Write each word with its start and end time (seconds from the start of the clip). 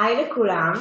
היי 0.00 0.24
לכולם. 0.24 0.72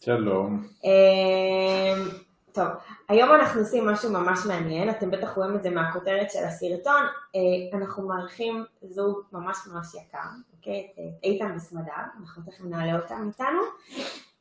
שלום. 0.00 0.62
אמ, 0.84 2.08
טוב, 2.52 2.66
היום 3.08 3.34
אנחנו 3.34 3.60
עושים 3.60 3.86
משהו 3.86 4.12
ממש 4.12 4.38
מעניין, 4.46 4.90
אתם 4.90 5.10
בטח 5.10 5.36
רואים 5.36 5.56
את 5.56 5.62
זה 5.62 5.70
מהכותרת 5.70 6.30
של 6.30 6.44
הסרטון. 6.44 7.02
אה, 7.36 7.78
אנחנו 7.78 8.08
מארחים 8.08 8.64
זוג 8.82 9.20
ממש 9.32 9.56
ממש 9.72 9.94
יקר, 9.94 10.18
אוקיי? 10.56 10.86
את 10.94 11.24
איתן 11.24 11.52
וסמדר, 11.56 11.92
אנחנו 12.20 12.42
תכף 12.42 12.64
נעלה 12.64 13.00
אותם 13.00 13.28
איתנו. 13.28 13.60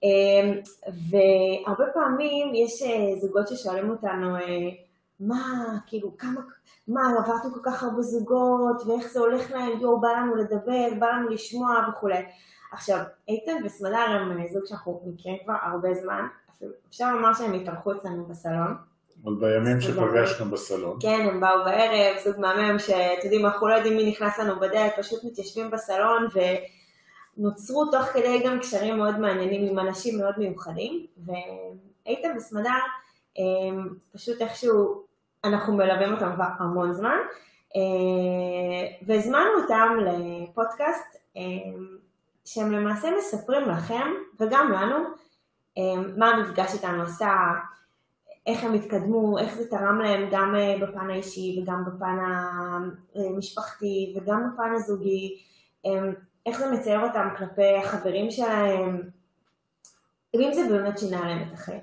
אמ, 0.03 0.59
והרבה 1.09 1.85
פעמים 1.93 2.55
יש 2.55 2.81
אה, 2.81 3.19
זוגות 3.19 3.47
ששואלים 3.47 3.89
אותנו, 3.89 4.35
אה, 4.35 4.69
מה, 5.19 5.77
כאילו, 5.87 6.17
כמה, 6.17 6.41
מה, 6.87 7.01
עברתם 7.19 7.49
כל 7.53 7.59
כך 7.63 7.83
הרבה 7.83 8.01
זוגות, 8.01 8.81
ואיך 8.87 9.07
זה 9.07 9.19
הולך 9.19 9.51
להם, 9.51 9.79
יואו, 9.81 10.01
בא 10.01 10.09
לנו 10.09 10.35
לדבר, 10.35 10.87
בא 10.99 11.07
לנו 11.07 11.29
לשמוע 11.29 11.75
וכולי. 11.89 12.23
עכשיו, 12.75 12.99
איתן 13.27 13.55
וסמדר 13.65 13.97
הם 13.97 14.47
זוג 14.47 14.65
שאנחנו 14.65 15.01
מכירים 15.05 15.37
כבר 15.43 15.53
הרבה 15.61 15.93
זמן, 15.93 16.27
אפשר 16.89 17.15
לומר 17.15 17.33
שהם 17.33 17.53
התארחו 17.53 17.91
אצלנו 17.91 18.25
בסלון. 18.25 18.75
עוד 19.23 19.39
בימים 19.39 19.81
שפגשנו 19.81 20.51
בסלון. 20.51 20.97
כן, 21.01 21.27
הם 21.29 21.39
באו 21.39 21.65
בערב, 21.65 22.17
זוג 22.23 22.39
מהמם 22.39 22.79
שאתם 22.79 23.19
יודעים, 23.23 23.45
אנחנו 23.45 23.67
לא 23.67 23.73
יודעים 23.73 23.97
מי 23.97 24.09
נכנס 24.09 24.39
לנו 24.39 24.59
בדלת, 24.59 24.93
פשוט 24.97 25.23
מתיישבים 25.23 25.71
בסלון 25.71 26.27
ונוצרו 27.37 27.85
תוך 27.91 28.01
כדי 28.01 28.43
גם 28.45 28.59
קשרים 28.59 28.97
מאוד 28.97 29.19
מעניינים 29.19 29.71
עם 29.71 29.79
אנשים 29.79 30.19
מאוד 30.19 30.33
מיוחדים, 30.37 31.05
ואיתן 31.25 32.37
וסמדר 32.37 32.79
פשוט 34.13 34.41
איכשהו, 34.41 35.03
אנחנו 35.43 35.73
מלווים 35.73 36.13
אותם 36.13 36.31
כבר 36.35 36.45
המון 36.59 36.93
זמן, 36.93 37.17
והזמנו 39.07 39.49
אותם 39.61 39.97
לפודקאסט 40.01 41.17
שהם 42.45 42.71
למעשה 42.71 43.07
מספרים 43.17 43.69
לכם 43.69 44.07
וגם 44.39 44.71
לנו 44.71 44.97
מה 46.17 46.29
המפגש 46.29 46.73
איתנו 46.73 47.03
עשה, 47.03 47.35
איך 48.45 48.63
הם 48.63 48.73
התקדמו, 48.73 49.39
איך 49.39 49.55
זה 49.55 49.69
תרם 49.69 49.99
להם 50.01 50.29
גם 50.31 50.55
אה, 50.55 50.75
בפן 50.81 51.09
האישי 51.09 51.59
וגם 51.61 51.85
בפן 51.85 52.17
המשפחתי 53.15 54.13
וגם 54.15 54.49
בפן 54.53 54.71
הזוגי, 54.75 55.43
איך 56.45 56.59
זה 56.59 56.71
מצייר 56.71 56.99
אותם 56.99 57.27
כלפי 57.37 57.75
החברים 57.75 58.31
שלהם, 58.31 59.09
ואם 60.33 60.53
זה 60.53 60.67
באמת 60.69 60.99
שינה 60.99 61.21
להם 61.27 61.47
את 61.47 61.53
החיים. 61.53 61.81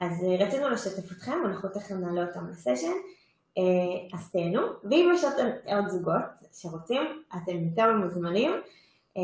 אז 0.00 0.24
אה, 0.24 0.46
רצינו 0.46 0.68
לשתף 0.68 1.12
אתכם, 1.12 1.38
אנחנו 1.44 1.68
תכף 1.68 1.90
נעלה 1.90 2.26
אותם 2.26 2.48
לסשן, 2.48 2.92
אה, 3.58 4.18
אז 4.18 4.30
תהנו, 4.32 4.60
ואם 4.90 5.10
יש 5.14 5.24
עוד 5.66 5.88
זוגות 5.88 6.22
שרוצים, 6.52 7.22
אתם 7.36 7.56
יותר 7.64 7.92
מוזמנים. 7.92 8.50
אה, 9.16 9.22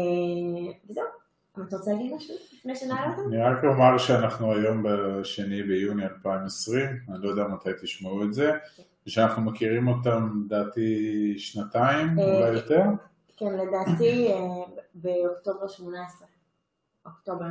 וזהו. 0.90 1.04
אתה 1.64 1.76
רוצה 1.76 1.92
להגיד 1.92 2.12
משהו 2.14 2.34
לפני 2.52 2.76
שנעלה 2.76 3.10
אותם? 3.10 3.28
אני 3.28 3.42
רק 3.42 3.64
אומר 3.64 3.98
שאנחנו 3.98 4.52
היום 4.52 4.82
בשני 4.82 5.62
ביוני 5.62 6.04
2020, 6.04 6.86
אני 7.08 7.22
לא 7.22 7.28
יודע 7.28 7.44
מתי 7.44 7.70
תשמעו 7.82 8.24
את 8.24 8.34
זה, 8.34 8.52
ושאנחנו 9.06 9.42
מכירים 9.42 9.88
אותם 9.88 10.42
לדעתי 10.44 11.34
שנתיים, 11.38 12.18
אה, 12.18 12.36
אולי 12.36 12.48
יותר. 12.48 12.82
כן, 13.36 13.52
לדעתי 13.58 14.32
אה, 14.32 14.38
באוקטובר 14.94 15.68
18. 15.68 16.26
אוקטובר. 17.06 17.46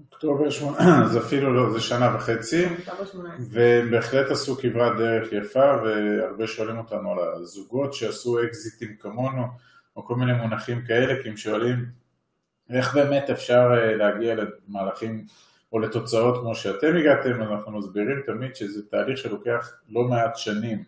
אוקטובר 0.00 0.50
18, 0.50 1.04
אז 1.04 1.16
אפילו 1.26 1.54
לא, 1.54 1.72
זה 1.72 1.80
שנה 1.80 2.16
וחצי. 2.16 2.64
אוקטובר 2.64 3.04
18. 3.04 3.46
והם 3.50 3.90
בהחלט 3.90 4.30
עשו 4.30 4.56
כברת 4.56 4.96
דרך 4.96 5.32
יפה, 5.32 5.82
והרבה 5.84 6.46
שואלים 6.46 6.78
אותנו 6.78 7.10
על 7.10 7.18
הזוגות 7.18 7.94
שעשו 7.94 8.44
אקזיטים 8.44 8.96
כמונו. 8.96 9.42
או 9.96 10.04
כל 10.04 10.16
מיני 10.16 10.32
מונחים 10.32 10.82
כאלה, 10.86 11.22
כי 11.22 11.28
הם 11.28 11.36
שואלים 11.36 11.86
איך 12.70 12.94
באמת 12.94 13.30
אפשר 13.30 13.70
אה, 13.76 13.96
להגיע 13.96 14.34
למהלכים 14.34 15.24
או 15.72 15.78
לתוצאות 15.78 16.40
כמו 16.40 16.54
שאתם 16.54 16.96
הגעתם, 16.96 17.42
אנחנו 17.42 17.78
מסבירים 17.78 18.22
תמיד 18.26 18.56
שזה 18.56 18.82
תהליך 18.90 19.18
שלוקח 19.18 19.72
לא 19.88 20.02
מעט 20.04 20.36
שנים. 20.36 20.84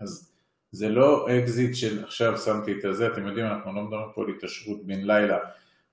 אז 0.00 0.32
זה 0.72 0.88
לא 0.88 1.26
אקזיט 1.38 1.74
של 1.74 2.04
עכשיו 2.04 2.38
שמתי 2.38 2.72
את 2.78 2.84
הזה, 2.84 3.06
אתם 3.06 3.26
יודעים, 3.26 3.46
אנחנו 3.46 3.74
לא 3.74 3.82
מדברים 3.82 4.06
פה 4.14 4.22
על 4.22 4.28
התעשרות 4.30 4.86
בן 4.86 5.00
לילה, 5.00 5.38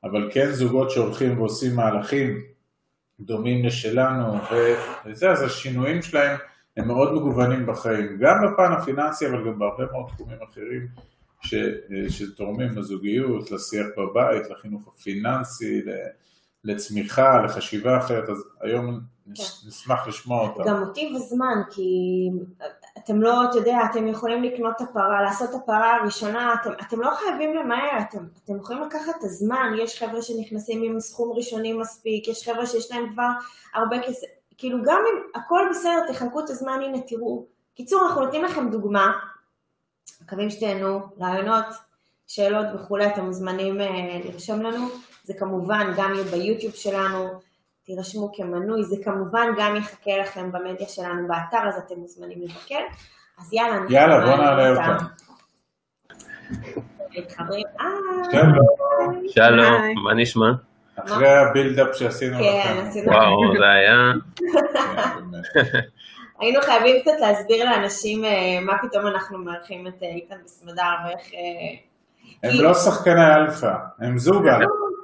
אבל 0.03 0.29
כן 0.33 0.51
זוגות 0.51 0.91
שהולכים 0.91 1.39
ועושים 1.39 1.75
מהלכים 1.75 2.41
דומים 3.19 3.65
לשלנו, 3.65 4.37
וזה, 5.05 5.31
אז 5.31 5.41
השינויים 5.41 6.01
שלהם 6.01 6.37
הם 6.77 6.87
מאוד 6.87 7.13
מגוונים 7.13 7.65
בחיים, 7.65 8.17
גם 8.19 8.35
בפן 8.45 8.71
הפיננסי, 8.71 9.27
אבל 9.27 9.45
גם 9.45 9.59
בהרבה 9.59 9.85
מאוד 9.91 10.07
תחומים 10.07 10.37
אחרים. 10.51 10.87
ש, 11.41 11.55
שתורמים 12.09 12.77
לזוגיות, 12.77 13.51
לשיח 13.51 13.87
בבית, 13.97 14.49
לחינוך 14.49 14.87
הפיננסי, 14.87 15.81
לצמיחה, 16.63 17.41
לחשיבה 17.45 17.97
אחרת, 17.97 18.29
אז 18.29 18.43
היום 18.61 18.99
כן. 19.35 19.43
נשמח 19.67 20.07
לשמוע 20.07 20.47
אותה. 20.47 20.63
גם 20.65 20.81
אותי 20.81 21.13
בזמן, 21.15 21.61
כי 21.71 21.83
אתם 22.97 23.21
לא, 23.21 23.43
אתה 23.49 23.57
יודע, 23.57 23.77
אתם 23.91 24.07
יכולים 24.07 24.43
לקנות 24.43 24.73
את 24.75 24.81
הפרה, 24.81 25.21
לעשות 25.21 25.49
את 25.49 25.55
הפרה 25.55 25.95
הראשונה, 25.95 26.55
אתם, 26.61 26.69
אתם 26.87 27.01
לא 27.01 27.11
חייבים 27.15 27.55
למהר, 27.55 27.99
אתם, 28.09 28.25
אתם 28.43 28.57
יכולים 28.57 28.83
לקחת 28.83 29.15
את 29.19 29.23
הזמן, 29.23 29.73
יש 29.77 30.03
חבר'ה 30.03 30.21
שנכנסים 30.21 30.83
עם 30.83 30.99
סכום 30.99 31.31
ראשוני 31.35 31.73
מספיק, 31.73 32.27
יש 32.27 32.49
חבר'ה 32.49 32.65
שיש 32.65 32.91
להם 32.91 33.11
כבר 33.11 33.29
הרבה 33.73 33.97
כסף, 34.07 34.27
כאילו 34.57 34.77
גם 34.83 35.01
אם 35.13 35.41
הכל 35.41 35.61
בסדר, 35.69 36.13
תחלקו 36.13 36.39
את 36.39 36.49
הזמן, 36.49 36.79
הנה 36.83 37.01
תראו. 37.07 37.45
קיצור, 37.75 38.01
אנחנו 38.07 38.21
נותנים 38.21 38.43
לכם 38.43 38.69
דוגמה, 38.69 39.11
מקווים 40.21 40.49
שתהנו, 40.49 40.99
רעיונות, 41.21 41.65
שאלות 42.27 42.65
וכולי, 42.75 43.07
אתם 43.07 43.25
מוזמנים 43.25 43.81
אה, 43.81 44.19
לרשום 44.25 44.61
לנו. 44.61 44.87
זה 45.23 45.33
כמובן 45.39 45.93
גם 45.97 46.13
יהיה 46.13 46.23
ביוטיוב 46.23 46.73
שלנו, 46.73 47.27
תירשמו 47.83 48.31
כמנוי, 48.35 48.83
זה 48.83 48.95
כמובן 49.03 49.47
גם 49.57 49.75
יחכה 49.75 50.17
לכם 50.21 50.51
במדיה 50.51 50.87
שלנו 50.87 51.27
באתר, 51.27 51.67
אז 51.67 51.77
אתם 51.85 51.95
מוזמנים 51.95 52.41
לבקר. 52.41 52.79
אז 53.39 53.53
יאללה, 53.53 53.79
יאללה, 53.89 54.25
בוא 54.25 54.35
נעלה 54.35 54.69
אותם. 54.69 55.05
שלום, 59.27 60.03
מה 60.03 60.13
נשמע? 60.15 60.51
אחרי 60.95 61.29
הבילדאפ 61.29 61.95
שעשינו 61.95 62.37
כן, 62.37 62.77
לכם. 62.87 63.09
וואו, 63.09 63.57
זה 63.57 63.65
היה... 63.65 64.13
היינו 66.39 66.61
חייבים 66.61 67.01
קצת 67.01 67.11
להסביר 67.19 67.65
לאנשים 67.65 68.25
אה, 68.25 68.59
מה 68.61 68.77
פתאום 68.81 69.07
אנחנו 69.07 69.37
מארחים 69.37 69.87
את 69.87 70.03
אה, 70.03 70.07
איתן 70.07 70.35
וסמדר 70.45 70.93
ואיך... 71.05 71.33
אה, 71.33 71.87
הם 72.43 72.63
לא 72.63 72.73
שחקני 72.73 73.35
אלפא, 73.35 73.73
הם 73.99 74.17
זוג 74.17 74.47
אלפא. 74.47 74.63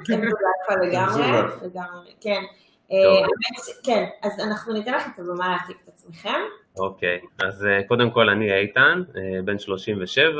הם 0.09 0.21
זוג 0.21 0.21
אלפא 0.21 0.85
לגמרי, 0.85 2.11
כן. 2.21 2.41
כן, 3.83 4.05
אז 4.23 4.39
אנחנו 4.39 4.73
ניתן 4.73 4.93
לכם 4.93 5.09
את 5.13 5.19
הבמה 5.19 5.49
להציג 5.49 5.75
את 5.83 5.89
עצמכם. 5.89 6.39
אוקיי, 6.77 7.19
אז 7.43 7.67
קודם 7.87 8.11
כל 8.11 8.29
אני 8.29 8.53
איתן, 8.53 9.03
בן 9.45 9.59
37, 9.59 10.31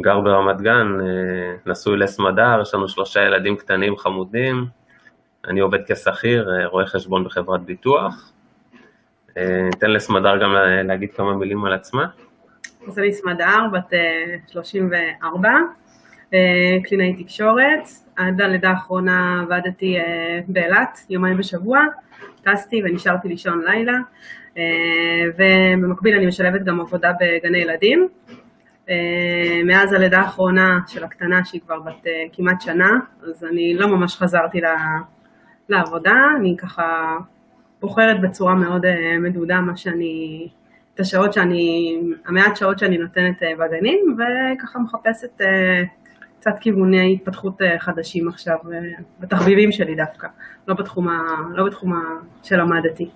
גר 0.00 0.20
ברמת 0.20 0.60
גן, 0.60 0.86
נשוי 1.66 1.96
לסמדר, 1.96 2.58
יש 2.62 2.74
לנו 2.74 2.88
שלושה 2.88 3.20
ילדים 3.20 3.56
קטנים 3.56 3.96
חמודים, 3.96 4.66
אני 5.48 5.60
עובד 5.60 5.78
כשכיר, 5.92 6.50
רואה 6.64 6.86
חשבון 6.86 7.24
בחברת 7.24 7.60
ביטוח, 7.60 8.32
ניתן 9.36 9.90
לסמדר 9.90 10.36
גם 10.42 10.54
להגיד 10.84 11.12
כמה 11.12 11.36
מילים 11.36 11.64
על 11.64 11.72
עצמה. 11.72 12.06
אז 12.88 12.98
אני 12.98 13.12
סמדר, 13.12 13.68
בת 13.72 13.92
34, 14.46 15.48
אה, 15.48 15.54
אה, 16.34 16.76
קלינאי 16.84 17.24
תקשורת, 17.24 17.88
עד 18.16 18.40
הלידה 18.40 18.70
האחרונה 18.70 19.42
עבדתי 19.42 19.98
אה, 19.98 20.40
באילת, 20.48 20.98
יומיים 21.10 21.36
בשבוע, 21.36 21.80
טסתי 22.42 22.82
ונשארתי 22.84 23.28
לישון 23.28 23.62
לילה, 23.64 23.92
ובמקביל 25.36 26.14
אני 26.16 26.26
משלבת 26.26 26.62
גם 26.62 26.80
עבודה 26.80 27.12
בגני 27.20 27.58
ילדים. 27.58 28.08
מאז 29.64 29.92
הלידה 29.92 30.18
האחרונה 30.18 30.78
של 30.86 31.04
הקטנה, 31.04 31.44
שהיא 31.44 31.60
כבר 31.60 31.80
בת 31.80 32.06
כמעט 32.32 32.60
שנה, 32.60 32.90
אז 33.22 33.44
אני 33.44 33.74
לא 33.74 33.86
ממש 33.86 34.16
חזרתי 34.16 34.60
לעבודה, 35.68 36.14
אני 36.36 36.56
ככה 36.58 37.16
בוחרת 37.80 38.20
בצורה 38.20 38.54
מאוד 38.54 38.84
אה, 38.84 39.18
מדודה 39.18 39.60
מה 39.60 39.76
שאני, 39.76 40.48
את 40.94 41.00
השעות 41.00 41.32
שאני, 41.32 41.96
המעט 42.26 42.56
שעות 42.56 42.78
שאני 42.78 42.98
נותנת 42.98 43.42
אה, 43.42 43.52
בגנים, 43.58 44.16
וככה 44.18 44.78
מחפשת 44.78 45.40
אה, 45.40 45.82
קצת 46.40 46.58
כיווני 46.60 47.12
התפתחות 47.12 47.60
חדשים 47.78 48.28
עכשיו, 48.28 48.56
בתחביבים 49.20 49.72
שלי 49.72 49.94
דווקא, 49.94 50.28
לא 50.68 50.74
בתחום, 50.74 51.08
ה, 51.08 51.20
לא 51.54 51.64
בתחום 51.64 51.92
ה, 51.92 51.98
שלמדתי. 52.42 53.10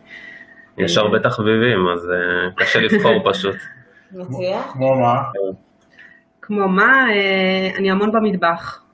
יש 0.79 0.99
הרבה 0.99 1.19
תחביבים, 1.19 1.89
אז 1.89 2.13
קשה 2.57 2.81
לבחור 2.81 3.13
פשוט. 3.31 3.57
כמו 4.73 4.97
מה? 5.01 5.23
כמו 6.43 6.69
מה? 6.69 7.07
אני 7.79 7.91
המון 7.91 8.13
במטבח, 8.13 8.85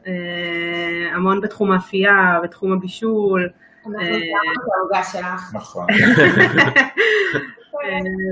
המון 1.15 1.41
בתחום 1.41 1.73
האפייה, 1.73 2.39
בתחום 2.43 2.73
הבישול. 2.73 3.49
אה. 3.95 5.37
נכון. 5.53 5.87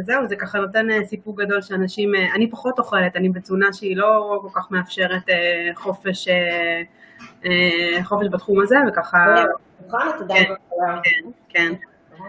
זהו, 0.03 0.29
זה 0.29 0.37
ככה 0.37 0.59
נותן 0.59 0.91
אה, 0.91 1.05
סיפוק 1.05 1.41
גדול 1.41 1.63
שאנשים, 1.63 2.15
אה, 2.15 2.35
אני 2.35 2.51
פחות 2.51 2.79
אוכלת, 2.79 3.17
אני 3.17 3.29
בתזונה 3.29 3.73
שהיא 3.73 3.97
לא 3.97 4.39
כל 4.43 4.61
כך 4.61 4.71
מאפשרת 4.71 5.29
אה, 5.29 5.71
חופש, 5.75 6.29
חופש 8.03 8.27
בתחום 8.33 8.61
הזה, 8.61 8.77
וככה... 8.89 9.45
נכון, 9.87 10.01
עדיין 10.21 10.45
כן, 11.49 11.73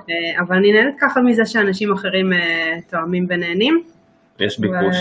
כן. 0.07 0.09
אבל 0.39 0.55
אני 0.55 0.71
נהנית 0.73 0.95
ככה 0.99 1.21
מזה 1.21 1.45
שאנשים 1.45 1.93
אחרים 1.93 2.29
תואמים 2.89 3.25
ונהנים. 3.29 3.83
יש 4.39 4.59
ביקוש. 4.59 4.95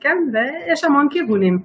כן, 0.00 0.16
ויש 0.32 0.84
המון 0.84 1.08
כיוונים. 1.10 1.58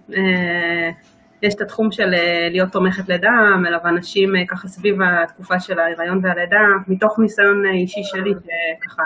יש 1.43 1.53
את 1.55 1.61
התחום 1.61 1.91
של 1.91 2.13
להיות 2.51 2.71
תומכת 2.71 3.09
לידה, 3.09 3.31
מלווה 3.61 3.91
נשים 3.91 4.33
ככה 4.47 4.67
סביב 4.67 4.95
התקופה 5.01 5.59
של 5.59 5.79
ההיריון 5.79 6.19
והלידה, 6.23 6.61
מתוך 6.87 7.19
ניסיון 7.19 7.65
אישי 7.65 8.03
שלי, 8.03 8.33
שככה 8.33 9.03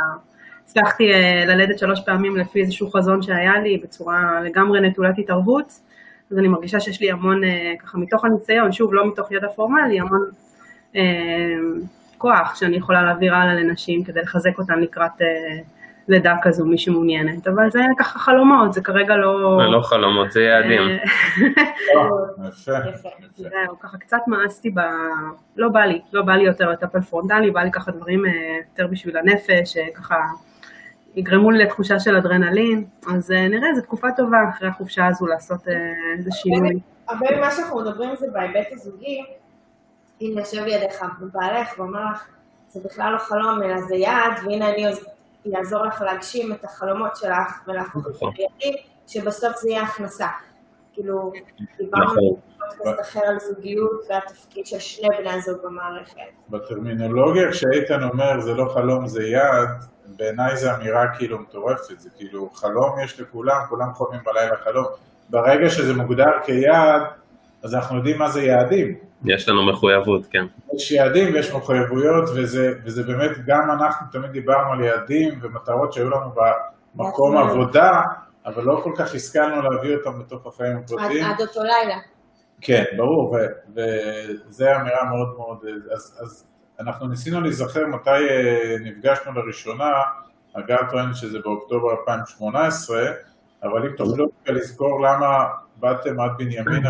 הצלחתי 0.64 1.14
אה, 1.14 1.46
ללדת 1.46 1.80
שלוש 1.80 2.00
פעמים 2.06 2.38
לפי 2.38 2.62
איזשהו 2.62 2.92
חזון 2.92 3.22
שהיה 3.22 3.60
לי 3.60 3.78
בצורה 3.78 4.42
לגמרי 4.44 4.82
נטולת 4.82 5.16
התערבות, 5.18 5.68
אז 6.32 6.38
אני 6.38 6.48
מרגישה 6.48 6.80
שיש 6.80 7.02
לי 7.02 7.12
המון, 7.12 7.44
אה, 7.44 7.74
ככה 7.80 7.98
מתוך 7.98 8.26
הניסיון, 8.26 8.72
שוב, 8.72 8.94
לא 8.94 9.08
מתוך 9.08 9.32
ידע 9.32 9.48
פורמלי, 9.48 10.00
המון 10.00 10.30
אה, 10.96 11.02
כוח 12.18 12.56
שאני 12.56 12.78
יכולה 12.78 13.04
להעביר 13.04 13.36
הלאה 13.36 13.54
לנשים 13.54 14.04
כדי 14.04 14.22
לחזק 14.22 14.60
אותן 14.60 14.80
לקראת 14.80 15.22
אה, 15.22 15.28
לידה 16.08 16.36
כזו, 16.42 16.66
מי 16.66 16.78
שמעוניינת, 16.78 17.48
אבל 17.48 17.70
זה 17.70 17.80
ככה 17.98 18.20
חלומות, 18.20 18.74
זה 18.74 18.82
כרגע 18.82 19.16
לא... 19.16 19.60
זה 19.62 19.68
לא 19.68 19.82
חלומות, 19.82 20.32
זה 20.32 20.42
יעדים. 20.42 20.82
זהו, 23.36 23.80
ככה 23.80 23.98
קצת 23.98 24.22
מאסתי 24.28 24.70
ב... 24.70 24.80
לא 25.56 25.70
בא 25.70 25.80
לי, 25.80 26.02
לא 26.14 26.22
בא 26.22 26.34
לי 26.34 26.44
יותר 26.44 26.70
לטפל 26.70 27.02
פרונטלי, 27.02 27.52
בא 27.52 27.62
לי 27.62 27.72
ככה 27.72 27.92
דברים 27.92 28.24
יותר 28.72 28.88
בשביל 28.88 29.18
הנפש, 29.18 29.78
ככה 29.96 30.16
יגרמו 31.16 31.52
לי 31.52 31.64
לתחושה 31.64 32.00
של 32.00 32.16
אדרנלין, 32.16 32.86
אז 33.14 33.32
אה, 33.32 33.48
נראה, 33.48 33.74
זו 33.76 33.82
תקופה 33.82 34.08
טובה 34.18 34.38
אחרי 34.50 34.68
החופשה 34.68 35.08
הזו 35.08 35.28
לעשות 35.28 35.68
אה, 35.68 35.74
איזה 36.18 36.30
שינוי. 36.34 36.80
הרבה 37.10 37.38
ממה 37.38 37.52
שאנחנו 37.52 37.80
מדברים 37.80 38.16
זה 38.16 38.28
בהיבט 38.34 38.68
הזוגי, 38.72 39.24
אם 40.22 40.34
יושב 40.38 40.64
לידיך 40.66 41.06
בעלך 41.34 41.80
ואומר 41.80 42.06
לך, 42.12 42.28
זה 42.70 42.80
בכלל 42.86 43.14
לא 43.14 43.18
חלום 43.18 43.64
אלא 43.64 43.82
זה 43.82 43.96
יעד, 43.96 44.32
והנה 44.46 44.70
אני 44.74 44.86
אעזור 45.54 45.86
לך 45.86 46.02
להגשים 46.02 46.54
את 46.54 46.64
החלומות 46.64 47.16
שלך 47.16 47.68
ולהפוך 47.68 48.08
את 48.08 48.14
זה 48.14 48.26
ליעדים, 48.38 48.84
שבסוף 49.08 49.58
זה 49.58 49.70
יהיה 49.70 49.82
הכנסה. 49.82 50.28
כאילו, 50.94 51.32
דיברנו 51.78 52.06
נכון. 52.06 52.40
בפודקאסט 52.70 53.02
אחר 53.02 53.20
על 53.28 53.40
זוגיות 53.40 54.06
והתפקיד 54.10 54.66
של 54.66 54.80
שני 54.80 55.08
בני 55.20 55.30
הזוג 55.30 55.58
במערכת. 55.64 56.18
בטרמינולוגיה 56.50 57.52
כשאיתן 57.52 58.04
אומר 58.04 58.40
זה 58.40 58.54
לא 58.54 58.70
חלום 58.74 59.08
זה 59.08 59.24
יעד, 59.24 59.70
בעיניי 60.06 60.58
זו 60.58 60.76
אמירה 60.76 61.16
כאילו 61.18 61.40
מטורפת, 61.40 62.00
זה 62.00 62.10
כאילו 62.18 62.50
חלום 62.50 63.00
יש 63.04 63.20
לכולם, 63.20 63.62
כולם 63.70 63.94
חולמים 63.94 64.22
בלילה 64.26 64.56
חלום. 64.64 64.86
ברגע 65.30 65.70
שזה 65.70 65.94
מוגדר 65.94 66.32
כיעד, 66.46 67.02
אז 67.66 67.76
אנחנו 67.76 67.98
יודעים 67.98 68.18
מה 68.20 68.30
זה 68.30 68.44
יעדים. 68.44 68.96
יש 69.26 69.50
לנו 69.50 69.66
מחויבות, 69.66 70.28
כן. 70.32 70.46
יש 70.76 70.92
יעדים 70.92 71.34
ויש 71.34 71.52
מחויבויות, 71.52 72.30
וזה, 72.36 72.74
וזה 72.84 73.04
באמת, 73.04 73.32
גם 73.46 73.72
אנחנו 73.72 74.08
תמיד 74.12 74.32
דיברנו 74.32 74.72
על 74.72 74.82
יעדים 74.82 75.40
ומטרות 75.42 75.94
שהיו 75.94 76.10
לנו 76.10 76.32
במקום 76.96 77.38
עבודה, 77.38 78.02
אבל 78.46 78.64
לא 78.64 78.82
כל 78.84 78.92
כך 78.96 79.16
השכלנו 79.16 79.62
להביא 79.62 79.96
אותם 79.96 80.20
בתוך 80.20 80.48
החיים 80.48 80.78
הפרטיים. 80.78 81.26
עד 81.26 81.42
אותו 81.42 81.64
לילה. 81.64 81.96
כן, 82.62 82.84
ברור, 82.98 83.38
וזו 83.76 84.66
אמירה 84.76 85.04
מאוד 85.04 85.36
מאוד, 85.38 85.66
אז, 85.94 86.20
אז 86.22 86.48
אנחנו 86.80 87.08
ניסינו 87.08 87.42
להיזכר 87.42 87.88
מתי 87.88 88.10
אה, 88.10 88.76
נפגשנו 88.82 89.32
לראשונה, 89.34 89.92
הגר 90.56 90.78
טוען 90.92 91.14
שזה 91.14 91.40
באוקטובר 91.40 91.92
2018, 91.92 93.02
אבל 93.64 93.86
אם 93.86 93.96
תוכלו 93.96 94.28
לזכור 94.48 95.02
למה 95.02 95.46
באתם 95.76 96.20
עד 96.20 96.32
בנימינה 96.38 96.90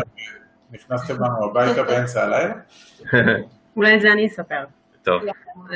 ונכנסתם 0.70 1.14
לנו 1.14 1.50
הביתה 1.50 1.82
באמצע 1.82 2.24
הלילה? 2.24 2.54
אולי 3.76 3.94
את 3.94 4.00
זה 4.00 4.12
אני 4.12 4.26
אספר. 4.26 4.64
טוב. 5.06 5.22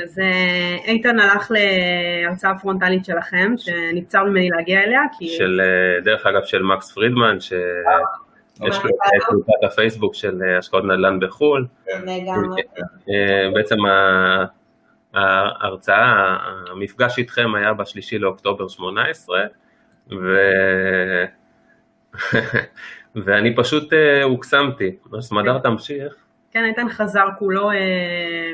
אז 0.03 0.19
אה, 0.19 0.77
איתן 0.85 1.19
הלך 1.19 1.51
להרצאה 1.51 2.59
פרונטלית 2.59 3.05
שלכם, 3.05 3.53
שנבצר 3.57 4.23
ממני 4.23 4.49
להגיע 4.49 4.83
אליה, 4.83 5.01
כי... 5.17 5.27
של, 5.27 5.61
אה, 5.63 6.01
דרך 6.03 6.25
אגב, 6.25 6.43
של 6.43 6.63
מקס 6.63 6.91
פרידמן, 6.91 7.39
ש... 7.39 7.53
יש 8.67 8.83
לו 8.83 8.89
את 8.89 9.23
קבוצת 9.23 9.63
הפייסבוק 9.63 10.15
של 10.15 10.41
אה, 10.43 10.57
השקעות 10.57 10.83
נדל"ן 10.83 11.19
בחו"ל. 11.19 11.67
בעצם 13.53 13.77
ההרצאה, 15.13 16.37
המפגש 16.71 17.17
איתכם 17.17 17.55
היה 17.55 17.73
בשלישי 17.73 18.19
לאוקטובר 18.19 18.67
18, 18.67 19.39
ו... 20.11 20.15
ואני 23.15 23.55
פשוט 23.55 23.93
הוקסמתי. 24.23 24.95
סמדר 25.19 25.59
תמשיך. 25.59 26.13
כן, 26.51 26.65
איתן 26.65 26.89
חזר 26.89 27.25
כולו 27.39 27.71
אה, 27.71 27.77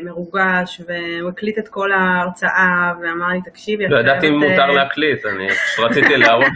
מרוגש, 0.04 0.82
והוא 0.88 1.30
הקליט 1.30 1.58
את 1.58 1.68
כל 1.68 1.92
ההרצאה, 1.92 2.94
ואמר 3.02 3.28
לי, 3.28 3.42
תקשיבי... 3.42 3.88
לא 3.88 4.00
ידעתי 4.00 4.28
אם 4.28 4.34
מותר 4.34 4.66
להקליט, 4.66 5.26
אני 5.26 5.48
פשוט 5.50 5.86
רציתי 5.86 6.18
להראות, 6.24 6.48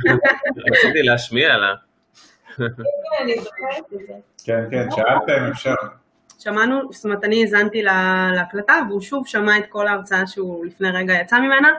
רציתי 0.72 1.02
להשמיע 1.04 1.58
לה. 1.58 1.74
כן, 4.46 4.64
כן, 4.72 4.92
שאלת 4.92 5.30
אם 5.38 5.52
אפשר. 5.52 5.76
שמענו, 6.40 6.80
זאת 6.92 7.06
אומרת, 7.06 7.24
אני 7.24 7.42
האזנתי 7.42 7.84
להקלטה, 8.36 8.74
והוא 8.90 9.02
שוב 9.02 9.28
שמע 9.28 9.58
את 9.58 9.66
כל 9.70 9.88
ההרצאה 9.88 10.28
שהוא 10.28 10.66
לפני 10.66 10.92
רגע 10.92 11.14
יצא 11.14 11.40
ממנה. 11.40 11.70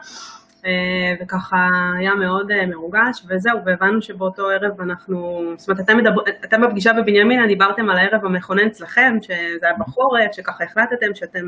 אה, 0.67 1.15
וככה 1.21 1.69
היה 1.99 2.15
מאוד 2.15 2.51
אה, 2.51 2.67
מרוגש, 2.67 3.23
וזהו, 3.29 3.59
והבנו 3.67 4.03
שבאותו 4.03 4.51
ערב 4.51 4.81
אנחנו, 4.81 5.43
זאת 5.57 5.69
אומרת, 5.69 5.85
אתם, 5.85 5.97
מדבר, 5.99 6.23
אתם 6.45 6.61
בפגישה 6.61 6.93
בבנימינה 6.93 7.47
דיברתם 7.47 7.91
על 7.91 7.99
הערב 7.99 8.25
המכונן 8.25 8.67
אצלכם, 8.67 9.17
שזה 9.23 9.67
היה 9.67 9.75
בחורף, 9.79 10.33
שככה 10.33 10.65
החלטתם 10.65 11.15
שאתם 11.15 11.45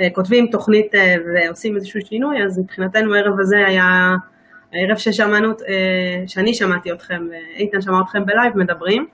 אה, 0.00 0.08
כותבים 0.12 0.46
תוכנית 0.52 0.92
ועושים 1.34 1.76
איזשהו 1.76 2.00
שינוי, 2.00 2.44
אז 2.44 2.58
מבחינתנו 2.58 3.14
הערב 3.14 3.40
הזה 3.40 3.66
היה 3.66 4.14
הערב 4.72 4.96
ששמענו, 4.96 5.52
שאני 6.26 6.54
שמעתי 6.54 6.92
אתכם, 6.92 7.22
איתן 7.56 7.80
שמע 7.80 8.00
אתכם 8.00 8.26
בלייב 8.26 8.56
מדברים. 8.56 9.06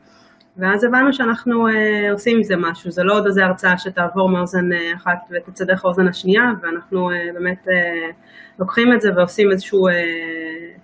ואז 0.61 0.85
הבנו 0.85 1.13
שאנחנו 1.13 1.69
אה, 1.69 2.13
עושים 2.13 2.39
מזה 2.39 2.57
משהו, 2.57 2.91
זה 2.91 3.03
לא 3.03 3.15
עוד 3.15 3.27
איזה 3.27 3.45
הרצאה 3.45 3.79
שתעבור 3.79 4.29
מאוזן 4.29 4.73
אה, 4.73 4.93
אחת 4.97 5.19
ותצא 5.31 5.65
דרך 5.65 5.85
האוזן 5.85 6.09
השנייה, 6.09 6.43
ואנחנו 6.63 7.11
אה, 7.11 7.17
באמת 7.35 7.69
אה, 7.69 8.11
לוקחים 8.59 8.93
את 8.93 9.01
זה 9.01 9.11
ועושים 9.17 9.51
איזשהו 9.51 9.89
אה, 9.89 9.93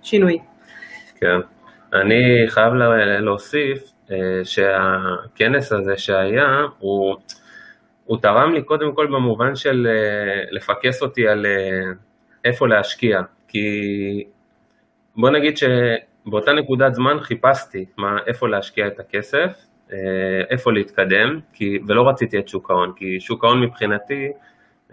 שינוי. 0.03 0.39
כן, 1.15 1.39
אני 1.93 2.45
חייב 2.47 2.73
להוסיף 3.19 3.91
אה, 4.11 4.17
שהכנס 4.43 5.71
הזה 5.71 5.97
שהיה, 5.97 6.61
הוא, 6.79 7.15
הוא 8.05 8.17
תרם 8.21 8.53
לי 8.53 8.61
קודם 8.61 8.95
כל 8.95 9.07
במובן 9.07 9.55
של 9.55 9.87
אה, 9.89 10.43
לפקס 10.51 11.01
אותי 11.01 11.27
על 11.27 11.45
אה, 11.45 11.91
איפה 12.45 12.67
להשקיע, 12.67 13.21
כי 13.47 13.67
בוא 15.15 15.29
נגיד 15.29 15.57
ש... 15.57 15.63
באותה 16.29 16.53
נקודת 16.53 16.93
זמן 16.93 17.19
חיפשתי 17.19 17.85
מה, 17.97 18.17
איפה 18.27 18.47
להשקיע 18.47 18.87
את 18.87 18.99
הכסף, 18.99 19.66
איפה 20.49 20.71
להתקדם, 20.73 21.39
כי, 21.53 21.79
ולא 21.87 22.09
רציתי 22.09 22.39
את 22.39 22.47
שוק 22.47 22.71
ההון, 22.71 22.93
כי 22.95 23.19
שוק 23.19 23.43
ההון 23.43 23.61
מבחינתי, 23.61 24.31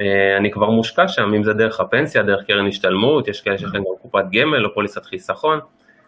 אה, 0.00 0.36
אני 0.36 0.50
כבר 0.50 0.70
מושקע 0.70 1.08
שם, 1.08 1.34
אם 1.34 1.44
זה 1.44 1.52
דרך 1.52 1.80
הפנסיה, 1.80 2.22
דרך 2.22 2.44
קרן 2.46 2.66
השתלמות, 2.66 3.28
יש 3.28 3.40
כאלה 3.40 3.58
שיש 3.58 3.74
להם 3.74 3.82
גם 3.82 3.94
קופת 4.02 4.24
גמל 4.32 4.64
או 4.64 4.74
פוליסת 4.74 5.04
חיסכון, 5.04 5.60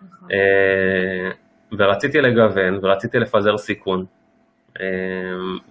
נכון. 0.02 0.28
אה, 0.30 1.30
ורציתי 1.78 2.20
לגוון 2.20 2.78
ורציתי 2.82 3.18
לפזר 3.18 3.58
סיכון. 3.58 4.04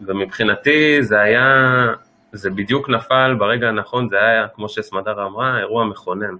ומבחינתי 0.01 1.03
זה 1.03 1.19
היה, 1.19 1.87
זה 2.31 2.49
בדיוק 2.49 2.89
נפל 2.89 3.35
ברגע 3.39 3.67
הנכון, 3.67 4.09
זה 4.09 4.21
היה, 4.21 4.47
כמו 4.47 4.69
שסמדר 4.69 5.25
אמרה, 5.25 5.59
אירוע 5.59 5.85
מכונן. 5.85 6.35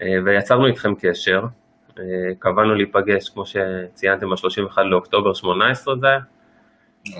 ויצרנו 0.00 0.66
איתכם 0.66 0.94
קשר, 0.94 1.42
אה, 1.42 1.48
קבענו 2.38 2.74
להיפגש, 2.74 3.28
כמו 3.28 3.44
שציינתם, 3.46 4.30
ב-31 4.30 4.80
לאוקטובר 4.80 5.34
18 5.34 5.98
זה 5.98 6.06
היה. 6.06 6.18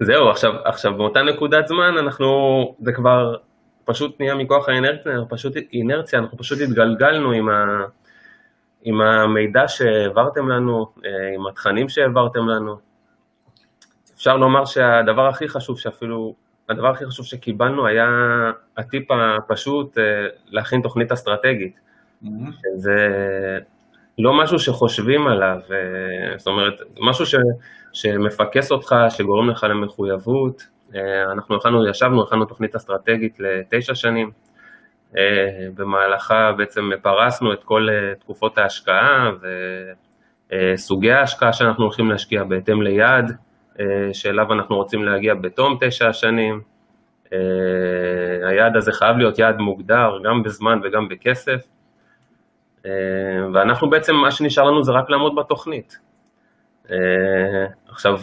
זהו, 0.00 0.30
עכשיו, 0.30 0.52
עכשיו 0.64 0.94
באותה 0.94 1.22
נקודת 1.22 1.68
זמן 1.68 1.94
אנחנו, 1.98 2.28
זה 2.80 2.92
כבר 2.92 3.36
פשוט 3.84 4.20
נהיה 4.20 4.34
מכוח 4.34 4.68
האינרציה, 4.68 5.12
פשוט 5.28 5.56
אינרציה, 5.72 6.18
אנחנו 6.18 6.38
פשוט 6.38 6.60
התגלגלנו 6.60 7.32
עם, 7.32 7.48
ה, 7.48 7.84
עם 8.82 9.00
המידע 9.00 9.68
שהעברתם 9.68 10.48
לנו, 10.48 10.86
אה, 11.04 11.34
עם 11.34 11.46
התכנים 11.46 11.88
שהעברתם 11.88 12.48
לנו. 12.48 12.76
אפשר 14.14 14.36
לומר 14.36 14.64
שהדבר 14.64 15.28
הכי 15.28 15.48
חשוב 15.48 15.78
שאפילו, 15.78 16.34
הדבר 16.70 16.88
הכי 16.88 17.06
חשוב 17.06 17.26
שקיבלנו 17.26 17.86
היה 17.86 18.08
הטיפ 18.76 19.10
הפשוט 19.10 19.98
אה, 19.98 20.02
להכין 20.46 20.82
תוכנית 20.82 21.12
אסטרטגית. 21.12 21.80
Mm-hmm. 22.24 22.28
זה 22.76 22.96
לא 24.18 24.42
משהו 24.42 24.58
שחושבים 24.58 25.26
עליו, 25.26 25.58
אה, 25.70 26.38
זאת 26.38 26.46
אומרת, 26.46 26.74
משהו 27.00 27.26
ש, 27.26 27.34
שמפקס 27.92 28.72
אותך, 28.72 28.94
שגורם 29.10 29.50
לך 29.50 29.66
למחויבות. 29.70 30.62
אה, 30.94 31.32
אנחנו 31.32 31.56
הכנו, 31.56 31.88
ישבנו, 31.88 32.22
הכנו 32.22 32.44
תוכנית 32.44 32.74
אסטרטגית 32.74 33.36
לתשע 33.40 33.94
שנים, 33.94 34.30
במהלכה 35.74 36.52
בעצם 36.52 36.90
פרסנו 37.02 37.52
את 37.52 37.64
כל 37.64 37.88
תקופות 38.20 38.58
ההשקעה 38.58 39.30
וסוגי 40.52 41.12
ההשקעה 41.12 41.52
שאנחנו 41.52 41.84
הולכים 41.84 42.10
להשקיע 42.10 42.44
בהתאם 42.44 42.82
ליעד 42.82 43.36
שאליו 44.12 44.52
אנחנו 44.52 44.76
רוצים 44.76 45.04
להגיע 45.04 45.34
בתום 45.34 45.78
תשע 45.80 46.08
השנים. 46.08 46.60
היעד 48.42 48.76
הזה 48.76 48.92
חייב 48.92 49.16
להיות 49.16 49.38
יעד 49.38 49.58
מוגדר 49.58 50.18
גם 50.24 50.42
בזמן 50.42 50.80
וגם 50.84 51.08
בכסף. 51.08 51.66
ואנחנו 53.54 53.90
בעצם, 53.90 54.14
מה 54.14 54.30
שנשאר 54.30 54.64
לנו 54.64 54.84
זה 54.84 54.92
רק 54.92 55.10
לעמוד 55.10 55.34
בתוכנית. 55.36 55.98
עכשיו, 57.88 58.18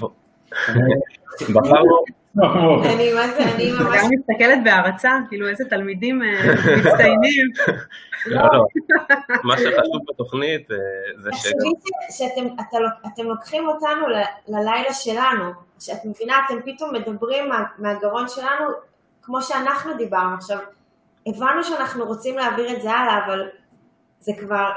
בחרנו... 1.53 2.16
אני 2.44 3.12
ממש... 3.13 3.98
גם 3.98 4.10
מסתכלת 4.20 4.63
בהערצה, 4.63 5.12
כאילו 5.29 5.48
איזה 5.48 5.65
תלמידים 5.70 6.22
מצטיינים. 6.77 7.48
לא, 8.25 8.41
לא, 8.41 8.65
מה 9.44 9.58
שחשוב 9.58 10.01
בתוכנית 10.10 10.67
זה 11.17 11.29
ש... 11.34 11.36
תחשבי 11.36 11.70
שאתם 12.10 13.24
לוקחים 13.24 13.67
אותנו 13.67 14.08
ללילה 14.48 14.94
שלנו, 14.94 15.51
שאת 15.79 16.06
מבינה, 16.06 16.34
אתם 16.46 16.56
פתאום 16.65 16.94
מדברים 16.94 17.51
מהגרון 17.77 18.27
שלנו 18.27 18.65
כמו 19.22 19.41
שאנחנו 19.41 19.98
דיברנו. 19.98 20.36
עכשיו, 20.36 20.58
הבנו 21.27 21.63
שאנחנו 21.63 22.06
רוצים 22.06 22.38
להעביר 22.38 22.77
את 22.77 22.82
זה 22.82 22.91
הלאה, 22.91 23.25
אבל 23.25 23.48
זה 24.20 24.32
כבר, 24.39 24.72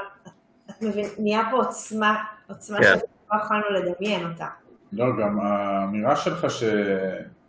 את 0.69 0.81
מבינה, 0.81 1.07
נהיה 1.17 1.41
פה 1.51 1.57
עוצמה, 1.57 2.23
עוצמה 2.49 2.77
שלא 2.83 3.41
יכולנו 3.43 3.65
לדמיין 3.69 4.29
אותה. 4.31 4.47
לא, 4.93 5.05
גם 5.21 5.39
האמירה 5.41 6.15
שלך 6.15 6.51
ש... 6.51 6.63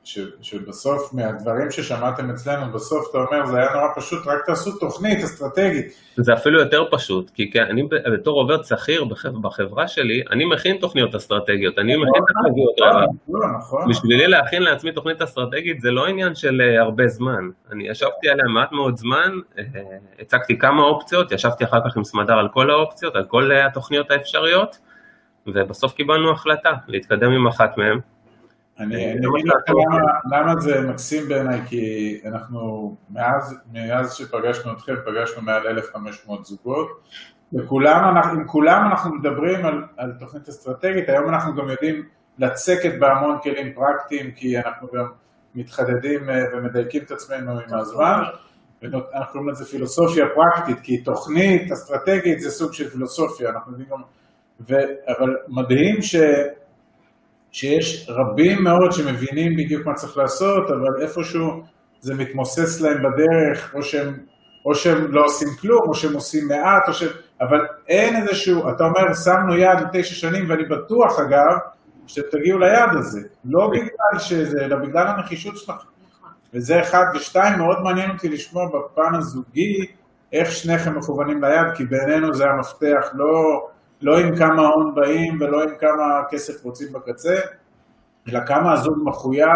ש, 0.04 0.18
שבסוף 0.42 1.14
מהדברים 1.14 1.70
ששמעתם 1.70 2.30
אצלנו, 2.30 2.72
בסוף 2.72 3.10
אתה 3.10 3.18
אומר 3.18 3.46
זה 3.46 3.58
היה 3.58 3.72
נורא 3.72 3.86
פשוט, 3.96 4.26
רק 4.26 4.46
תעשו 4.46 4.78
תוכנית 4.78 5.24
אסטרטגית. 5.24 5.86
זה 6.16 6.32
אפילו 6.32 6.60
יותר 6.60 6.84
פשוט, 6.90 7.30
כי 7.30 7.50
אני 7.70 7.82
בתור 8.12 8.40
עובד 8.40 8.64
שכיר 8.64 9.04
בחברה 9.40 9.88
שלי, 9.88 10.22
אני 10.30 10.44
מכין 10.44 10.76
תוכניות 10.76 11.14
אסטרטגיות, 11.14 11.78
אני 11.78 11.96
מכין 11.96 12.22
תוכניות 12.44 13.04
נכון, 13.28 13.56
נכון. 13.58 13.88
בשבילי 13.88 14.26
להכין 14.26 14.62
לעצמי 14.62 14.92
תוכנית 14.92 15.22
אסטרטגית 15.22 15.80
זה 15.80 15.90
לא 15.90 16.06
עניין 16.06 16.34
של 16.34 16.60
הרבה 16.78 17.08
זמן, 17.08 17.48
אני 17.72 17.88
ישבתי 17.88 18.28
עליה 18.28 18.44
מעט 18.44 18.72
מאוד 18.72 18.96
זמן, 18.96 19.38
הצגתי 20.20 20.58
כמה 20.58 20.82
אופציות, 20.82 21.32
ישבתי 21.32 21.64
אחר 21.64 21.78
כך 21.88 21.96
עם 21.96 22.04
סמדר 22.04 22.34
על 22.34 22.48
כל 22.48 22.70
האופציות, 22.70 23.16
על 23.16 23.24
כל 23.24 23.52
התוכניות 23.52 24.10
האפשריות, 24.10 24.78
ובסוף 25.46 25.92
קיבלנו 25.92 26.30
החלטה 26.30 26.72
להתקדם 26.88 27.32
עם 27.32 27.46
אחת 27.46 27.78
מהן. 27.78 27.98
אני 28.82 29.12
אגיד 29.12 29.46
לך 29.46 29.54
למה, 29.68 30.00
למה 30.30 30.60
זה 30.60 30.80
מקסים 30.80 31.28
בעיניי, 31.28 31.60
כי 31.66 32.20
אנחנו, 32.24 32.96
מאז, 33.10 33.56
מאז 33.72 34.14
שפגשנו 34.14 34.72
אתכם, 34.72 34.94
פגשנו 35.06 35.42
מעל 35.42 35.66
1,500 35.66 36.44
זוגות, 36.44 36.88
וכולם, 37.54 38.16
עם 38.16 38.46
כולם 38.46 38.88
אנחנו 38.90 39.14
מדברים 39.14 39.66
על, 39.66 39.84
על 39.96 40.12
תוכנית 40.18 40.48
אסטרטגית, 40.48 41.08
היום 41.08 41.28
אנחנו 41.28 41.54
גם 41.54 41.68
יודעים 41.68 42.02
לצקת 42.38 42.98
בהמון 43.00 43.38
כלים 43.42 43.72
פרקטיים, 43.74 44.30
כי 44.30 44.58
אנחנו 44.58 44.88
גם 44.94 45.06
מתחדדים 45.54 46.28
ומדייקים 46.52 47.02
את 47.02 47.10
עצמנו 47.10 47.52
עם 47.52 47.78
הזמן, 47.78 48.22
ואנחנו 48.82 49.32
קוראים 49.32 49.48
לזה 49.48 49.64
פילוסופיה 49.64 50.24
פרקטית, 50.34 50.80
כי 50.80 51.02
תוכנית 51.02 51.72
אסטרטגית 51.72 52.40
זה 52.40 52.50
סוג 52.50 52.72
של 52.72 52.88
פילוסופיה, 52.88 53.50
אנחנו 53.50 53.72
יודעים 53.72 53.88
גם, 53.90 54.02
ו, 54.68 54.74
אבל 55.08 55.36
מדהים 55.48 56.02
ש... 56.02 56.16
שיש 57.52 58.06
רבים 58.08 58.64
מאוד 58.64 58.92
שמבינים 58.92 59.56
בדיוק 59.56 59.86
מה 59.86 59.94
צריך 59.94 60.16
לעשות, 60.16 60.70
אבל 60.70 61.02
איפשהו 61.02 61.62
זה 62.00 62.14
מתמוסס 62.14 62.80
להם 62.80 62.98
בדרך, 62.98 63.74
או 63.74 63.82
שהם, 63.82 64.18
או 64.66 64.74
שהם 64.74 65.12
לא 65.12 65.24
עושים 65.24 65.48
כלום, 65.60 65.80
או 65.88 65.94
שהם 65.94 66.12
עושים 66.12 66.48
מעט, 66.48 66.88
או 66.88 66.92
ש... 66.92 67.02
אבל 67.40 67.66
אין 67.88 68.16
איזשהו, 68.16 68.68
אתה 68.70 68.84
אומר, 68.84 69.14
שמנו 69.14 69.56
יעד 69.56 69.80
לתשע 69.80 70.14
שנים, 70.14 70.50
ואני 70.50 70.64
בטוח 70.64 71.20
אגב, 71.20 71.58
שתגיעו 72.06 72.58
ליעד 72.58 72.96
הזה. 72.96 73.20
לא 73.44 73.70
בגלל 73.70 74.18
שזה, 74.18 74.64
אלא 74.64 74.76
בגלל 74.76 75.06
הנחישות 75.06 75.56
שלכם. 75.56 75.88
וזה 76.54 76.80
אחד, 76.80 77.04
ושתיים, 77.14 77.58
מאוד 77.58 77.82
מעניין 77.82 78.10
אותי 78.10 78.28
לשמוע 78.28 78.64
בפן 78.66 79.14
הזוגי, 79.14 79.86
איך 80.32 80.52
שניכם 80.52 80.98
מכוונים 80.98 81.44
ליעד, 81.44 81.66
כי 81.76 81.84
בעינינו 81.84 82.34
זה 82.34 82.44
המפתח, 82.44 83.10
לא... 83.14 83.66
לא 84.02 84.18
עם 84.18 84.36
כמה 84.36 84.66
הון 84.66 84.94
באים 84.94 85.38
ולא 85.40 85.62
עם 85.62 85.74
כמה 85.78 86.22
כסף 86.30 86.64
רוצים 86.64 86.92
בקצה, 86.92 87.36
אלא 88.28 88.40
כמה 88.46 88.72
הזוג 88.72 88.98
מחויב 89.04 89.48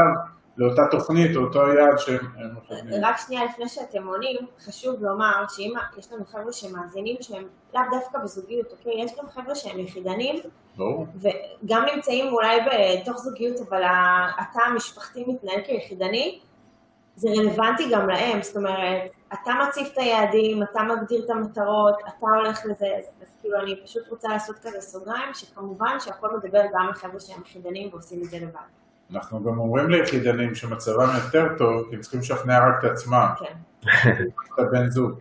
לאותה 0.57 0.83
תוכנית 0.91 1.37
או 1.37 1.43
אותו 1.43 1.59
יעד 1.59 1.99
שהם 1.99 2.27
מכוונים. 2.57 3.05
רק 3.05 3.17
שנייה 3.27 3.45
לפני 3.45 3.69
שאתם 3.69 4.07
עונים, 4.07 4.37
חשוב 4.65 5.03
לומר 5.05 5.45
שאם 5.49 5.73
יש 5.99 6.13
לנו 6.13 6.25
חבר'ה 6.25 6.53
שמאזינים 6.53 7.17
שהם 7.21 7.45
לאו 7.75 7.83
דווקא 7.91 8.19
בזוגיות, 8.19 8.67
אוקיי? 8.73 8.93
יש 9.05 9.13
גם 9.19 9.29
חבר'ה 9.29 9.55
שהם 9.55 9.79
יחידנים, 9.79 10.37
ברור. 10.77 11.07
וגם 11.17 11.85
נמצאים 11.95 12.33
אולי 12.33 12.59
בתוך 12.61 13.17
זוגיות, 13.17 13.57
אבל 13.69 13.83
התא 14.39 14.59
המשפחתי 14.67 15.25
מתנהל 15.27 15.61
כיחידני, 15.67 16.41
זה 17.17 17.29
רלוונטי 17.29 17.91
גם 17.93 18.09
להם, 18.09 18.43
זאת 18.43 18.57
אומרת, 18.57 19.11
אתה 19.33 19.51
מציב 19.69 19.87
את 19.93 19.99
היעדים, 19.99 20.63
אתה 20.63 20.83
מגדיר 20.83 21.25
את 21.25 21.31
המטרות, 21.31 21.95
אתה 22.09 22.27
הולך 22.27 22.61
לזה, 22.65 22.87
אז, 22.99 23.05
כאילו 23.41 23.61
אני 23.61 23.81
פשוט 23.85 24.09
רוצה 24.09 24.29
לעשות 24.29 24.59
כזה 24.59 24.81
סוגריים, 24.81 25.35
שכמובן 25.35 25.97
שהכל 26.01 26.29
מדבר 26.37 26.63
גם 26.75 26.89
לחבר'ה 26.91 27.21
שהם 27.21 27.41
יחידנים 27.43 27.89
ועושים 27.93 28.23
את 28.23 28.31
זה 28.31 28.37
לבד. 28.37 28.61
אנחנו 29.13 29.45
גם 29.45 29.59
אומרים 29.59 29.91
ליחידנים 29.91 30.55
שמצבם 30.55 31.09
יותר 31.25 31.47
טוב, 31.59 31.87
כי 31.89 31.97
הם 31.97 32.01
צריכים 32.01 32.21
לשכנע 32.21 32.69
רק 32.69 32.85
את 32.85 32.91
עצמם. 32.91 33.29
כן. 33.39 33.55
את 34.55 34.59
הבן 34.59 34.89
זוג. 34.89 35.19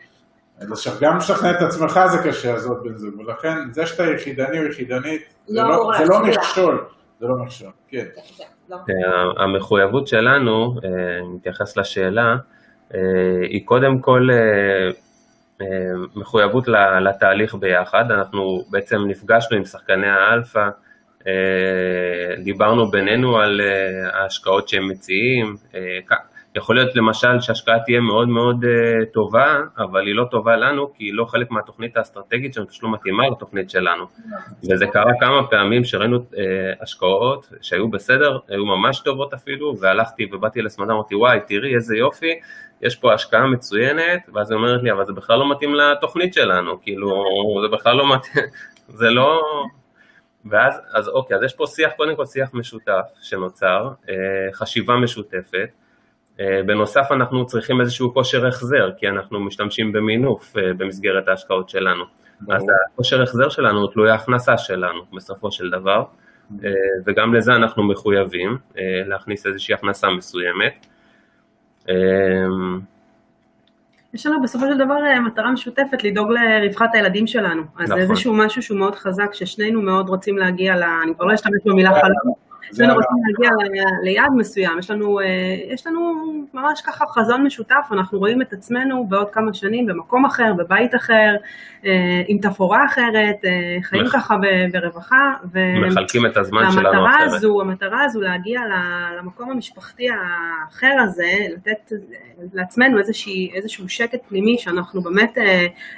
גם 1.01 1.17
לשכנע 1.17 1.51
את 1.51 1.61
עצמך 1.61 1.99
זה 2.11 2.29
קשה, 2.29 2.55
עוד 2.67 2.83
בן 2.83 2.97
זוג, 2.97 3.19
ולכן 3.19 3.71
זה 3.71 3.85
שאתה 3.85 4.03
יחידני 4.03 4.59
או 4.59 4.63
יחידנית, 4.63 5.21
זה 5.47 5.61
לא, 5.61 5.69
לא, 5.69 5.91
זה 5.97 6.05
לא 6.05 6.23
מכשול, 6.23 6.85
זה 7.19 7.27
לא 7.27 7.35
מכשול, 7.35 7.71
כן. 7.87 8.05
כן 8.37 8.45
לא. 8.69 8.75
אה, 8.75 9.43
המחויבות 9.43 10.07
שלנו, 10.07 10.75
נתייחס 11.35 11.77
אה, 11.77 11.81
לשאלה, 11.81 12.35
אה, 12.95 12.99
היא 13.41 13.65
קודם 13.65 13.99
כל 13.99 14.29
מחויבות 16.15 16.67
לתהליך 17.01 17.55
ביחד, 17.55 18.11
אנחנו 18.11 18.63
בעצם 18.69 18.97
נפגשנו 19.07 19.57
עם 19.57 19.65
שחקני 19.65 20.07
האלפא, 20.07 20.69
דיברנו 22.43 22.91
בינינו 22.91 23.37
על 23.37 23.61
ההשקעות 24.13 24.69
שהם 24.69 24.87
מציעים, 24.89 25.55
יכול 26.55 26.75
להיות 26.75 26.95
למשל 26.95 27.39
שהשקעה 27.39 27.79
תהיה 27.79 27.99
מאוד 27.99 28.29
מאוד 28.29 28.63
uh, 28.63 29.05
טובה, 29.13 29.59
אבל 29.77 30.07
היא 30.07 30.15
לא 30.15 30.25
טובה 30.31 30.55
לנו, 30.55 30.93
כי 30.93 31.03
היא 31.03 31.13
לא 31.13 31.25
חלק 31.25 31.51
מהתוכנית 31.51 31.97
האסטרטגית 31.97 32.53
שלנו, 32.53 32.67
פשוט 32.67 32.83
לא 32.83 32.91
מתאימה 32.91 33.29
לתוכנית 33.29 33.69
שלנו. 33.69 34.05
וזה 34.71 34.87
קרה 34.87 35.11
כמה 35.19 35.47
פעמים 35.47 35.83
שראינו 35.83 36.17
uh, 36.17 36.37
השקעות 36.81 37.49
שהיו 37.61 37.89
בסדר, 37.89 38.39
היו 38.47 38.65
ממש 38.65 38.99
טובות 38.99 39.33
אפילו, 39.33 39.77
והלכתי 39.79 40.29
ובאתי 40.31 40.61
לסמדה, 40.61 40.93
אמרתי, 40.93 41.15
וואי, 41.15 41.39
תראי 41.47 41.75
איזה 41.75 41.97
יופי, 41.97 42.39
יש 42.81 42.95
פה 42.95 43.13
השקעה 43.13 43.47
מצוינת, 43.47 44.29
ואז 44.33 44.51
היא 44.51 44.57
אומרת 44.57 44.83
לי, 44.83 44.91
אבל 44.91 45.05
זה 45.05 45.13
בכלל 45.13 45.39
לא 45.39 45.51
מתאים 45.51 45.75
לתוכנית 45.75 46.33
שלנו, 46.33 46.81
כאילו, 46.81 47.23
זה 47.61 47.77
בכלל 47.77 47.95
לא 47.95 48.15
מתאים, 48.15 48.43
זה 48.99 49.09
לא... 49.09 49.41
ואז, 50.49 50.81
אז 50.93 51.07
אוקיי, 51.07 51.37
אז 51.37 51.43
יש 51.43 51.53
פה 51.53 51.67
שיח, 51.67 51.91
קודם 51.97 52.15
כל 52.15 52.25
שיח 52.25 52.49
משותף 52.53 53.05
שנוצר, 53.21 53.89
uh, 54.05 54.09
חשיבה 54.53 54.95
משותפת, 54.95 55.69
בנוסף 56.39 57.11
אנחנו 57.11 57.45
צריכים 57.45 57.81
איזשהו 57.81 58.13
כושר 58.13 58.47
החזר, 58.47 58.91
כי 58.97 59.07
אנחנו 59.07 59.39
משתמשים 59.39 59.91
במינוף 59.91 60.57
אה, 60.57 60.73
במסגרת 60.77 61.27
ההשקעות 61.27 61.69
שלנו. 61.69 62.03
אז 62.49 62.65
הכושר 62.93 63.21
החזר 63.21 63.49
שלנו 63.49 63.79
הוא 63.79 63.91
תלוי 63.93 64.11
ההכנסה 64.11 64.57
שלנו 64.57 65.01
בסופו 65.13 65.51
של 65.51 65.69
דבר, 65.69 66.03
אה, 66.63 66.69
וגם 67.05 67.33
לזה 67.33 67.53
אנחנו 67.53 67.83
מחויבים 67.83 68.57
להכניס 69.05 69.45
איזושהי 69.45 69.73
הכנסה 69.75 70.07
מסוימת. 70.09 70.85
יש 74.13 74.25
לנו 74.25 74.41
בסופו 74.41 74.65
של 74.65 74.77
דבר 74.77 74.95
מטרה 75.25 75.51
משותפת 75.51 76.03
לדאוג 76.03 76.31
לרווחת 76.31 76.89
הילדים 76.93 77.27
שלנו. 77.27 77.61
אז 77.61 77.89
נכון. 77.89 78.01
זה 78.05 78.11
איזשהו 78.11 78.33
משהו 78.33 78.61
שהוא 78.61 78.79
מאוד 78.79 78.95
חזק, 78.95 79.33
ששנינו 79.33 79.81
מאוד 79.81 80.09
רוצים 80.09 80.37
להגיע 80.37 80.75
ל... 80.75 80.83
אני 80.83 81.15
כבר 81.15 81.25
לא 81.25 81.33
אשתמש 81.33 81.61
במילה 81.65 81.89
חלום. 82.01 82.44
שנינו 82.73 82.93
רוצים 82.93 83.17
להגיע 83.27 83.49
ליעד 84.03 84.31
מסוים, 84.37 84.79
יש 84.79 84.91
לנו, 84.91 85.19
אה, 85.19 85.25
יש 85.69 85.87
לנו 85.87 86.13
ממש 86.53 86.81
ככה 86.81 87.05
חזון 87.07 87.43
משותף, 87.43 87.87
אנחנו 87.91 88.19
רואים 88.19 88.41
את 88.41 88.53
עצמנו 88.53 89.05
בעוד 89.07 89.29
כמה 89.29 89.53
שנים 89.53 89.85
במקום 89.85 90.25
אחר, 90.25 90.53
בבית 90.57 90.95
אחר, 90.95 91.35
אה, 91.85 92.21
עם 92.27 92.37
תפאורה 92.37 92.85
אחרת, 92.85 93.45
אה, 93.45 93.77
חיים 93.81 94.03
מח... 94.03 94.13
ככה 94.13 94.35
ברווחה. 94.71 95.33
ו... 95.53 95.59
מחלקים 95.87 96.25
את 96.25 96.37
הזמן 96.37 96.71
שלנו 96.71 97.07
אחרת. 97.07 97.21
הזו, 97.21 97.61
המטרה 97.61 98.03
הזו 98.03 98.21
להגיע 98.21 98.61
למקום 99.17 99.51
המשפחתי 99.51 100.07
האחר 100.09 100.95
הזה, 101.03 101.31
לתת 101.53 101.91
לעצמנו 102.53 102.99
איזושהי, 102.99 103.51
איזשהו 103.53 103.89
שקט 103.89 104.19
פנימי 104.27 104.57
שאנחנו 104.57 105.01
באמת, 105.01 105.37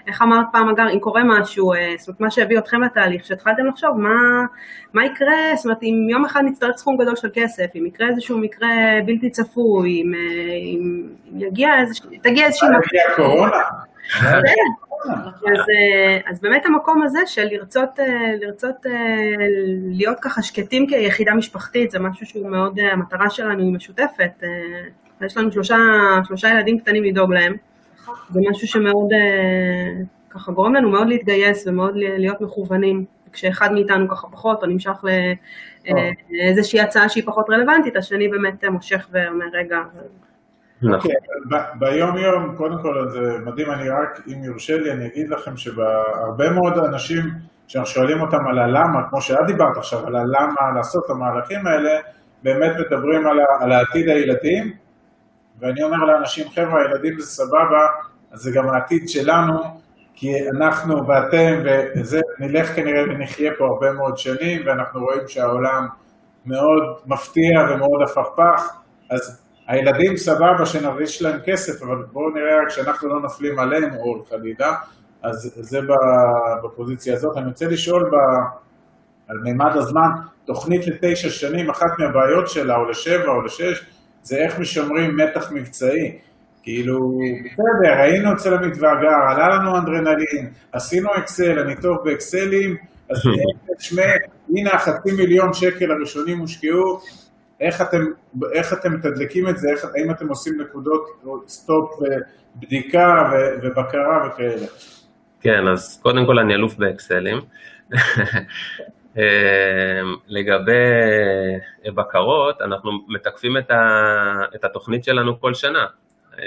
איך 0.08 0.22
אמרת 0.22 0.46
פעם 0.52 0.70
אגר, 0.70 0.90
אם 0.94 1.00
קורה 1.00 1.22
משהו, 1.24 1.72
זאת 1.98 2.08
אומרת 2.08 2.22
מה 2.22 2.32
שהביא 2.32 2.58
אתכם 2.58 2.82
לתהליך, 2.82 3.26
שהתחלתם 3.26 3.66
לחשוב 3.66 3.98
מה, 3.98 4.46
מה 4.94 5.06
יקרה, 5.06 5.56
זאת 5.56 5.66
אומרת 5.66 5.84
אם 5.84 6.08
יום 6.12 6.26
אחד 6.26 6.44
נצטרך 6.58 6.78
סכום 6.78 6.98
גדול 6.98 7.16
של 7.16 7.30
כסף, 7.34 7.66
אם 7.76 7.86
יקרה 7.86 8.08
איזשהו 8.08 8.38
מקרה 8.38 8.70
בלתי 9.06 9.30
צפוי, 9.30 10.02
אם, 10.02 10.14
אה, 10.16 10.20
אם, 10.54 11.10
אם 11.32 11.42
יגיע 11.42 11.70
איזושהי, 11.80 12.18
תגיע 12.18 12.46
איזושהי... 12.46 12.68
הגיע 12.68 13.02
הקורונה. 13.14 13.58
אז, 15.06 15.60
אה, 15.70 16.20
אז 16.26 16.42
באמת 16.42 16.66
המקום 16.66 17.02
הזה 17.02 17.20
של 17.26 17.48
לרצות, 17.52 18.00
אה, 18.00 18.36
לרצות 18.42 18.76
להיות 19.92 20.18
ככה 20.22 20.42
שקטים 20.42 20.88
כיחידה 20.88 21.34
משפחתית, 21.34 21.92
זה 21.92 22.00
משהו 22.00 22.26
שהוא 22.26 22.50
מאוד, 22.50 22.80
המטרה 22.92 23.30
שלנו 23.30 23.64
היא 23.64 23.74
משותפת. 23.74 24.44
יש 25.22 25.38
לנו 25.38 25.52
שלושה, 25.52 25.78
שלושה 26.24 26.50
ילדים 26.50 26.80
קטנים 26.80 27.04
לדאוג 27.04 27.34
להם. 27.34 27.56
זה 28.30 28.40
משהו 28.50 28.68
שמאוד, 28.68 29.10
ככה 30.30 30.52
גורם 30.52 30.76
לנו 30.76 30.90
מאוד 30.90 31.08
להתגייס 31.08 31.68
ומאוד 31.68 31.94
להיות 31.96 32.42
מכוונים. 32.42 33.17
כשאחד 33.38 33.74
מאיתנו 33.74 34.10
ככה 34.10 34.28
פחות, 34.28 34.64
או 34.64 34.68
נמשך 34.68 35.04
לאיזושהי 36.30 36.82
הצעה 36.82 37.10
שהיא 37.10 37.24
פחות 37.26 37.50
רלוונטית, 37.50 37.96
השני 37.96 38.28
באמת 38.28 38.64
אה, 38.64 38.70
מושך 38.70 39.08
ואומר, 39.12 39.46
רגע, 39.54 39.78
נכון. 40.82 40.94
אוקיי, 40.94 41.12
ביום 41.80 42.18
יום, 42.18 42.56
קודם 42.56 42.82
כל 42.82 43.10
זה 43.10 43.38
מדהים, 43.46 43.72
אני 43.72 43.90
רק, 43.90 44.22
אם 44.28 44.44
יורשה 44.44 44.78
לי, 44.78 44.92
אני 44.92 45.08
אגיד 45.08 45.30
לכם 45.30 45.58
שהרבה 45.58 46.50
מאוד 46.50 46.78
אנשים, 46.78 47.24
כשאנחנו 47.68 47.94
שואלים 47.94 48.22
אותם 48.22 48.48
על 48.48 48.60
הלמה, 48.60 49.10
כמו 49.10 49.22
שאת 49.22 49.46
דיברת 49.48 49.78
עכשיו, 49.78 50.08
על 50.08 50.16
הלמה 50.16 50.72
לעשות 50.76 51.06
את 51.06 51.10
המהלכים 51.10 51.68
האלה, 51.68 51.90
באמת 52.44 52.72
מדברים 52.80 53.28
על, 53.28 53.38
על 53.60 53.72
העתיד 53.72 54.10
הילדים, 54.10 54.74
ואני 55.60 55.84
אומר 55.84 55.98
לאנשים, 55.98 56.50
חבר'ה, 56.56 56.82
הילדים 56.82 57.20
זה 57.20 57.26
סבבה, 57.26 57.88
אז 58.32 58.40
זה 58.40 58.52
גם 58.52 58.70
העתיד 58.70 59.10
שלנו, 59.10 59.54
כי 60.20 60.50
אנחנו 60.50 61.08
ואתם, 61.08 61.64
וזה, 61.96 62.22
נלך 62.40 62.76
כנראה 62.76 63.04
ונחיה 63.04 63.52
פה 63.58 63.66
הרבה 63.66 63.92
מאוד 63.92 64.18
שנים, 64.18 64.62
ואנחנו 64.66 65.00
רואים 65.00 65.28
שהעולם 65.28 65.88
מאוד 66.46 66.84
מפתיע 67.06 67.60
ומאוד 67.70 68.02
הפכפך, 68.04 68.78
אז 69.10 69.42
הילדים 69.68 70.18
סבבה 70.18 70.66
שנרגיש 70.66 71.22
להם 71.22 71.40
כסף, 71.46 71.84
אבל 71.84 72.04
בואו 72.12 72.30
נראה 72.30 72.62
רק 72.64 72.70
שאנחנו 72.70 73.10
לא 73.10 73.22
נופלים 73.22 73.60
עליהם, 73.60 73.96
או 73.96 74.26
חלילה, 74.30 74.76
אז 75.24 75.52
זה 75.56 75.80
בפוזיציה 76.64 77.14
הזאת. 77.14 77.38
אני 77.38 77.48
רוצה 77.48 77.66
לשאול 77.68 78.04
ב, 78.04 78.16
על 79.28 79.38
מימד 79.38 79.72
הזמן, 79.76 80.10
תוכנית 80.46 80.88
לתשע 80.88 81.30
שנים, 81.30 81.70
אחת 81.70 82.00
מהבעיות 82.00 82.50
שלה, 82.50 82.76
או 82.76 82.86
לשבע 82.90 83.28
או 83.28 83.42
לשש, 83.42 83.86
זה 84.24 84.38
איך 84.38 84.60
משמרים 84.60 85.18
מתח 85.18 85.52
מבצעי. 85.52 86.20
כאילו, 86.68 87.20
בסדר, 87.46 87.94
היינו 87.98 88.34
אצל 88.34 88.54
המתווה 88.54 88.92
הגר, 88.92 89.08
עלה 89.30 89.56
לנו 89.56 89.78
אנדרנלין, 89.78 90.50
עשינו 90.72 91.10
אקסל, 91.18 91.60
אני 91.60 91.76
טוב 91.82 91.98
באקסלים, 92.04 92.78
אז 93.10 93.18
תשמע, 93.78 94.04
הנה 94.56 94.72
החצי 94.72 95.12
מיליון 95.18 95.54
שקל 95.54 95.92
הראשונים 95.92 96.40
הושקעו, 96.40 97.00
איך 97.60 97.82
אתם, 97.82 98.06
איך 98.54 98.74
אתם 98.74 98.94
מתדלקים 98.94 99.50
את 99.50 99.58
זה, 99.58 99.70
איך, 99.70 99.86
האם 99.96 100.12
אתם 100.12 100.28
עושים 100.28 100.62
נקודות 100.62 101.24
סטופ 101.48 101.92
ובדיקה 102.56 103.32
ו- 103.32 103.68
ובקרה 103.68 104.28
וכאלה. 104.28 104.68
כן, 105.42 105.68
אז 105.68 106.00
קודם 106.04 106.26
כל 106.26 106.40
אני 106.40 106.56
אלוף 106.56 106.76
באקסלים. 106.76 107.38
אה, 109.18 110.02
לגבי 110.28 110.74
בקרות, 111.96 112.62
אנחנו 112.62 112.92
מתקפים 113.08 113.58
את, 113.58 113.72
ה, 113.72 113.82
את 114.56 114.64
התוכנית 114.64 115.04
שלנו 115.04 115.42
כל 115.42 115.54
שנה. 115.54 115.86
אה, 116.40 116.44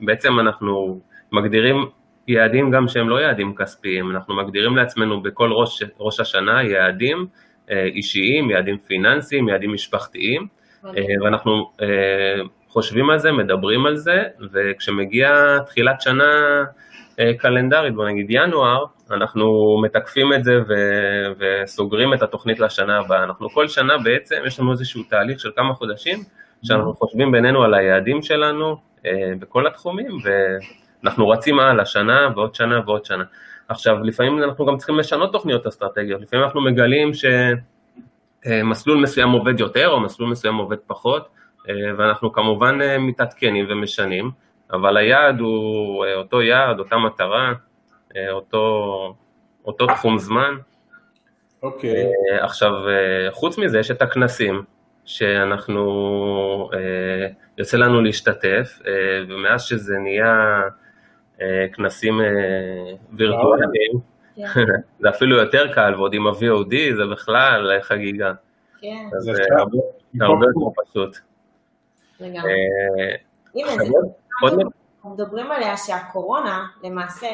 בעצם 0.00 0.40
אנחנו 0.40 1.00
מגדירים 1.32 1.76
יעדים 2.28 2.70
גם 2.70 2.88
שהם 2.88 3.08
לא 3.08 3.20
יעדים 3.20 3.54
כספיים, 3.54 4.10
אנחנו 4.10 4.36
מגדירים 4.36 4.76
לעצמנו 4.76 5.22
בכל 5.22 5.52
ראש, 5.52 5.82
ראש 5.98 6.20
השנה 6.20 6.62
יעדים 6.62 7.26
אה, 7.70 7.84
אישיים, 7.84 8.50
יעדים 8.50 8.78
פיננסיים, 8.78 9.48
יעדים 9.48 9.72
משפחתיים, 9.72 10.46
אה, 10.84 10.90
ואנחנו 11.22 11.70
אה, 11.82 11.86
חושבים 12.68 13.10
על 13.10 13.18
זה, 13.18 13.32
מדברים 13.32 13.86
על 13.86 13.96
זה, 13.96 14.22
וכשמגיע 14.52 15.58
תחילת 15.66 16.00
שנה 16.00 16.24
קלנדרית, 17.38 17.94
בוא 17.94 18.08
נגיד 18.08 18.26
ינואר, 18.28 18.84
אנחנו 19.10 19.76
מתקפים 19.84 20.32
את 20.32 20.44
זה 20.44 20.52
ו- 20.68 21.32
וסוגרים 21.38 22.14
את 22.14 22.22
התוכנית 22.22 22.60
לשנה 22.60 22.98
הבאה. 22.98 23.24
אנחנו 23.24 23.50
כל 23.50 23.68
שנה 23.68 23.98
בעצם, 23.98 24.36
יש 24.46 24.60
לנו 24.60 24.72
איזשהו 24.72 25.02
תהליך 25.02 25.40
של 25.40 25.50
כמה 25.56 25.74
חודשים, 25.74 26.18
שאנחנו 26.62 26.94
חושבים 26.94 27.32
בינינו 27.32 27.64
על 27.64 27.74
היעדים 27.74 28.22
שלנו 28.22 28.76
אה, 29.06 29.32
בכל 29.38 29.66
התחומים, 29.66 30.18
ואנחנו 31.02 31.28
רצים 31.28 31.60
הלאה, 31.60 31.86
שנה 31.86 32.28
ועוד 32.36 32.54
שנה 32.54 32.80
ועוד 32.86 33.04
שנה. 33.04 33.24
עכשיו, 33.68 34.04
לפעמים 34.04 34.42
אנחנו 34.42 34.66
גם 34.66 34.76
צריכים 34.76 34.98
לשנות 34.98 35.32
תוכניות 35.32 35.66
אסטרטגיות, 35.66 36.20
לפעמים 36.20 36.44
אנחנו 36.44 36.60
מגלים 36.60 37.10
שמסלול 38.44 38.98
מסוים 38.98 39.30
עובד 39.30 39.60
יותר 39.60 39.88
או 39.88 40.00
מסלול 40.00 40.30
מסוים 40.30 40.56
עובד 40.56 40.78
פחות, 40.86 41.28
אה, 41.68 41.74
ואנחנו 41.96 42.32
כמובן 42.32 42.82
אה, 42.82 42.98
מתעדכנים 42.98 43.66
ומשנים, 43.68 44.30
אבל 44.72 44.96
היעד 44.96 45.40
הוא 45.40 46.04
אה, 46.04 46.14
אותו 46.14 46.42
יעד, 46.42 46.78
אותה 46.78 46.96
מטרה, 46.96 47.52
אה, 48.16 48.30
אותו, 48.30 49.14
אותו 49.64 49.86
תחום 49.86 50.18
זמן. 50.18 50.54
אוקיי, 51.62 52.04
אה, 52.04 52.44
עכשיו, 52.44 52.88
אה, 52.88 53.28
חוץ 53.30 53.58
מזה 53.58 53.78
יש 53.78 53.90
את 53.90 54.02
הכנסים, 54.02 54.62
שאנחנו, 55.08 56.70
אה, 56.74 57.28
יוצא 57.58 57.76
לנו 57.76 58.00
להשתתף, 58.00 58.78
אה, 58.86 58.92
ומאז 59.28 59.62
שזה 59.62 59.98
נהיה 59.98 60.60
אה, 61.40 61.66
כנסים 61.72 62.20
אה, 62.20 62.26
וירטואליים, 63.12 63.92
כן, 64.36 64.42
זה 65.00 65.08
אפילו 65.08 65.36
יותר 65.36 65.72
קל, 65.74 65.94
ועוד 65.96 66.14
עם 66.14 66.26
ה-VOD 66.26 66.96
זה 66.96 67.06
בכלל 67.12 67.80
חגיגה. 67.82 68.32
כן, 68.80 69.08
אז 69.16 69.22
זה. 69.22 69.42
הרבה 70.20 70.46
יותר 70.46 70.82
פשוט. 70.82 71.16
לגמרי. 72.20 72.52
הנה, 73.54 73.70
זה 74.46 74.62
מדברים 75.04 75.50
עליה 75.50 75.76
שהקורונה, 75.76 76.66
למעשה, 76.84 77.28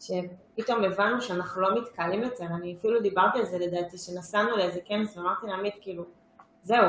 שפתאום 0.00 0.84
הבנו 0.84 1.20
שאנחנו 1.20 1.62
לא 1.62 1.80
מתקהלים 1.80 2.22
יותר, 2.22 2.46
אני 2.60 2.76
אפילו 2.78 3.00
דיברתי 3.00 3.38
על 3.38 3.44
זה 3.44 3.58
לדעתי, 3.58 3.98
שנסענו 3.98 4.56
לאיזה 4.56 4.80
כנס 4.84 5.16
ואמרתי 5.16 5.46
לעמית, 5.46 5.74
כאילו, 5.80 6.04
זהו, 6.66 6.86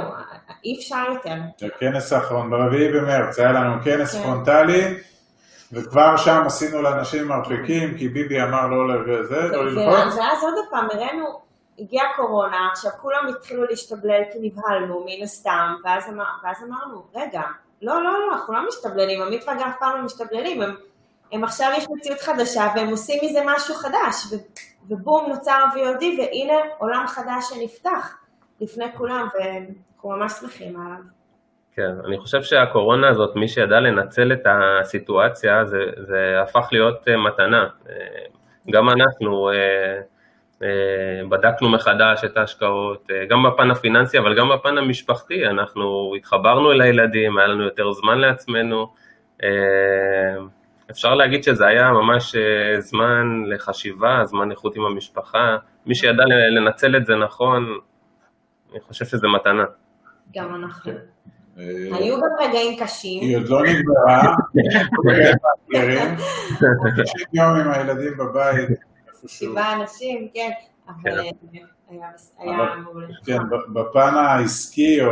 אי 0.65 0.77
אפשר 0.79 1.03
יותר. 1.13 1.35
הכנס 1.67 2.13
האחרון, 2.13 2.49
ברביעי 2.49 2.91
במרץ, 2.91 3.39
היה 3.39 3.51
לנו 3.51 3.83
כנס 3.83 4.15
כן. 4.15 4.23
פרונטלי, 4.23 4.97
וכבר 5.71 6.17
שם 6.17 6.41
עשינו 6.45 6.81
לאנשים 6.81 7.27
מרפקים, 7.27 7.97
כי 7.97 8.09
ביבי 8.09 8.43
אמר 8.43 8.67
לא 8.67 9.03
לזה, 9.05 9.47
לא 9.47 9.65
ללחוץ. 9.65 10.15
ואז 10.17 10.43
עוד 10.43 10.53
פעם 10.69 10.87
הראינו, 10.93 11.25
הגיעה 11.79 12.05
קורונה, 12.15 12.69
עכשיו 12.71 12.91
כולם 13.01 13.27
התחילו 13.29 13.65
להשתבלל 13.65 14.21
כי 14.31 14.39
נבהלנו 14.41 15.05
מן 15.05 15.23
הסתם, 15.23 15.75
ואז, 15.83 16.09
אמר, 16.09 16.25
ואז 16.43 16.57
אמרנו, 16.67 17.03
רגע, 17.15 17.41
לא, 17.81 18.03
לא, 18.03 18.13
לא, 18.13 18.33
אנחנו 18.33 18.53
לא 18.53 18.67
משתבללים, 18.67 19.21
עמית 19.21 19.43
ואגב 19.47 19.61
אף 19.61 19.75
פעם 19.79 19.97
לא 19.97 20.03
משתבללים, 20.05 20.61
הם, 20.61 20.75
הם 21.31 21.43
עכשיו 21.43 21.71
יש 21.77 21.87
מציאות 21.89 22.19
חדשה 22.19 22.67
והם 22.75 22.87
עושים 22.87 23.19
מזה 23.23 23.39
משהו 23.45 23.75
חדש, 23.75 24.25
ו, 24.31 24.35
ובום 24.89 25.29
נוצר 25.29 25.51
ה-VOD 25.51 26.03
והנה 26.17 26.57
עולם 26.77 27.07
חדש 27.07 27.49
שנפתח 27.49 28.17
לפני 28.61 28.85
כולם, 28.97 29.27
ואנחנו 29.33 30.09
ממש 30.09 30.31
שמחים 30.31 30.81
עליו. 30.81 31.17
כן, 31.77 31.91
אני 32.05 32.17
חושב 32.17 32.43
שהקורונה 32.43 33.09
הזאת, 33.09 33.35
מי 33.35 33.47
שידע 33.47 33.79
לנצל 33.79 34.33
את 34.33 34.41
הסיטואציה, 34.45 35.65
זה, 35.65 35.83
זה 35.97 36.41
הפך 36.41 36.67
להיות 36.71 37.07
אה, 37.07 37.17
מתנה. 37.17 37.67
אה, 37.89 37.95
גם 38.71 38.89
אנחנו 38.89 39.49
אה, 39.51 40.01
בדקנו 41.29 41.69
מחדש 41.69 42.23
את 42.25 42.37
ההשקעות, 42.37 43.09
גם 43.29 43.43
בפן 43.43 43.71
הפיננסי, 43.71 44.19
אבל 44.19 44.37
גם 44.37 44.49
בפן 44.49 44.77
המשפחתי, 44.77 45.47
אנחנו 45.47 46.13
התחברנו 46.17 46.71
אל 46.71 46.81
הילדים, 46.81 47.37
היה 47.37 47.47
לנו 47.47 47.63
יותר 47.63 47.91
זמן 47.91 48.17
לעצמנו. 48.17 48.87
אפשר 50.91 51.15
להגיד 51.15 51.43
שזה 51.43 51.67
היה 51.67 51.91
ממש 51.91 52.35
זמן 52.79 53.43
לחשיבה, 53.47 54.21
זמן 54.25 54.51
איכות 54.51 54.75
עם 54.75 54.85
המשפחה. 54.85 55.57
מי 55.85 55.95
שידע 55.95 56.23
לנצל 56.25 56.95
את 56.95 57.05
זה 57.05 57.15
נכון, 57.15 57.77
אני 58.71 58.79
חושב 58.79 59.05
שזה 59.05 59.27
מתנה. 59.27 59.63
גם 60.35 60.55
אנחנו. 60.55 60.91
אה, 61.57 61.97
היו 61.97 62.17
גם 62.17 62.29
רגעים 62.39 62.79
קשים, 62.79 63.21
היא 63.21 63.37
עוד 63.37 63.49
לא 63.49 63.61
נגמרה, 63.63 64.35
90 65.71 66.15
יום 67.33 67.55
עם 67.55 67.71
הילדים 67.71 68.17
בבית. 68.17 68.69
שבעה 69.27 69.81
אנשים, 69.81 70.27
כן, 70.33 70.51
אבל 70.87 71.21
כן. 71.21 71.57
אה, 71.91 72.09
היה 72.37 72.75
מעולה. 72.75 73.07
כן, 73.25 73.37
בפן 73.73 74.13
העסקי, 74.15 75.01
או 75.01 75.11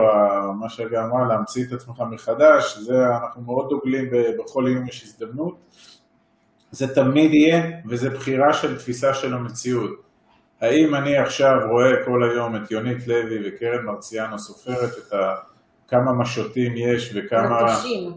מה 0.54 0.70
שגם 0.70 1.04
אמר, 1.04 1.28
להמציא 1.28 1.66
את 1.68 1.72
עצמך 1.72 2.04
מחדש, 2.10 2.78
זה 2.78 3.06
אנחנו 3.24 3.42
מאוד 3.42 3.70
דוגלים 3.70 4.10
בכל 4.40 4.66
יום 4.76 4.88
יש 4.88 5.04
הזדמנות. 5.04 5.56
זה 6.72 6.96
תמיד 6.96 7.34
יהיה, 7.34 7.64
וזה 7.86 8.10
בחירה 8.10 8.54
של 8.54 8.78
תפיסה 8.78 9.14
של 9.14 9.34
המציאות. 9.34 10.05
האם 10.66 10.96
אני 10.96 11.18
עכשיו 11.18 11.60
רואה 11.70 12.06
כל 12.06 12.24
היום 12.32 12.56
את 12.56 12.72
יונית 12.72 13.08
לוי 13.08 13.50
וקרן 13.50 13.86
מרציאנו 13.86 14.40
סופרת 14.40 14.90
את 15.08 15.14
ה... 15.14 15.36
כמה 15.88 16.14
משוטים 16.14 16.74
יש 16.78 17.12
וכמה 17.16 17.64
מטושים. 17.64 18.12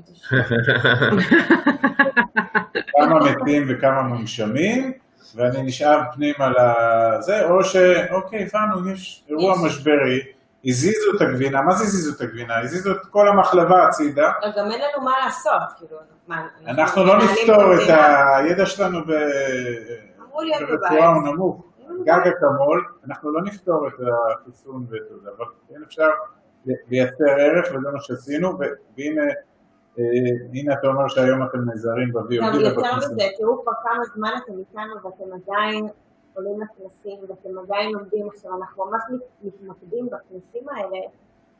כמה 2.97 3.21
מתים 3.31 3.67
וכמה 3.69 4.03
מונשמים, 4.03 4.93
ואני 5.35 5.63
נשאב 5.63 6.01
פנימה 6.15 6.49
לזה, 6.49 7.45
או 7.51 7.65
שאוקיי, 7.65 8.47
הבנו, 8.55 8.91
יש 8.91 9.25
אירוע 9.29 9.53
יש. 9.55 9.59
משברי, 9.65 10.21
הזיזו 10.65 11.17
את 11.17 11.21
הגבינה, 11.21 11.63
מה 11.63 11.73
זה 11.75 11.85
הזיזו 11.85 12.17
את 12.17 12.21
הגבינה? 12.21 12.59
הזיזו 12.59 12.93
את 12.93 13.07
כל 13.11 13.29
המחלבה 13.29 13.85
הצידה. 13.85 14.33
לא, 14.43 14.49
גם 14.57 14.71
אין 14.71 14.81
לנו 14.81 15.05
מה 15.05 15.13
לעשות, 15.25 15.53
כאילו, 15.79 15.97
מה, 16.29 16.47
אנחנו 16.67 17.05
לא 17.05 17.19
נפתור 17.19 17.75
את? 17.75 17.91
הידע 18.37 18.67
שלנו 18.67 19.05
ב- 19.05 19.13
אמרו 20.23 20.41
להיות 20.43 20.63
ברפואה 20.71 21.09
הוא. 21.09 21.23
נמוך. 21.23 21.68
גג 22.05 22.21
אקמול, 22.37 22.85
אנחנו 23.07 23.31
לא 23.33 23.43
נפתור 23.43 23.89
את 23.89 23.93
החיסון 24.35 24.87
ואת 24.91 25.21
זה, 25.23 25.31
אבל 25.37 25.45
כן 25.69 25.83
אפשר 25.83 26.09
לייצר 26.67 27.25
ערך 27.39 27.67
וזה 27.69 27.91
מה 27.93 28.01
שעשינו, 28.01 28.59
והנה 28.59 29.23
אה, 29.99 30.05
הנה 30.55 30.75
אתה 30.75 30.87
אומר 30.87 31.09
שהיום 31.09 31.43
אתם 31.43 31.59
נעזרים 31.65 32.09
גם 32.13 32.23
ב-VOD 32.29 32.35
יותר 32.35 32.79
ובכנסים. 32.79 33.11
מזה, 33.13 33.23
תראו 33.39 33.63
כבר 33.63 33.73
כמה 33.83 34.05
זמן 34.15 34.31
אתם 34.45 34.59
איתנו 34.59 34.95
ואתם 35.05 35.25
עדיין 35.33 35.87
עולים 36.35 36.61
לכנסים 36.61 37.19
ואתם 37.29 37.59
עדיין 37.59 37.93
לומדים 37.93 38.29
עכשיו, 38.29 38.51
אנחנו 38.57 38.85
ממש 38.85 39.03
מת- 39.11 39.23
מתמקדים 39.43 40.07
בכנסים 40.07 40.69
האלה, 40.69 40.99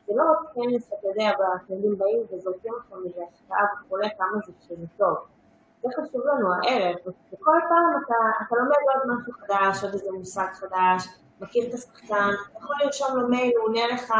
זה 0.07 0.13
לא 0.15 0.23
רק 0.31 0.37
כנס 0.55 0.89
שאתה 0.89 1.07
יודע, 1.07 1.31
והתלמידים 1.39 1.97
באים 1.97 2.19
וזורקים 2.33 2.73
לכם 2.79 2.95
איזה 3.05 3.21
השקעה 3.33 3.65
וכולי, 3.85 4.07
כמה 4.17 4.39
זה 4.45 4.53
שזה 4.67 4.85
טוב. 4.97 5.17
זה 5.83 5.89
חשוב 5.93 6.21
לנו 6.27 6.53
הערב, 6.53 6.95
וכל 7.07 7.59
פעם 7.69 8.03
אתה, 8.05 8.15
אתה 8.47 8.55
לומד 8.55 8.71
עוד 8.95 9.17
משהו 9.19 9.33
חדש, 9.33 9.83
עוד 9.83 9.93
איזה 9.93 10.11
מושג 10.11 10.47
חדש, 10.53 11.07
מכיר 11.41 11.69
את 11.69 11.73
השחקן, 11.73 12.15
אתה 12.51 12.59
יכול 12.63 12.75
לרשום 12.83 13.17
לו 13.19 13.27
מייל, 13.27 13.51
הוא 13.57 13.67
עונה 13.67 13.87
לך, 13.93 14.13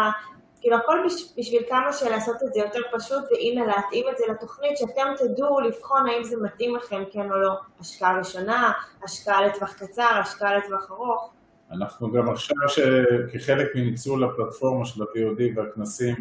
כאילו 0.61 0.77
הכל 0.77 0.97
בש, 1.05 1.33
בשביל 1.37 1.63
כמה 1.69 1.93
שלעשות 1.93 2.43
את 2.43 2.53
זה 2.53 2.59
יותר 2.59 2.79
פשוט, 2.93 3.23
והנה 3.31 3.65
להתאים 3.65 4.05
את 4.11 4.17
זה 4.17 4.23
לתוכנית, 4.31 4.77
שאתם 4.77 5.13
תדעו 5.17 5.59
לבחון 5.59 6.07
האם 6.07 6.23
זה 6.23 6.37
מתאים 6.41 6.75
לכם, 6.75 7.03
כן 7.11 7.31
או 7.31 7.37
לא. 7.37 7.53
השקעה 7.79 8.17
ראשונה, 8.17 8.71
השקעה 9.03 9.41
לטווח 9.47 9.73
קצר, 9.73 10.09
השקעה 10.21 10.57
לטווח 10.57 10.91
ארוך. 10.91 11.33
אנחנו 11.71 12.11
גם 12.11 12.29
עכשיו, 12.29 12.55
ש- 12.67 12.79
כחלק 13.33 13.67
מניצול 13.75 14.23
הפלטפורמה 14.23 14.85
של 14.85 15.01
ה-VOD 15.03 15.41
והכנסים 15.59 16.15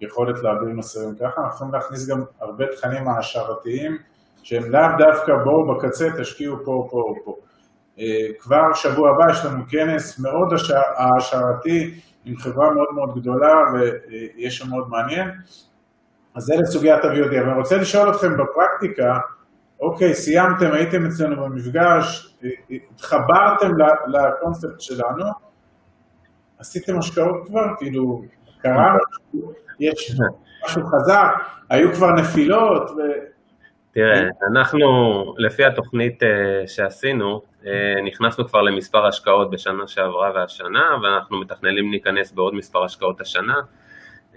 והיכולת 0.00 0.42
להעביר 0.42 0.68
מסרים 0.68 1.14
ככה, 1.14 1.40
אנחנו 1.40 1.54
יכולים 1.54 1.74
להכניס 1.74 2.08
גם 2.08 2.24
הרבה 2.40 2.64
תכנים 2.76 3.08
העשרתיים, 3.08 3.98
שהם 4.46 4.70
לאו 4.70 4.80
דווקא 4.98 5.32
בואו 5.44 5.74
בקצה 5.76 6.08
תשקיעו 6.18 6.56
פה, 6.64 6.88
פה 6.90 7.14
פה. 7.24 7.36
אה, 7.98 8.04
כבר 8.40 8.72
שבוע 8.74 9.10
הבא 9.10 9.30
יש 9.32 9.44
לנו 9.44 9.64
כנס 9.68 10.18
מאוד 10.20 10.52
הש- 10.52 10.70
העשרתי 10.96 11.94
עם 12.24 12.36
חברה 12.36 12.70
מאוד 12.70 12.86
מאוד 12.94 13.14
גדולה 13.20 13.54
ויש 13.72 14.58
שם 14.58 14.70
מאוד 14.70 14.88
מעניין. 14.88 15.28
אז 16.34 16.42
זה 16.42 16.54
לסוגיית 16.56 17.04
ה-VOD. 17.04 17.40
אבל 17.40 17.48
אני 17.50 17.58
רוצה 17.58 17.76
לשאול 17.76 18.10
אתכם 18.10 18.32
בפרקטיקה, 18.36 19.18
אוקיי, 19.80 20.14
סיימתם, 20.14 20.72
הייתם 20.72 21.06
אצלנו 21.06 21.44
במפגש, 21.44 22.36
התחברתם 22.70 23.70
ל- 23.78 24.16
לקונספט 24.18 24.80
שלנו, 24.80 25.24
עשיתם 26.58 26.98
השקעות 26.98 27.46
כבר? 27.46 27.66
כאילו, 27.78 28.22
קרה? 28.62 28.94
יש 29.80 30.16
משהו 30.64 30.82
חזק? 30.86 31.28
היו 31.70 31.92
כבר 31.94 32.10
נפילות? 32.12 32.90
ו... 32.90 33.00
תראה, 33.96 34.28
אנחנו, 34.50 34.88
לפי 35.38 35.64
התוכנית 35.64 36.22
אה, 36.22 36.28
שעשינו, 36.66 37.42
אה, 37.66 38.02
נכנסנו 38.04 38.48
כבר 38.48 38.62
למספר 38.62 39.06
השקעות 39.06 39.50
בשנה 39.50 39.86
שעברה 39.86 40.30
והשנה, 40.34 40.96
ואנחנו 41.02 41.40
מתכננים 41.40 41.90
להיכנס 41.90 42.32
בעוד 42.32 42.54
מספר 42.54 42.84
השקעות 42.84 43.20
השנה. 43.20 43.54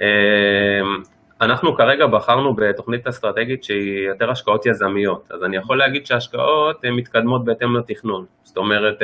אה, 0.01 0.81
אנחנו 1.41 1.75
כרגע 1.75 2.07
בחרנו 2.07 2.55
בתוכנית 2.55 3.07
אסטרטגית 3.07 3.63
שהיא 3.63 4.07
יותר 4.07 4.31
השקעות 4.31 4.65
יזמיות, 4.65 5.31
אז 5.31 5.43
אני 5.43 5.57
יכול 5.57 5.77
להגיד 5.77 6.05
שההשקעות 6.05 6.85
מתקדמות 6.85 7.45
בהתאם 7.45 7.77
לתכנון. 7.77 8.25
זאת 8.43 8.57
אומרת, 8.57 8.97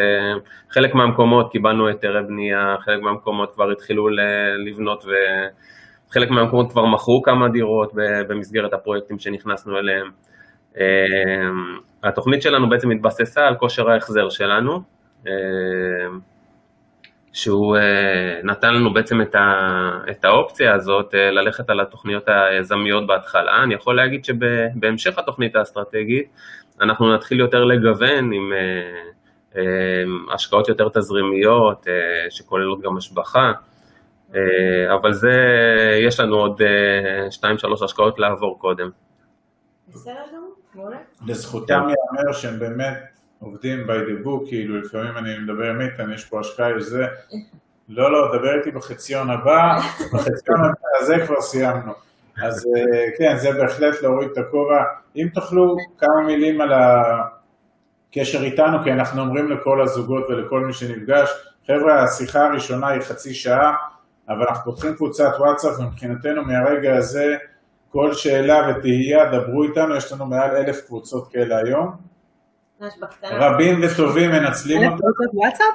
חלק 0.70 0.96
מהמקומות 0.96 1.52
קיבלנו 1.52 1.88
היתרי 1.88 2.24
בנייה, 2.24 2.76
חלק 2.80 3.02
מהמקומות 3.02 3.54
כבר 3.54 3.72
התחילו 3.72 4.08
לבנות 4.66 5.06
וחלק 6.10 6.30
מהמקומות 6.30 6.72
כבר 6.72 6.86
מכרו 6.86 7.22
כמה 7.22 7.50
דירות 7.50 7.92
במסגרת 8.28 8.74
הפרויקטים 8.74 9.20
שנכנסנו 9.20 9.78
אליהם. 9.78 10.12
Uh, 10.76 10.78
התוכנית 12.04 12.42
שלנו 12.42 12.70
בעצם 12.70 12.92
התבססה 12.92 13.48
על 13.48 13.56
כושר 13.56 13.90
ההחזר 13.90 14.30
שלנו, 14.30 14.82
uh, 15.24 15.28
שהוא 17.34 17.78
uh, 17.78 18.46
נתן 18.46 18.74
לנו 18.74 18.94
בעצם 18.94 19.22
את, 19.22 19.36
ה, 19.36 19.92
את 20.12 20.26
האופציה 20.26 20.74
הזאת 20.74 21.14
uh, 21.14 21.18
ללכת 21.18 21.70
על 21.70 21.80
התוכניות 21.80 22.24
היזמיות 22.28 23.08
בהתחלה. 23.08 23.64
אני 23.64 23.74
יכול 23.74 23.96
להגיד 23.96 24.26
שבהמשך 24.26 25.18
התוכנית 25.18 25.56
האסטרטגית 25.56 26.30
אנחנו 26.82 27.14
נתחיל 27.16 27.40
יותר 27.40 27.64
לגוון 27.64 28.34
עם 28.34 28.54
uh, 28.54 29.54
uh, 29.54 30.34
השקעות 30.34 30.70
יותר 30.70 30.90
תזרימיות, 30.90 31.88
שכוללות 32.30 32.82
גם 32.82 32.98
השבחה. 32.98 33.52
אבל 34.94 35.14
זה, 35.14 35.32
יש 36.08 36.20
לנו 36.20 36.36
עוד 36.36 36.62
2-3 37.42 37.84
השקעות 37.84 38.20
לעבור 38.20 38.60
קודם. 38.60 38.90
בסדר 39.88 40.14
גמור. 40.34 40.45
לזכותם 41.28 41.82
ייאמר 41.82 42.34
שהם 42.34 42.60
באמת 42.60 42.98
עובדים 43.40 43.86
by 43.90 44.10
the 44.10 44.26
book, 44.26 44.48
כאילו 44.48 44.78
לפעמים 44.78 45.18
אני 45.18 45.40
מדבר 45.40 45.70
עם 45.70 45.82
איתן, 45.82 46.14
יש 46.14 46.26
פה 46.26 46.40
השקעה, 46.40 46.78
יש 46.78 46.84
זה, 46.84 47.06
לא, 47.90 48.12
לא, 48.12 48.38
דבר 48.38 48.58
איתי 48.58 48.72
בחציון 48.72 49.30
הבא, 49.30 49.78
בחציון 50.14 50.60
הזה 51.02 51.16
כבר 51.26 51.42
סיימנו. 51.42 51.92
אז 52.44 52.68
אה, 52.78 53.06
כן, 53.18 53.38
זה 53.38 53.52
בהחלט 53.52 54.02
להוריד 54.02 54.30
את 54.32 54.38
הכובע. 54.38 54.84
אם 55.16 55.28
תוכלו 55.34 55.78
כמה 55.98 56.22
מילים 56.28 56.62
על 56.62 56.74
הקשר 56.74 58.44
איתנו, 58.44 58.84
כי 58.84 58.92
אנחנו 58.92 59.22
אומרים 59.22 59.52
לכל 59.52 59.82
הזוגות 59.82 60.30
ולכל 60.30 60.60
מי 60.60 60.74
שנפגש, 60.74 61.30
חבר'ה, 61.68 62.04
השיחה 62.04 62.46
הראשונה 62.46 62.88
היא 62.88 63.02
חצי 63.02 63.34
שעה, 63.34 63.76
אבל 64.30 64.46
אנחנו 64.50 64.72
פותחים 64.72 64.96
קבוצת 64.96 65.32
וואטסאפ, 65.40 65.80
ומבחינתנו 65.80 66.44
מהרגע 66.44 66.96
הזה, 66.96 67.38
כל 67.96 68.14
שאלה 68.14 68.70
ותהייה, 68.70 69.26
דברו 69.32 69.64
איתנו, 69.64 69.96
יש 69.96 70.12
לנו 70.12 70.26
מעל 70.26 70.56
אלף 70.56 70.82
קבוצות 70.88 71.32
כאלה 71.32 71.58
היום. 71.58 71.92
רבים 73.24 73.82
וטובים 73.84 74.32
מנצלים 74.32 74.82
אלף 74.82 74.92
אותם. 74.92 74.98
קבוצות 75.02 75.30
וואטסאפ? 75.34 75.66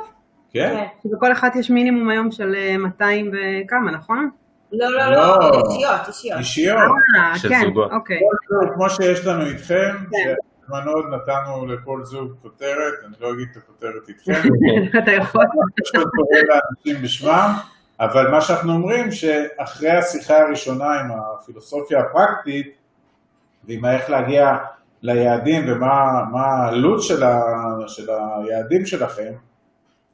כן? 0.53 0.87
כן. 1.03 1.09
שבכל 1.09 1.33
אחת 1.33 1.57
יש 1.57 1.71
מינימום 1.71 2.09
היום 2.09 2.31
של 2.31 2.55
אה, 2.55 2.77
200 2.79 3.31
וכמה, 3.33 3.91
נכון? 3.91 4.31
לא, 4.73 4.91
לא, 4.91 5.11
לא. 5.11 5.39
לא, 5.39 5.63
אישיות, 5.71 6.09
אישיות. 6.09 6.39
אישיות. 6.39 6.79
אה, 7.19 7.39
של 7.39 7.49
כן, 7.49 7.61
זוגות. 7.65 7.93
אוקיי. 7.93 8.19
כמו 8.75 8.91
שיש 8.91 9.27
לנו 9.27 9.47
איתכם, 9.47 9.97
כן. 10.11 10.35
שבזמנו 10.63 10.91
עוד 10.91 11.05
נתנו 11.15 11.67
לכל 11.67 12.05
זוג 12.05 12.33
כותרת, 12.43 12.95
אני 13.07 13.15
לא 13.21 13.33
אגיד 13.33 13.49
את 13.53 13.57
הכותרת 13.57 14.09
איתכם, 14.09 14.49
אתה 14.99 15.11
יכול. 15.11 15.45
פשוט 15.83 16.09
קורא 16.17 16.39
לאנשים 16.49 17.03
בשמם, 17.03 17.51
אבל 18.01 18.31
מה 18.31 18.41
שאנחנו 18.41 18.73
אומרים 18.73 19.13
שאחרי 19.13 19.91
השיחה 19.91 20.39
הראשונה 20.39 21.01
עם 21.01 21.11
הפילוסופיה 21.11 22.01
הפרקטית, 22.01 22.77
ועם 23.65 23.85
איך 23.85 24.11
להגיע 24.11 24.57
ליעדים 25.03 25.65
ומה 25.69 26.23
מה 26.33 26.43
העלות 26.47 27.03
של, 27.03 27.23
ה, 27.25 27.41
של 27.87 28.09
היעדים 28.11 28.87
שלכם, 28.87 29.33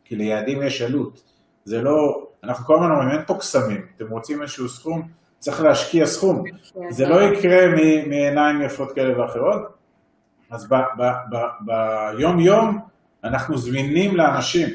כי 0.04 0.16
ליעדים 0.16 0.62
יש 0.62 0.82
עלות. 0.82 1.22
זה 1.64 1.82
לא, 1.82 2.26
אנחנו 2.44 2.64
כל 2.64 2.74
הזמן 2.74 2.90
אומרים, 2.90 3.10
אין 3.10 3.24
פה 3.26 3.34
קסמים, 3.38 3.86
אתם 3.96 4.08
רוצים 4.10 4.42
איזשהו 4.42 4.68
סכום, 4.68 5.08
צריך 5.38 5.60
להשקיע 5.60 6.06
סכום. 6.06 6.44
כן. 6.74 6.90
זה 6.90 7.08
לא 7.08 7.22
יקרה 7.22 7.66
מ- 7.66 8.08
מעיניים 8.08 8.62
יפות 8.62 8.92
כאלה 8.92 9.20
ואחרות. 9.20 9.62
אז 10.50 10.68
ביום 11.60 12.38
יום 12.40 12.78
אנחנו 13.24 13.58
זמינים 13.58 14.16
לאנשים 14.16 14.68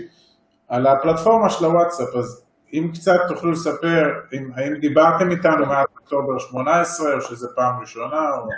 על 0.67 0.87
הפלטפורמה 0.87 1.49
של 1.49 1.65
הוואטסאפ, 1.65 2.15
אז 2.15 2.43
אם 2.73 2.89
קצת 2.93 3.19
תוכלו 3.27 3.51
לספר, 3.51 4.13
אם, 4.33 4.49
האם 4.55 4.73
דיברתם 4.73 5.31
איתנו 5.31 5.65
מאז 5.65 5.85
אוקטובר 5.99 6.39
18 6.39 7.15
או 7.15 7.21
שזה 7.21 7.47
פעם 7.55 7.81
ראשונה, 7.81 8.29
או... 8.37 8.49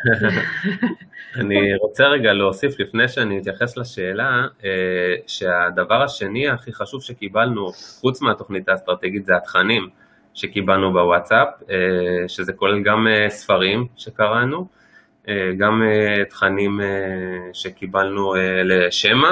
אני 1.42 1.76
רוצה 1.76 2.04
רגע 2.04 2.34
להוסיף 2.34 2.80
לפני 2.80 3.08
שאני 3.08 3.40
אתייחס 3.40 3.78
לשאלה, 3.78 4.46
אה, 4.66 4.70
שהדבר 5.28 6.04
השני 6.04 6.50
הכי 6.50 6.74
חשוב 6.74 7.02
שקיבלנו, 7.02 7.72
חוץ 8.00 8.22
מהתוכנית 8.22 8.70
האסטרטגית, 8.70 9.26
זה 9.26 9.36
התכנים 9.36 9.90
שקיבלנו 10.34 10.94
בוואטסאפ, 10.94 11.48
אה, 11.70 11.76
שזה 12.28 12.54
כולל 12.54 12.84
גם 12.84 13.08
אה, 13.08 13.30
ספרים 13.30 13.88
שקראנו, 13.96 14.84
גם 15.58 15.84
תכנים 16.30 16.82
שקיבלנו 17.54 18.34
לשמע, 18.64 19.32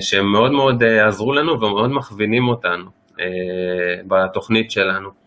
שהם 0.00 0.32
מאוד 0.32 0.52
מאוד 0.52 0.84
עזרו 0.84 1.32
לנו 1.32 1.60
ומאוד 1.60 1.90
מכווינים 1.90 2.48
אותנו 2.48 2.90
בתוכנית 4.06 4.70
שלנו. 4.70 5.26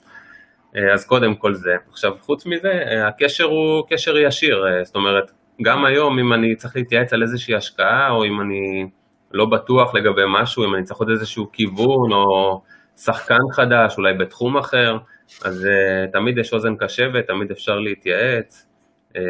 אה, 0.75 0.93
אז 0.93 1.05
קודם 1.05 1.35
כל 1.35 1.53
זה. 1.53 1.75
עכשיו, 1.91 2.11
חוץ 2.21 2.45
מזה, 2.45 2.71
אה, 2.71 3.07
הקשר 3.07 3.43
הוא 3.43 3.83
קשר 3.89 4.17
ישיר, 4.17 4.67
אה, 4.67 4.83
זאת 4.83 4.95
אומרת, 4.95 5.31
גם 5.61 5.85
היום 5.85 6.19
אם 6.19 6.33
אני 6.33 6.55
צריך 6.55 6.75
להתייעץ 6.75 7.13
על 7.13 7.21
איזושהי 7.21 7.55
השקעה, 7.55 8.09
או 8.09 8.25
אם 8.25 8.41
אני 8.41 8.89
לא 9.31 9.45
בטוח 9.45 9.95
לגבי 9.95 10.21
משהו, 10.27 10.65
אם 10.65 10.75
אני 10.75 10.83
צריך 10.83 10.99
עוד 10.99 11.09
איזשהו 11.09 11.51
כיוון, 11.51 12.11
או 12.11 12.61
שחקן 12.97 13.39
חדש, 13.51 13.97
אולי 13.97 14.13
בתחום 14.13 14.57
אחר, 14.57 14.97
אז 15.45 15.67
תמיד 16.13 16.37
יש 16.37 16.53
אוזן 16.53 16.75
קשבת, 16.75 17.27
תמיד 17.27 17.51
אפשר 17.51 17.79
להתייעץ. 17.79 18.65
Uh, 19.09 19.21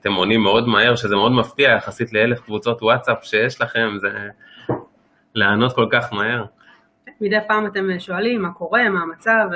אתם 0.00 0.12
עונים 0.12 0.42
מאוד 0.42 0.68
מהר, 0.68 0.96
שזה 0.96 1.16
מאוד 1.16 1.32
מפתיע 1.32 1.70
יחסית 1.70 2.12
לאלף 2.12 2.40
קבוצות 2.40 2.82
וואטסאפ 2.82 3.24
שיש 3.24 3.60
לכם, 3.60 3.88
זה 4.00 4.08
לענות 5.34 5.72
כל 5.72 5.86
כך 5.90 6.12
מהר. 6.12 6.44
מדי 7.20 7.36
פעם 7.48 7.66
אתם 7.66 7.80
שואלים 7.98 8.42
מה 8.42 8.52
קורה, 8.52 8.88
מה 8.88 9.00
המצב, 9.02 9.46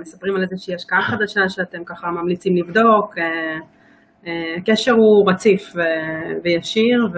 מספרים 0.00 0.36
על 0.36 0.42
איזושהי 0.42 0.74
השקעה 0.74 1.02
חדשה 1.02 1.40
שאתם 1.48 1.84
ככה 1.86 2.10
ממליצים 2.10 2.56
לבדוק. 2.56 3.14
הקשר 4.58 4.92
הוא 4.92 5.30
רציף 5.30 5.62
וישיר, 6.44 7.08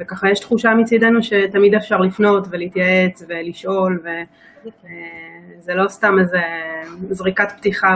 וככה 0.00 0.30
יש 0.30 0.40
תחושה 0.40 0.68
מצידנו 0.80 1.22
שתמיד 1.22 1.74
אפשר 1.74 1.96
לפנות 1.96 2.46
ולהתייעץ 2.50 3.24
ולשאול, 3.28 4.00
וזה 4.64 5.74
לא 5.74 5.88
סתם 5.88 6.12
איזה 6.20 6.38
זריקת 7.10 7.52
פתיחה 7.56 7.88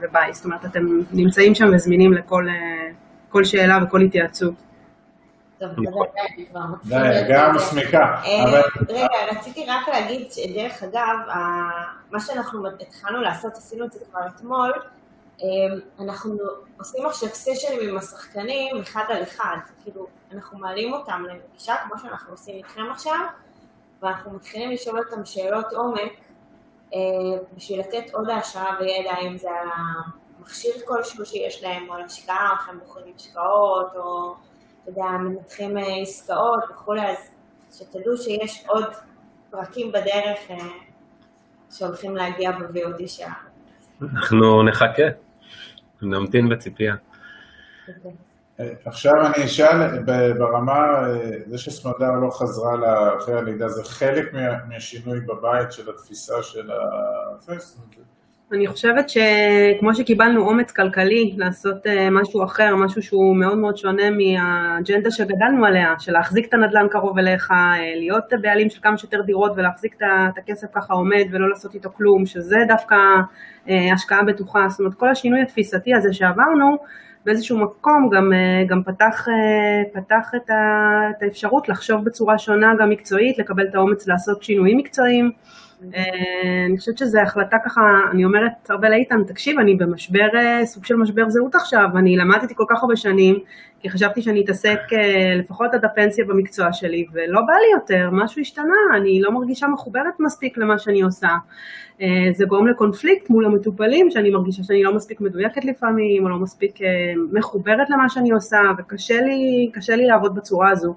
וביי, 0.00 0.32
זאת 0.32 0.44
אומרת, 0.44 0.64
אתם 0.64 0.80
נמצאים 1.12 1.54
שם 1.54 1.66
וזמינים 1.74 2.12
לכל 2.12 3.44
שאלה 3.44 3.78
וכל 3.84 4.00
התייעצות. 4.00 4.69
טוב, 5.60 5.70
די, 6.84 7.24
גם 7.28 7.54
מסמיקה. 7.54 8.22
רגע, 8.88 9.08
רציתי 9.30 9.66
רק 9.68 9.88
להגיד 9.88 10.32
שדרך 10.32 10.82
אגב, 10.82 11.16
מה 12.10 12.20
שאנחנו 12.20 12.68
התחלנו 12.80 13.20
לעשות, 13.20 13.52
עשינו 13.52 13.84
את 13.84 13.92
זה 13.92 13.98
כבר 14.10 14.20
אתמול, 14.26 14.72
אנחנו 16.00 16.38
עושים 16.78 17.06
עכשיו 17.06 17.28
סשנים 17.28 17.88
עם 17.88 17.98
השחקנים 17.98 18.80
אחד 18.80 19.04
על 19.08 19.22
אחד, 19.22 19.56
כאילו, 19.82 20.06
אנחנו 20.32 20.58
מעלים 20.58 20.92
אותם 20.92 21.24
לפגישה 21.30 21.74
כמו 21.76 21.98
שאנחנו 21.98 22.32
עושים 22.32 22.54
איתכם 22.56 22.82
עכשיו, 22.90 23.20
ואנחנו 24.02 24.30
מתחילים 24.32 24.70
לשאול 24.70 24.98
אותם 24.98 25.24
שאלות 25.24 25.72
עומק 25.72 26.12
בשביל 27.56 27.80
לתת 27.80 28.14
עוד 28.14 28.30
העשרה 28.30 28.76
וידע, 28.80 29.12
אם 29.22 29.38
זה 29.38 29.48
על 29.50 29.68
המכשיר 30.38 30.72
כלשהו 30.86 31.26
שיש 31.26 31.62
להם, 31.62 31.88
או 31.88 31.94
על 31.94 32.02
השקעה, 32.02 32.50
או 32.50 32.56
איך 32.56 32.68
הם 32.68 32.78
בוחרים 32.78 33.12
השקעות, 33.16 33.96
או 33.96 34.34
אתה 34.82 34.90
יודע, 34.90 35.02
מנתחים 35.02 35.76
עסקאות 36.02 36.64
וכולי, 36.70 37.10
אז 37.10 37.16
שתדעו 37.72 38.16
שיש 38.16 38.64
עוד 38.66 38.84
פרקים 39.50 39.92
בדרך 39.92 40.38
שהולכים 41.70 42.16
להגיע 42.16 42.52
ב-VOD 42.52 43.06
שלנו. 43.06 43.34
אנחנו 44.02 44.62
נחכה, 44.62 45.02
נמתין 46.02 46.48
בציפייה. 46.48 46.94
עכשיו 48.84 49.12
אני 49.26 49.44
אשאל, 49.44 50.02
ברמה, 50.38 51.08
זה 51.46 51.58
שסמדר 51.58 52.12
לא 52.22 52.30
חזרה 52.30 52.74
אחרי 53.18 53.38
הלידה, 53.38 53.68
זה 53.68 53.84
חלק 53.84 54.32
מהשינוי 54.68 55.20
בבית 55.20 55.72
של 55.72 55.90
התפיסה 55.90 56.42
של 56.42 56.70
ה... 56.70 56.74
אני 58.54 58.66
חושבת 58.66 59.08
שכמו 59.08 59.94
שקיבלנו 59.94 60.48
אומץ 60.48 60.72
כלכלי 60.72 61.34
לעשות 61.36 61.76
משהו 62.10 62.44
אחר, 62.44 62.76
משהו 62.76 63.02
שהוא 63.02 63.36
מאוד 63.36 63.58
מאוד 63.58 63.76
שונה 63.76 64.02
מהאג'נדה 64.10 65.10
שגדלנו 65.10 65.66
עליה, 65.66 65.94
של 65.98 66.12
להחזיק 66.12 66.48
את 66.48 66.54
הנדל"ן 66.54 66.88
קרוב 66.90 67.18
אליך, 67.18 67.48
להיות 67.96 68.24
בעלים 68.42 68.70
של 68.70 68.80
כמה 68.82 68.96
שיותר 68.96 69.22
דירות 69.26 69.52
ולהחזיק 69.56 69.94
את 69.94 70.38
הכסף 70.38 70.66
ככה 70.74 70.94
עומד 70.94 71.24
ולא 71.32 71.48
לעשות 71.48 71.74
איתו 71.74 71.90
כלום, 71.96 72.26
שזה 72.26 72.56
דווקא 72.68 72.96
השקעה 73.92 74.22
בטוחה, 74.22 74.68
זאת 74.68 74.80
אומרת 74.80 74.94
כל 74.94 75.08
השינוי 75.08 75.42
התפיסתי 75.42 75.94
הזה 75.94 76.12
שעברנו, 76.12 76.76
באיזשהו 77.26 77.58
מקום 77.58 78.08
גם, 78.12 78.32
גם 78.68 78.82
פתח, 78.82 79.26
פתח 79.92 80.30
את 80.36 81.22
האפשרות 81.22 81.68
לחשוב 81.68 82.04
בצורה 82.04 82.38
שונה 82.38 82.72
גם 82.80 82.90
מקצועית, 82.90 83.38
לקבל 83.38 83.66
את 83.70 83.74
האומץ 83.74 84.08
לעשות 84.08 84.42
שינויים 84.42 84.78
מקצועיים. 84.78 85.30
אני 86.66 86.78
חושבת 86.78 86.98
שזו 86.98 87.20
החלטה 87.20 87.56
ככה, 87.64 87.80
אני 88.12 88.24
אומרת 88.24 88.52
הרבה 88.68 88.88
לאיתן, 88.88 89.24
תקשיב, 89.24 89.58
אני 89.58 89.74
במשבר, 89.74 90.28
סוג 90.64 90.84
של 90.84 90.96
משבר 90.96 91.28
זהות 91.28 91.54
עכשיו, 91.54 91.88
אני 91.96 92.16
למדתי 92.16 92.54
כל 92.54 92.64
כך 92.68 92.82
הרבה 92.82 92.96
שנים, 92.96 93.38
כי 93.80 93.90
חשבתי 93.90 94.22
שאני 94.22 94.44
אתעסק 94.44 94.78
לפחות 95.38 95.74
עד 95.74 95.84
הפנסיה 95.84 96.24
במקצוע 96.24 96.72
שלי, 96.72 97.06
ולא 97.12 97.40
בא 97.40 97.52
לי 97.52 97.80
יותר, 97.80 98.10
משהו 98.12 98.40
השתנה, 98.40 98.96
אני 98.96 99.20
לא 99.22 99.32
מרגישה 99.32 99.66
מחוברת 99.66 100.20
מספיק 100.20 100.58
למה 100.58 100.78
שאני 100.78 101.02
עושה. 101.02 101.28
זה 102.32 102.44
גורם 102.44 102.66
לקונפליקט 102.66 103.30
מול 103.30 103.44
המטופלים, 103.44 104.10
שאני 104.10 104.30
מרגישה 104.30 104.62
שאני 104.62 104.82
לא 104.82 104.94
מספיק 104.94 105.20
מדויקת 105.20 105.64
לפעמים, 105.64 106.24
או 106.24 106.28
לא 106.28 106.36
מספיק 106.36 106.78
מחוברת 107.32 107.90
למה 107.90 108.08
שאני 108.08 108.30
עושה, 108.30 108.58
וקשה 108.78 109.20
לי, 109.20 109.70
לי 109.96 110.06
לעבוד 110.06 110.34
בצורה 110.34 110.70
הזו. 110.70 110.94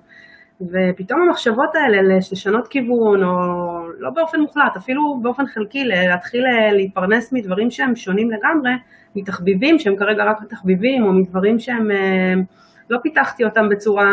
ופתאום 0.62 1.22
המחשבות 1.22 1.76
האלה 1.76 2.18
לשנות 2.32 2.68
כיוון, 2.68 3.24
או 3.24 3.32
לא 4.00 4.10
באופן 4.10 4.39
מוחלט, 4.39 4.78
אפילו 4.78 5.20
באופן 5.22 5.46
חלקי, 5.46 5.86
להתחיל 5.86 6.44
להתפרנס 6.72 7.34
מדברים 7.34 7.72
שהם 7.72 7.96
שונים 7.96 8.32
לגמרי, 8.32 8.72
מתחביבים 9.16 9.80
שהם 9.80 9.96
כרגע 9.96 10.24
רק 10.24 10.38
תחביבים, 10.50 11.04
או 11.04 11.13
מדברים 11.13 11.60
שהם, 11.60 11.88
לא 12.89 12.98
פיתחתי 13.04 13.44
אותם 13.44 13.70
בצורה 13.70 14.06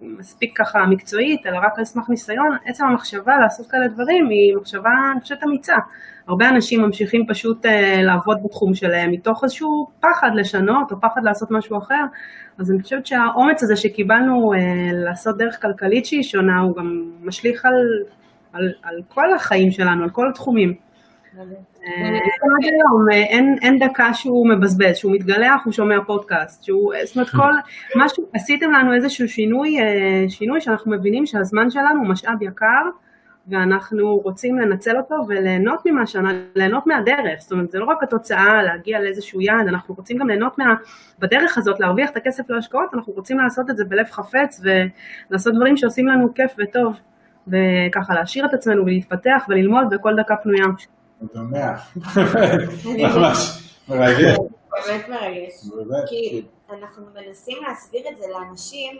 מספיק 0.00 0.58
ככה 0.58 0.86
מקצועית, 0.86 1.46
אלא 1.46 1.56
רק 1.56 1.78
על 1.78 1.84
סמך 1.84 2.10
ניסיון, 2.10 2.56
עצם 2.66 2.86
המחשבה 2.86 3.36
לעשות 3.42 3.66
כאלה 3.70 3.88
דברים 3.88 4.28
היא 4.28 4.56
מחשבה, 4.60 4.90
אני 5.12 5.20
חושבת, 5.20 5.44
אמיצה. 5.44 5.76
הרבה 6.28 6.48
אנשים 6.48 6.82
ממשיכים 6.82 7.26
פשוט 7.28 7.66
לעבוד 8.02 8.38
בתחום 8.44 8.74
שלהם 8.74 9.10
מתוך 9.10 9.44
איזשהו 9.44 9.86
פחד 10.00 10.30
לשנות, 10.34 10.92
או 10.92 11.00
פחד 11.00 11.20
לעשות 11.24 11.50
משהו 11.50 11.78
אחר, 11.78 12.04
אז 12.58 12.70
אני 12.70 12.82
חושבת 12.82 13.06
שהאומץ 13.06 13.62
הזה 13.62 13.76
שקיבלנו 13.76 14.52
לעשות 14.92 15.38
דרך 15.38 15.62
כלכלית 15.62 16.06
שהיא 16.06 16.22
שונה, 16.22 16.60
הוא 16.60 16.76
גם 16.76 17.02
משליך 17.22 17.64
על, 17.64 17.74
על, 18.52 18.72
על 18.82 18.96
כל 19.08 19.34
החיים 19.34 19.70
שלנו, 19.70 20.02
על 20.02 20.10
כל 20.10 20.28
התחומים. 20.28 20.74
היום 22.62 23.06
אין, 23.12 23.56
אין 23.62 23.78
דקה 23.78 24.14
שהוא 24.14 24.48
מבזבז, 24.48 24.96
שהוא 24.96 25.12
מתגלח, 25.12 25.64
הוא 25.64 25.72
שומע 25.72 25.96
פודקאסט, 26.06 26.64
שהוא, 26.64 26.92
זאת 27.04 27.16
אומרת 27.16 27.28
כל, 27.28 27.52
משהו, 27.96 28.24
עשיתם 28.34 28.72
לנו 28.72 28.94
איזשהו 28.94 29.28
שינוי, 29.28 29.76
שינוי 30.28 30.60
שאנחנו 30.60 30.92
מבינים 30.92 31.26
שהזמן 31.26 31.70
שלנו 31.70 32.00
הוא 32.00 32.08
משאב 32.08 32.42
יקר, 32.42 32.82
ואנחנו 33.48 34.16
רוצים 34.16 34.58
לנצל 34.58 34.96
אותו 34.96 35.14
וליהנות 35.28 35.82
ממה 35.86 36.06
שאנחנו, 36.06 36.40
ליהנות 36.54 36.86
מהדרך, 36.86 37.40
זאת 37.40 37.52
אומרת 37.52 37.70
זה 37.70 37.78
לא 37.78 37.84
רק 37.84 38.02
התוצאה 38.02 38.62
להגיע 38.62 39.00
לאיזשהו 39.00 39.40
יעד, 39.40 39.68
אנחנו 39.68 39.94
רוצים 39.94 40.18
גם 40.18 40.28
ליהנות 40.28 40.58
מה, 40.58 40.74
בדרך 41.18 41.58
הזאת 41.58 41.80
להרוויח 41.80 42.10
את 42.10 42.16
הכסף 42.16 42.50
להשקעות, 42.50 42.94
אנחנו 42.94 43.12
רוצים 43.12 43.38
לעשות 43.38 43.70
את 43.70 43.76
זה 43.76 43.84
בלב 43.84 44.06
חפץ 44.10 44.60
ולעשות 45.30 45.54
דברים 45.54 45.76
שעושים 45.76 46.06
לנו 46.08 46.34
כיף 46.34 46.54
וטוב, 46.58 46.96
וככה 47.48 48.14
להשאיר 48.14 48.46
את 48.46 48.54
עצמנו 48.54 48.84
ולהתפתח 48.84 49.46
וללמוד 49.48 49.86
בכל 49.90 50.16
דקה 50.16 50.36
פנויה. 50.36 50.66
שמח, 51.34 51.96
ממש 52.86 53.72
מרגש. 53.88 54.36
באמת 54.86 55.08
מרגש, 55.08 55.70
כי 56.08 56.42
אנחנו 56.70 57.06
מנסים 57.14 57.58
להסביר 57.68 58.02
את 58.12 58.16
זה 58.16 58.24
לאנשים, 58.32 58.96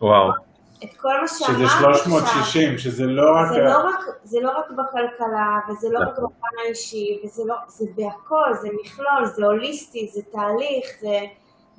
וואו. 0.00 0.53
את 0.84 0.96
כל 0.96 1.20
מה 1.20 1.28
שאמרת 1.28 1.56
שזה 1.56 1.68
360, 1.80 2.78
שזה 2.78 3.06
לא 3.06 3.30
רק... 3.36 3.48
זה 3.52 3.62
לא 3.62 3.78
רק, 3.78 4.00
זה 4.24 4.40
לא 4.40 4.50
רק 4.58 4.70
בכלכלה, 4.70 5.58
וזה 5.68 5.88
לא 5.90 5.98
רק 5.98 6.18
בפן 6.18 6.58
האישי, 6.64 7.20
וזה 7.24 7.42
לא, 7.46 7.54
זה 7.66 7.84
בהכל, 7.96 8.54
זה 8.62 8.68
מכלול, 8.82 9.26
זה 9.26 9.44
הוליסטי, 9.44 10.08
זה 10.14 10.22
תהליך, 10.32 10.86
זה... 11.00 11.20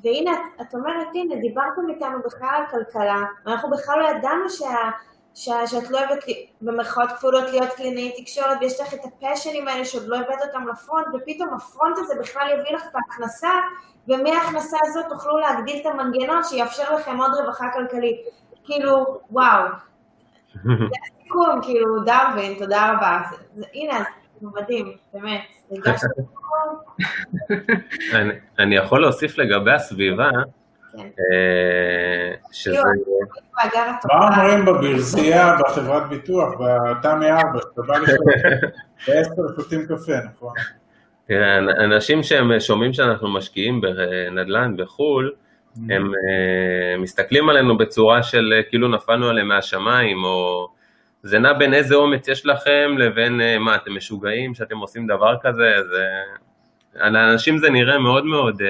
והנה, 0.03 0.31
את, 0.31 0.61
את 0.61 0.75
אומרת, 0.75 1.07
הנה, 1.13 1.35
דיברתם 1.35 1.81
איתנו 1.89 2.17
בכלל 2.25 2.49
על 2.57 2.63
כלכלה, 2.71 3.21
ואנחנו 3.45 3.69
בכלל 3.69 3.99
לא 3.99 4.07
ידענו 4.07 4.49
שה... 4.49 4.89
שאת 5.35 5.89
לא 5.89 5.99
אוהבת 5.99 6.23
במרכאות 6.61 7.11
כפולות 7.11 7.43
להיות 7.43 7.69
קלינאית 7.69 8.15
תקשורת 8.17 8.57
ויש 8.61 8.81
לך 8.81 8.93
את 8.93 8.99
הפשנים 9.05 9.67
האלה 9.67 9.85
שעוד 9.85 10.07
לא 10.07 10.17
הבאת 10.17 10.41
אותם 10.47 10.67
לפרונט 10.67 11.05
ופתאום 11.13 11.49
הפרונט 11.53 11.97
הזה 11.97 12.15
בכלל 12.19 12.47
יביא 12.53 12.75
לך 12.75 12.83
את 12.87 12.95
ההכנסה 12.95 13.49
ומההכנסה 14.07 14.77
הזאת 14.83 15.05
תוכלו 15.09 15.37
להגדיל 15.37 15.81
את 15.81 15.85
המנגנון 15.85 16.43
שיאפשר 16.43 16.95
לכם 16.95 17.17
עוד 17.17 17.31
רווחה 17.33 17.65
כלכלית. 17.73 18.17
כאילו, 18.65 19.19
וואו. 19.31 19.63
זה 20.63 20.71
הסיכום, 21.05 21.59
כאילו, 21.61 22.03
דרווין, 22.05 22.53
תודה 22.59 22.91
רבה. 22.91 23.21
הנה, 23.73 24.03
זה 24.41 24.47
מדהים, 24.61 24.91
באמת. 25.13 25.41
אני 28.59 28.75
יכול 28.75 29.01
להוסיף 29.01 29.37
לגבי 29.37 29.71
הסביבה, 29.71 30.29
שזה... 32.51 32.77
מה 34.05 34.27
אומרים 34.27 34.65
בברזייה, 34.65 35.55
בחברת 35.59 36.09
ביטוח, 36.09 36.53
בתמי 36.59 37.31
4, 37.31 37.59
שאתה 37.59 37.81
בא 37.81 37.97
לשאול, 37.97 38.17
בעשר 39.07 39.31
שותים 39.55 39.85
קפה, 39.85 40.13
נכון? 40.33 40.53
תראה, 41.27 41.57
אנשים 41.57 42.23
שהם 42.23 42.59
שומעים 42.59 42.93
שאנחנו 42.93 43.33
משקיעים 43.33 43.81
בנדל"ן 43.81 44.77
בחו"ל, 44.77 45.31
הם 45.89 46.11
מסתכלים 46.99 47.49
עלינו 47.49 47.77
בצורה 47.77 48.23
של 48.23 48.53
כאילו 48.69 48.87
נפלנו 48.87 49.29
עליהם 49.29 49.47
מהשמיים, 49.47 50.23
או 50.23 50.67
זה 51.23 51.39
נע 51.39 51.53
בין 51.53 51.73
איזה 51.73 51.95
אומץ 51.95 52.27
יש 52.27 52.45
לכם 52.45 52.95
לבין 52.97 53.41
מה, 53.59 53.75
אתם 53.75 53.95
משוגעים 53.95 54.53
שאתם 54.53 54.77
עושים 54.77 55.07
דבר 55.07 55.35
כזה, 55.41 55.71
זה... 55.91 56.05
לאנשים 57.09 57.57
זה 57.57 57.69
נראה 57.69 57.99
מאוד 57.99 58.25
מאוד... 58.25 58.61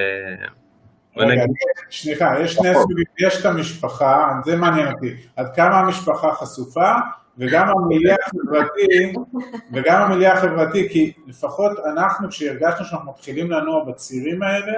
רגע, 1.16 1.42
סליחה, 1.90 2.40
יש 2.40 2.52
שני 2.52 2.74
סוגים, 2.74 3.04
יש 3.18 3.40
את 3.40 3.46
המשפחה, 3.46 4.30
זה 4.44 4.56
מעניין 4.56 4.92
אותי, 4.92 5.14
עד 5.36 5.46
כמה 5.56 5.80
המשפחה 5.80 6.32
חשופה, 6.32 6.92
וגם 7.38 7.68
המיליה 7.68 8.16
החברתי, 8.26 9.12
וגם 9.72 10.02
המיליה 10.02 10.32
החברתי, 10.32 10.88
כי 10.88 11.12
לפחות 11.26 11.72
אנחנו, 11.92 12.28
כשהרגשנו 12.28 12.84
שאנחנו 12.84 13.10
מתחילים 13.10 13.50
לנוע 13.50 13.84
בצירים 13.84 14.42
האלה, 14.42 14.72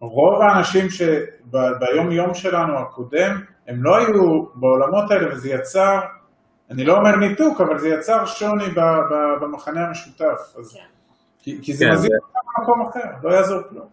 רוב 0.00 0.42
האנשים 0.42 0.90
שביום 0.90 2.10
יום 2.10 2.34
שלנו 2.34 2.78
הקודם, 2.78 3.36
הם 3.68 3.76
לא 3.84 3.96
היו 3.96 4.44
בעולמות 4.54 5.10
האלה, 5.10 5.32
וזה 5.32 5.50
יצר 5.50 6.00
אני 6.70 6.84
לא 6.84 6.96
אומר 6.96 7.16
ניתוק, 7.16 7.60
אבל 7.60 7.78
זה 7.78 7.88
יצר 7.88 8.26
שוני 8.26 8.64
ב, 8.64 8.80
ב, 8.80 9.14
במחנה 9.44 9.86
המשותף. 9.86 10.54
אז, 10.58 10.74
כן. 10.74 10.80
כי, 11.38 11.58
כי 11.62 11.72
זה 11.72 11.84
כן, 11.84 11.90
מזיק 11.92 12.10
זה- 12.10 12.16
אותם 12.26 12.38
במקום 12.58 12.88
אחר, 12.88 13.28
לא 13.28 13.34
יעזור 13.34 13.62
כלום. 13.68 13.86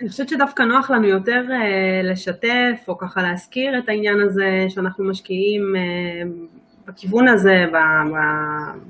אני 0.00 0.08
חושבת 0.08 0.28
שדווקא 0.28 0.62
נוח 0.62 0.90
לנו 0.90 1.06
יותר 1.06 1.42
אה, 1.52 2.10
לשתף, 2.10 2.88
או 2.88 2.98
ככה 2.98 3.22
להזכיר 3.22 3.78
את 3.78 3.88
העניין 3.88 4.20
הזה 4.20 4.44
שאנחנו 4.68 5.04
משקיעים 5.10 5.62
אה, 5.76 6.30
בכיוון 6.86 7.28
הזה, 7.28 7.64
ב, 7.72 7.76
ב, 7.76 8.16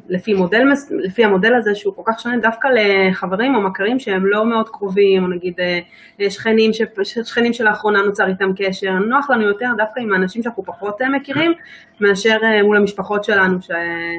לפי, 0.09 0.35
מודל, 0.35 0.63
לפי 0.91 1.25
המודל 1.25 1.55
הזה 1.55 1.75
שהוא 1.75 1.95
כל 1.97 2.03
כך 2.07 2.21
שונה 2.21 2.37
דווקא 2.39 2.69
לחברים 2.69 3.55
או 3.55 3.61
מכרים 3.61 3.99
שהם 3.99 4.27
לא 4.27 4.47
מאוד 4.47 4.69
קרובים, 4.69 5.23
או 5.25 5.29
נגיד 5.29 5.55
אה, 5.61 6.31
שכנים, 6.31 6.73
ש, 6.73 6.83
שכנים 7.03 7.53
שלאחרונה 7.53 8.03
נוצר 8.03 8.27
איתם 8.29 8.51
קשר, 8.57 8.91
נוח 8.93 9.31
לנו 9.31 9.43
יותר 9.43 9.67
דווקא 9.77 10.01
עם 10.01 10.13
האנשים 10.13 10.43
שאנחנו 10.43 10.65
פחות 10.65 11.03
אה, 11.03 11.09
מכירים, 11.09 11.53
מאשר 12.01 12.37
אה, 12.43 12.63
מול 12.63 12.77
המשפחות 12.77 13.25
שלנו, 13.25 13.63
ש, 13.63 13.71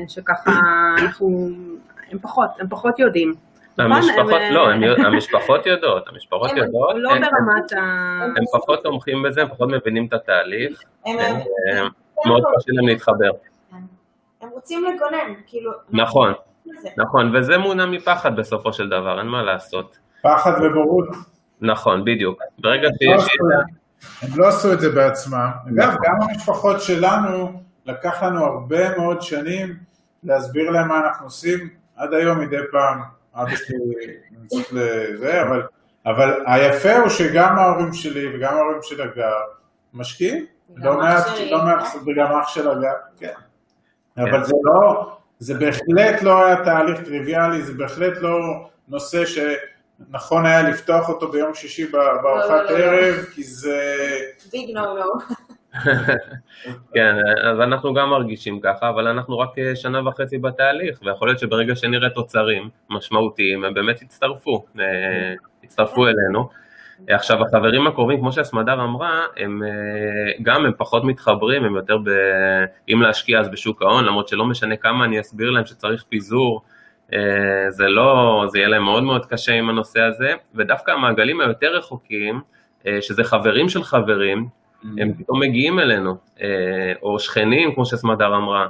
שככה 0.08 0.52
אנחנו, 1.00 1.50
הם 2.12 2.20
פחות, 2.20 2.50
הם 2.60 2.68
פחות 2.70 3.00
יודעים. 3.00 3.34
נכון? 3.78 3.92
המשפחות, 3.92 4.42
הם, 4.42 4.54
לא, 4.54 4.70
אה, 4.70 5.08
המשפחות 5.08 5.66
יודעות, 5.66 6.08
המשפחות 6.08 6.50
יודעות, 6.58 6.96
לא 6.96 7.12
הם- 7.12 7.22
ברמת 7.22 7.74
ה... 7.74 7.80
הם 8.38 8.44
פחות 8.54 8.84
תומכים 8.84 9.24
בזה, 9.24 9.42
הם 9.42 9.48
פחות 9.48 9.70
מבינים 9.70 10.06
את 10.06 10.14
התהליך, 10.14 10.82
אה, 11.08 11.12
מאוד 12.26 12.44
קשה 12.58 12.72
להם 12.72 12.88
להתחבר. 12.88 13.30
רוצים 14.54 14.84
לגונן, 14.84 15.34
כאילו... 15.48 15.72
נכון, 15.90 16.34
מה 16.66 16.82
זה? 16.82 16.90
נכון, 16.98 17.36
וזה 17.36 17.58
מונע 17.58 17.86
מפחד 17.86 18.36
בסופו 18.36 18.74
של 18.74 18.90
דבר, 18.90 19.20
אין 19.20 19.28
מה 19.28 19.44
לעשות. 19.44 19.98
פחד 20.22 20.52
ובורות. 20.64 21.08
נכון, 21.62 22.06
בדיוק. 22.06 22.40
ברגע 22.60 22.88
לא 22.88 23.18
שיש... 23.20 23.24
עשו- 23.24 23.74
הם 24.22 24.40
לא 24.40 24.48
עשו 24.48 24.74
את 24.74 24.80
זה 24.80 24.90
בעצמם. 24.90 25.50
אגב, 25.70 25.90
גם 26.04 26.22
המשפחות 26.22 26.82
שלנו, 26.82 27.52
לקח 27.86 28.24
לנו 28.24 28.46
הרבה 28.46 28.98
מאוד 28.98 29.22
שנים 29.22 29.76
להסביר 30.24 30.70
להם 30.70 30.88
מה 30.88 31.00
אנחנו 31.00 31.26
עושים. 31.26 31.70
עד 31.96 32.14
היום 32.14 32.40
מדי 32.40 32.58
פעם 32.72 33.02
אבא 33.36 33.56
שלי 33.56 33.78
נמצאת 34.32 34.72
לזה, 34.72 35.42
אבל, 35.42 35.62
אבל 36.06 36.44
היפה 36.46 36.98
הוא 36.98 37.10
שגם 37.10 37.58
ההורים 37.58 37.94
שלי 37.94 38.36
וגם 38.36 38.56
ההורים 38.56 38.80
של 38.82 39.02
הגר 39.02 39.32
משקיעים. 39.94 40.46
לא 40.76 40.94
אח 40.94 40.98
מעט, 40.98 41.26
לא 41.52 41.64
מעט. 41.66 41.84
וגם 42.08 42.32
אח 42.40 42.48
של 42.48 42.70
הגר, 42.70 42.94
כן. 43.20 43.34
אבל 44.18 44.44
זה 44.44 44.54
לא, 44.64 45.12
זה 45.40 45.54
בהחלט 45.54 46.22
לא 46.22 46.46
היה 46.46 46.64
תהליך 46.64 47.02
טריוויאלי, 47.02 47.62
זה 47.62 47.74
בהחלט 47.74 48.18
לא 48.22 48.68
נושא 48.88 49.24
שנכון 49.26 50.46
היה 50.46 50.70
לפתוח 50.70 51.10
אותו 51.10 51.32
ביום 51.32 51.54
שישי 51.54 51.86
ב- 51.86 51.92
בארוחת 51.92 52.50
לא, 52.50 52.80
לא, 52.80 52.80
לא. 52.80 52.84
ערב, 52.84 53.16
כי 53.34 53.44
זה... 53.44 53.80
ביג 54.52 54.78
נו 54.78 54.82
נו. 54.82 55.14
כן, 56.94 57.16
אז 57.44 57.60
אנחנו 57.60 57.94
גם 57.94 58.10
מרגישים 58.10 58.60
ככה, 58.60 58.90
אבל 58.90 59.08
אנחנו 59.08 59.40
רק 59.40 59.60
אה, 59.60 59.76
שנה 59.76 60.08
וחצי 60.08 60.38
בתהליך, 60.38 61.00
ויכול 61.06 61.28
להיות 61.28 61.40
שברגע 61.40 61.76
שנראה 61.76 62.10
תוצרים 62.10 62.70
משמעותיים, 62.90 63.64
הם 63.64 63.74
באמת 63.74 64.02
יצטרפו, 64.02 64.66
אה, 64.80 65.34
יצטרפו 65.64 66.06
אלינו. 66.08 66.50
עכשיו, 67.08 67.44
החברים 67.44 67.88
הקרובים, 67.88 68.20
כמו 68.20 68.32
שהסמדר 68.32 68.84
אמרה, 68.84 69.22
הם 69.38 69.64
אה, 69.64 70.32
גם, 70.42 70.66
הם 70.66 70.72
פחות 70.78 71.04
מתחברים, 71.04 71.64
הם 71.64 71.76
יותר 71.76 71.98
ב... 71.98 72.10
אם 72.90 73.02
להשקיע 73.02 73.40
אז 73.40 73.50
בשוק 73.50 73.82
ההון, 73.82 74.06
למרות 74.06 74.28
שלא 74.28 74.46
משנה 74.46 74.76
כמה 74.76 75.06
אני 75.06 75.20
אסביר 75.20 75.50
להם 75.50 75.66
שצריך 75.66 76.04
פיזור, 76.10 76.62
אה, 77.14 77.20
זה 77.70 77.88
לא, 77.88 78.44
זה 78.48 78.58
יהיה 78.58 78.68
להם 78.68 78.84
מאוד 78.84 79.04
מאוד 79.04 79.26
קשה 79.26 79.54
עם 79.54 79.70
הנושא 79.70 80.02
הזה, 80.02 80.34
ודווקא 80.56 80.92
המעגלים 80.92 81.42
היותר 81.42 81.76
רחוקים, 81.78 82.42
אה, 82.88 83.02
שזה 83.02 83.24
חברים 83.24 83.70
של 83.70 83.84
חברים, 83.84 84.48
הם 84.98 85.14
פתאום 85.14 85.40
מגיעים 85.40 85.80
אלינו, 85.80 86.16
או 87.02 87.20
שכנים, 87.20 87.76
כמו 87.76 87.86
שסמדר 87.86 88.36
אמרה, 88.36 88.68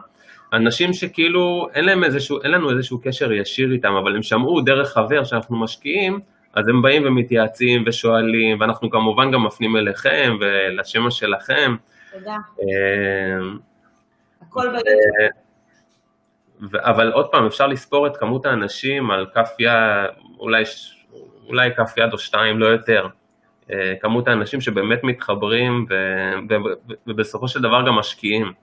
אנשים 0.54 0.94
שכאילו 0.94 1.68
אין 1.74 1.86
להם 1.86 2.04
איזשהו, 2.04 2.42
אין 2.44 2.52
לנו 2.52 2.70
איזשהו 2.70 3.00
קשר 3.04 3.32
ישיר 3.32 3.72
איתם, 3.72 3.94
אבל 3.94 4.16
הם 4.16 4.24
שמעו 4.24 4.62
דרך 4.62 4.94
חבר 4.94 5.24
שאנחנו 5.24 5.60
משקיעים, 5.60 6.20
אז 6.54 6.68
הם 6.68 6.82
באים 6.82 7.04
ומתייעצים 7.06 7.84
ושואלים, 7.88 8.60
ואנחנו 8.60 8.90
כמובן 8.90 9.32
גם 9.32 9.44
מפנים 9.46 9.76
אליכם 9.78 10.38
ולשמע 10.40 11.12
שלכם. 11.12 11.76
תודה. 12.14 12.38
אה, 12.60 13.46
הכל 14.42 14.68
ביוטיוב. 14.70 14.98
אבל 16.76 17.12
עוד 17.12 17.28
פעם, 17.32 17.46
אפשר 17.46 17.68
לספור 17.68 18.08
את 18.08 18.18
כמות 18.18 18.46
האנשים 18.46 19.12
על 19.12 19.26
כף 19.34 19.50
יד, 19.60 19.72
אולי, 20.40 20.66
ש- 20.66 21.06
אולי 21.48 21.76
כף 21.76 21.94
יד 21.98 22.14
או 22.14 22.18
שתיים, 22.18 22.60
לא 22.60 22.66
יותר. 22.66 23.08
אה, 23.72 23.94
כמות 24.02 24.28
האנשים 24.28 24.62
שבאמת 24.62 25.04
מתחברים 25.04 25.86
ו- 25.90 25.94
ו- 26.50 26.64
ו- 26.90 26.94
ובסופו 27.08 27.48
של 27.48 27.62
דבר 27.62 27.88
גם 27.88 27.96
משקיעים. 27.96 28.54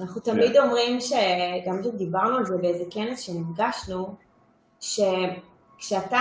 אנחנו 0.00 0.20
תמיד 0.20 0.56
אומרים 0.56 1.00
שגם 1.00 1.80
דיברנו 1.98 2.36
על 2.36 2.44
זה 2.44 2.56
באיזה 2.56 2.84
כנס 2.90 3.20
שנפגשנו, 3.20 4.16
שכשאתה, 5.78 6.20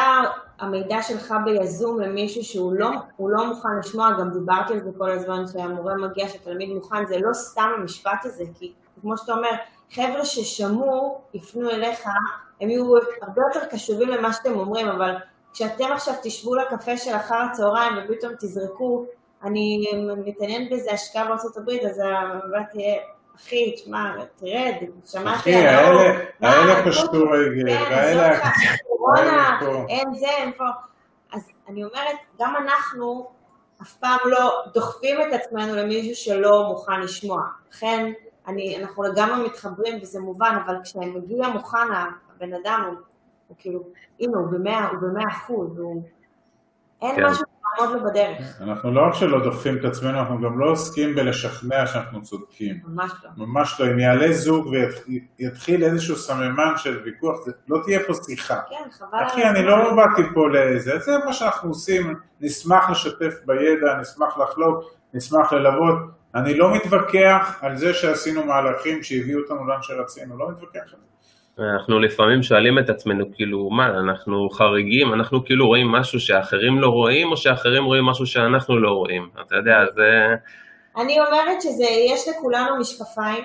המידע 0.59 1.01
שלך 1.01 1.33
ביזום 1.45 1.99
למישהו 1.99 2.43
שהוא 2.43 2.73
לא, 2.73 2.89
לא 3.19 3.45
מוכן 3.47 3.69
לשמוע, 3.79 4.11
גם 4.19 4.29
דיברתי 4.29 4.73
על 4.73 4.79
זה 4.79 4.89
כל 4.97 5.11
הזמן, 5.11 5.43
שהמורה 5.47 5.95
מגיע, 5.95 6.27
שהתלמיד 6.27 6.69
מוכן, 6.69 7.05
זה 7.05 7.17
לא 7.19 7.33
סתם 7.33 7.69
המשפט 7.77 8.25
הזה, 8.25 8.43
כי 8.59 8.73
כמו 9.01 9.17
שאתה 9.17 9.33
אומר, 9.33 9.51
חבר'ה 9.91 10.25
ששמעו, 10.25 11.21
יפנו 11.33 11.69
אליך, 11.69 12.07
הם 12.61 12.69
יהיו 12.69 12.95
הרבה 13.21 13.41
יותר 13.47 13.65
קשובים 13.65 14.09
למה 14.09 14.33
שאתם 14.33 14.53
אומרים, 14.59 14.87
אבל 14.87 15.15
כשאתם 15.53 15.91
עכשיו 15.91 16.13
תשבו 16.23 16.55
לקפה 16.55 16.97
של 16.97 17.15
אחר 17.15 17.35
הצהריים 17.35 17.93
ופתאום 17.97 18.33
תזרקו, 18.39 19.05
אני 19.43 19.85
מתעניין 20.25 20.69
באיזה 20.69 20.91
השקעה 20.91 21.27
בארצות 21.27 21.57
הברית, 21.57 21.83
אז 21.83 22.01
המבט 22.05 22.69
תהיה, 22.71 22.95
אחי, 23.35 23.71
תשמע, 23.71 24.11
תרד, 24.39 24.73
שמעתי 25.05 25.39
אחי, 25.39 25.55
על 25.55 25.75
האור, 25.75 26.01
האלה, 26.41 26.73
האלה 26.73 26.85
פשטו 26.85 27.23
רגל, 27.31 27.69
כן, 27.69 27.83
והאלה... 27.91 28.39
קורונה, 29.03 29.59
פה. 29.59 29.85
אין 29.89 30.13
זה, 30.13 30.27
אין 30.27 30.51
פה. 30.57 30.63
אז 31.33 31.51
אני 31.67 31.83
אומרת, 31.83 32.17
גם 32.39 32.55
אנחנו 32.55 33.27
אף 33.81 33.97
פעם 33.97 34.17
לא 34.25 34.51
דוחפים 34.73 35.21
את 35.21 35.33
עצמנו 35.33 35.75
למישהו 35.75 36.15
שלא 36.15 36.67
מוכן 36.69 37.01
לשמוע. 37.01 37.41
לכן, 37.71 38.11
אני, 38.47 38.77
אנחנו 38.83 39.03
לגמרי 39.03 39.45
מתחברים 39.45 39.99
וזה 40.01 40.19
מובן, 40.19 40.57
אבל 40.65 40.75
כשמגיע 40.83 41.47
מוכן 41.47 41.87
הבן 42.35 42.53
אדם, 42.53 42.83
הוא, 42.87 42.95
הוא 43.47 43.57
כאילו, 43.59 43.79
הנה, 44.19 44.37
הוא 44.37 44.47
במאה, 44.51 44.87
הוא 44.87 44.99
במאה 45.01 45.25
אחוז, 45.31 45.79
הוא... 45.79 46.03
אין 47.01 47.15
כן. 47.15 47.25
משהו 47.25 47.52
לעמוד 47.79 47.95
לו 47.95 48.09
בדרך, 48.09 48.61
אנחנו 48.61 48.91
לא 48.91 49.01
רק 49.07 49.13
שלא 49.13 49.43
דוחפים 49.43 49.77
את 49.77 49.85
עצמנו, 49.85 50.19
אנחנו 50.19 50.41
גם 50.41 50.59
לא 50.59 50.71
עוסקים 50.71 51.15
בלשכנע 51.15 51.87
שאנחנו 51.87 52.21
צודקים. 52.21 52.79
ממש 52.83 53.11
לא. 53.23 53.45
ממש 53.45 53.81
לא. 53.81 53.91
אם 53.91 53.99
יעלה 53.99 54.31
זוג 54.31 54.73
ויתחיל 55.39 55.83
איזשהו 55.83 56.15
סממן 56.15 56.73
של 56.77 57.01
ויכוח, 57.05 57.39
לא 57.67 57.79
תהיה 57.83 57.99
פה 58.07 58.13
שיחה. 58.13 58.59
כן, 58.69 58.91
חבל 58.91 59.27
אחי, 59.27 59.43
אני. 59.43 59.63
לא 59.63 59.95
באתי 59.95 60.21
פה 60.33 60.49
לזה, 60.49 60.99
זה 60.99 61.11
מה 61.25 61.33
שאנחנו 61.33 61.69
עושים, 61.69 62.15
נשמח 62.41 62.89
לשתף 62.89 63.33
בידע, 63.45 63.97
נשמח 64.01 64.37
לחלוק, 64.37 64.83
נשמח 65.13 65.53
ללוות. 65.53 65.95
אני 66.35 66.57
לא 66.57 66.73
מתווכח 66.73 67.59
על 67.61 67.77
זה 67.77 67.93
שעשינו 67.93 68.45
מהלכים 68.45 69.03
שהביאו 69.03 69.39
אותנו 69.39 69.67
לאן 69.67 69.81
שרצינו, 69.81 70.37
לא 70.37 70.51
מתווכח 70.51 70.79
על 70.79 70.99
זה. 70.99 71.12
אנחנו 71.59 71.99
לפעמים 71.99 72.43
שואלים 72.43 72.79
את 72.79 72.89
עצמנו, 72.89 73.25
כאילו, 73.33 73.69
מה, 73.69 73.85
אנחנו 73.85 74.49
חריגים, 74.49 75.13
אנחנו 75.13 75.45
כאילו 75.45 75.67
רואים 75.67 75.91
משהו 75.91 76.19
שאחרים 76.19 76.79
לא 76.79 76.87
רואים, 76.87 77.31
או 77.31 77.37
שאחרים 77.37 77.83
רואים 77.83 78.05
משהו 78.05 78.25
שאנחנו 78.25 78.79
לא 78.79 78.89
רואים? 78.89 79.29
אתה 79.41 79.55
יודע, 79.55 79.77
זה... 79.95 80.35
אני 80.97 81.19
אומרת 81.19 81.61
שיש 81.61 82.27
לכולנו 82.27 82.79
משקפיים, 82.79 83.43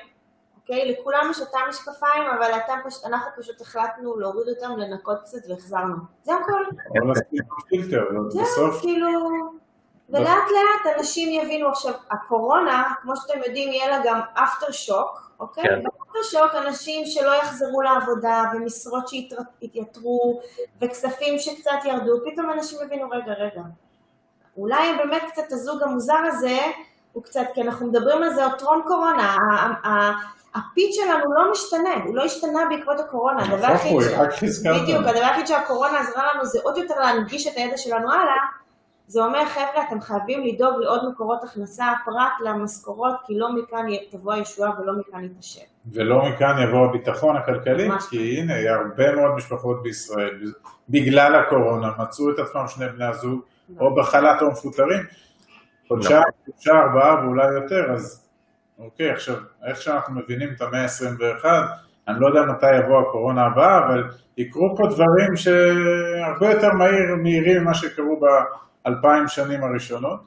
אוקיי? 0.57 0.92
לכולנו 0.92 1.31
יש 1.31 1.40
אותם 1.40 1.59
משקפיים, 1.68 2.23
אבל 2.38 2.51
אתה 2.64 2.73
פש... 2.85 3.05
אנחנו 3.07 3.31
פשוט 3.42 3.61
החלטנו 3.61 4.18
להוריד 4.18 4.49
אותם, 4.49 4.79
לנקות 4.79 5.18
קצת 5.23 5.51
והחזרנו. 5.51 5.97
זה 6.23 6.33
הכל. 6.35 6.64
זהו, 8.29 8.73
כאילו... 8.81 9.09
ולאט 10.11 10.27
לאט 10.27 10.97
אנשים 10.99 11.42
יבינו 11.42 11.68
עכשיו, 11.68 11.92
הקורונה, 12.11 12.85
כמו 13.03 13.12
שאתם 13.16 13.38
יודעים, 13.47 13.73
יהיה 13.73 13.88
לה 13.90 13.99
גם 14.05 14.21
אפטר 14.35 14.73
שוק, 14.73 15.28
אוקיי? 15.40 15.64
כן. 15.64 15.83
באפטר 15.83 16.22
שוק 16.22 16.55
אנשים 16.66 17.07
שלא 17.07 17.35
יחזרו 17.35 17.83
לעבודה, 17.83 18.42
ומשרות 18.55 19.09
שיתייתרו, 19.09 20.40
וכספים 20.81 21.38
שקצת 21.38 21.85
ירדו, 21.85 22.20
פתאום 22.24 22.51
אנשים 22.51 22.79
יבינו, 22.85 23.09
רגע, 23.11 23.33
רגע, 23.33 23.62
אולי 24.57 24.96
באמת 24.96 25.22
קצת 25.33 25.53
הזוג 25.53 25.83
המוזר 25.83 26.18
הזה, 26.27 26.59
הוא 27.12 27.22
קצת, 27.22 27.46
כי 27.55 27.62
אנחנו 27.62 27.87
מדברים 27.87 28.22
על 28.22 28.35
זה 28.35 28.44
עוד 28.44 28.59
טרום 28.59 28.83
קורונה, 28.87 29.36
הפיץ 30.55 30.97
שלנו 30.97 31.32
לא 31.34 31.51
משתנה, 31.51 31.95
הוא 32.05 32.16
לא 32.16 32.22
השתנה 32.24 32.61
בעקבות 32.70 33.01
הקורונה, 33.01 33.43
הדבר 33.43 33.66
היחיד 33.66 33.97
בדיוק. 34.82 35.07
הדבר 35.07 35.18
היחיד 35.18 35.47
שהקורונה 35.47 36.01
עזרה 36.01 36.34
לנו 36.34 36.45
זה 36.45 36.59
עוד 36.62 36.78
יותר 36.78 36.95
להנגיש 37.01 37.47
את 37.47 37.53
הידע 37.57 37.76
שלנו 37.76 38.12
הלאה, 38.12 38.36
זה 39.09 39.25
אומר 39.25 39.45
חבר'ה 39.47 39.83
אתם 39.89 40.01
חייבים 40.01 40.45
לדאוג 40.45 40.81
לעוד 40.81 41.01
מקורות 41.13 41.45
הכנסה 41.45 41.85
פרט 42.05 42.33
למשכורות 42.45 43.15
כי 43.27 43.39
לא 43.39 43.49
מכאן 43.57 43.87
תבוא 44.11 44.33
הישועה 44.33 44.81
ולא 44.81 44.93
מכאן 44.99 45.25
יתעשב. 45.25 45.61
ולא 45.93 46.23
מכאן 46.29 46.55
יבוא 46.63 46.87
הביטחון 46.89 47.37
הכלכלי, 47.37 47.89
כי 48.11 48.39
הנה, 48.39 48.55
הרבה 48.71 49.17
מאוד 49.17 49.35
משפחות 49.37 49.83
בישראל, 49.83 50.53
בגלל 50.89 51.35
הקורונה, 51.35 51.89
מצאו 51.99 52.31
את 52.31 52.39
עצמם 52.39 52.65
שני 52.67 52.89
בני 52.89 53.05
הזוג, 53.05 53.41
או 53.81 53.95
בחל"ת 53.95 54.43
או 54.43 54.51
מפוטרים, 54.51 55.03
חודשיים, 55.89 56.23
שלושה, 56.45 56.73
ארבעה 56.73 57.25
ואולי 57.25 57.55
יותר, 57.55 57.93
אז 57.95 58.29
אוקיי, 58.79 59.11
עכשיו, 59.11 59.37
איך 59.67 59.83
שאנחנו 59.83 60.15
מבינים 60.15 60.49
את 60.57 60.61
המאה 60.61 60.83
ה-21, 60.83 61.45
אני 62.09 62.17
לא 62.21 62.27
יודע 62.27 62.41
מתי 62.53 62.77
יבוא 62.77 63.01
הקורונה 63.01 63.47
הבאה, 63.47 63.79
אבל 63.79 64.05
יקרו 64.37 64.77
פה 64.77 64.87
דברים 64.87 65.37
שהרבה 65.37 66.51
יותר 66.53 66.73
מהיר, 66.73 67.17
מהירים 67.23 67.63
ממה 67.63 67.75
שקרו 67.75 68.21
באלפיים 68.89 69.28
שנים 69.28 69.64
הראשונות, 69.64 70.20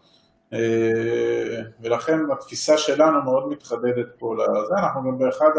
אה, 0.54 1.62
ולכן 1.82 2.20
התפיסה 2.32 2.78
שלנו 2.78 3.22
מאוד 3.24 3.50
מתחדדת 3.50 4.08
פה 4.20 4.36
לזה, 4.36 4.74
אנחנו 4.74 5.04
גם 5.04 5.18
באחד 5.18 5.52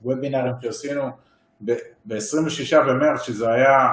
הוובינרים 0.00 0.52
שעשינו 0.62 1.10
ב-26 1.60 2.78
במרץ, 2.86 3.20
שזה 3.20 3.52
היה 3.52 3.88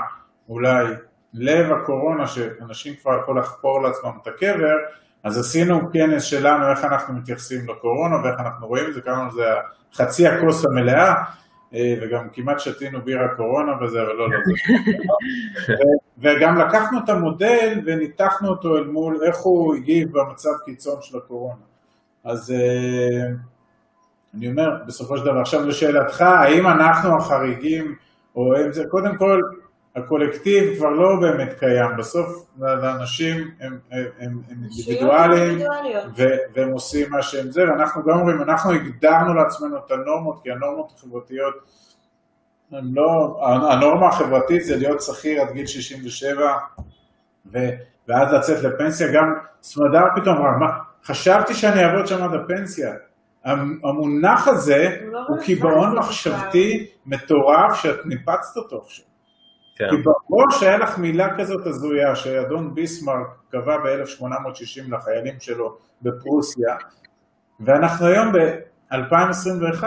אולי 0.49 0.86
לב 1.34 1.71
הקורונה, 1.71 2.27
שאנשים 2.27 2.95
כבר 2.95 3.11
יכולו 3.21 3.39
לחפור 3.39 3.82
לעצמם 3.82 4.11
את 4.21 4.27
הקבר, 4.27 4.75
אז 5.23 5.38
עשינו 5.38 5.91
כנס 5.93 6.23
שלנו 6.23 6.71
איך 6.71 6.86
אנחנו 6.86 7.13
מתייחסים 7.13 7.69
לקורונה 7.69 8.15
ואיך 8.23 8.39
אנחנו 8.39 8.67
רואים 8.67 8.86
את 8.89 8.93
זה, 8.93 9.01
קראנו 9.01 9.27
לזה 9.27 9.43
חצי 9.93 10.27
הכוס 10.27 10.65
המלאה, 10.65 11.07
אה, 11.07 11.23
וגם 11.74 12.28
כמעט 12.34 12.59
שתינו 12.59 13.01
בירה 13.01 13.28
קורונה 13.28 13.72
וזה, 13.84 14.01
אבל 14.01 14.13
לא, 14.13 14.30
לא 14.30 14.38
זה. 15.65 15.74
וגם 16.17 16.57
לקחנו 16.57 16.99
את 17.03 17.09
המודל 17.09 17.80
וניתחנו 17.86 18.49
אותו 18.49 18.78
אל 18.78 18.84
מול 18.84 19.24
איך 19.24 19.38
הוא 19.38 19.76
הגיב 19.76 20.17
במצב 20.17 20.49
קיצון 20.65 21.01
של 21.01 21.17
הקורונה. 21.17 21.61
אז 22.24 22.51
אה, 22.51 23.28
אני 24.34 24.47
אומר, 24.47 24.78
בסופו 24.88 25.17
של 25.17 25.26
דבר, 25.26 25.39
עכשיו 25.39 25.67
לשאלתך, 25.67 26.22
האם 26.22 26.67
אנחנו 26.67 27.17
החריגים, 27.17 27.95
או 28.36 28.55
אם 28.55 28.72
זה, 28.72 28.84
קודם 28.89 29.17
כל, 29.17 29.41
הקולקטיב 29.95 30.77
כבר 30.77 30.89
לא 30.89 31.19
באמת 31.21 31.59
קיים, 31.59 31.89
בסוף 31.97 32.27
לאנשים 32.59 33.51
הם, 33.59 33.79
הם, 33.91 34.05
הם 34.19 34.41
אינדיבידואלים 34.49 35.59
והם 36.55 36.71
עושים 36.71 37.11
מה 37.11 37.21
שהם 37.21 37.51
זה, 37.51 37.61
ואנחנו 37.61 38.01
גם 38.03 38.19
אומרים, 38.19 38.41
אנחנו 38.41 38.71
הגדרנו 38.71 39.33
לעצמנו 39.33 39.77
את 39.77 39.91
הנורמות, 39.91 40.39
כי 40.43 40.51
הנורמות 40.51 40.91
החברתיות 40.95 41.53
לא, 42.71 43.39
הנורמה 43.71 44.07
החברתית 44.07 44.63
זה 44.63 44.77
להיות 44.77 45.01
שכיר 45.01 45.41
עד 45.41 45.51
גיל 45.53 45.65
67 45.65 46.41
ו, 47.53 47.59
ואז 48.07 48.33
לצאת 48.33 48.63
לפנסיה, 48.63 49.07
גם 49.13 49.25
סמדר 49.61 50.03
פתאום 50.15 50.37
אמרה, 50.37 50.57
מה, 50.59 50.67
חשבתי 51.03 51.53
שאני 51.53 51.83
אעבוד 51.83 52.07
שם 52.07 52.23
עד 52.23 52.33
הפנסיה, 52.33 52.93
המונח 53.83 54.47
הזה 54.47 54.97
לא 55.01 55.19
הוא 55.27 55.37
קיבעון 55.45 55.97
מחשבתי 55.97 56.87
מטורף 57.05 57.73
שאת 57.73 58.05
ניפצת 58.05 58.57
אותו 58.57 58.77
עכשיו. 58.77 59.11
כן. 59.82 59.89
כי 59.89 60.01
בראש 60.29 60.63
היה 60.63 60.77
לך 60.77 60.97
מילה 60.97 61.38
כזאת 61.38 61.67
הזויה 61.67 62.15
שאדון 62.15 62.75
ביסמרק 62.75 63.27
קבע 63.51 63.77
ב-1860 63.77 64.95
לחיילים 64.95 65.36
שלו 65.39 65.77
בפרוסיה, 66.01 66.75
ואנחנו 67.59 68.05
היום 68.05 68.32
ב-2021. 68.32 69.84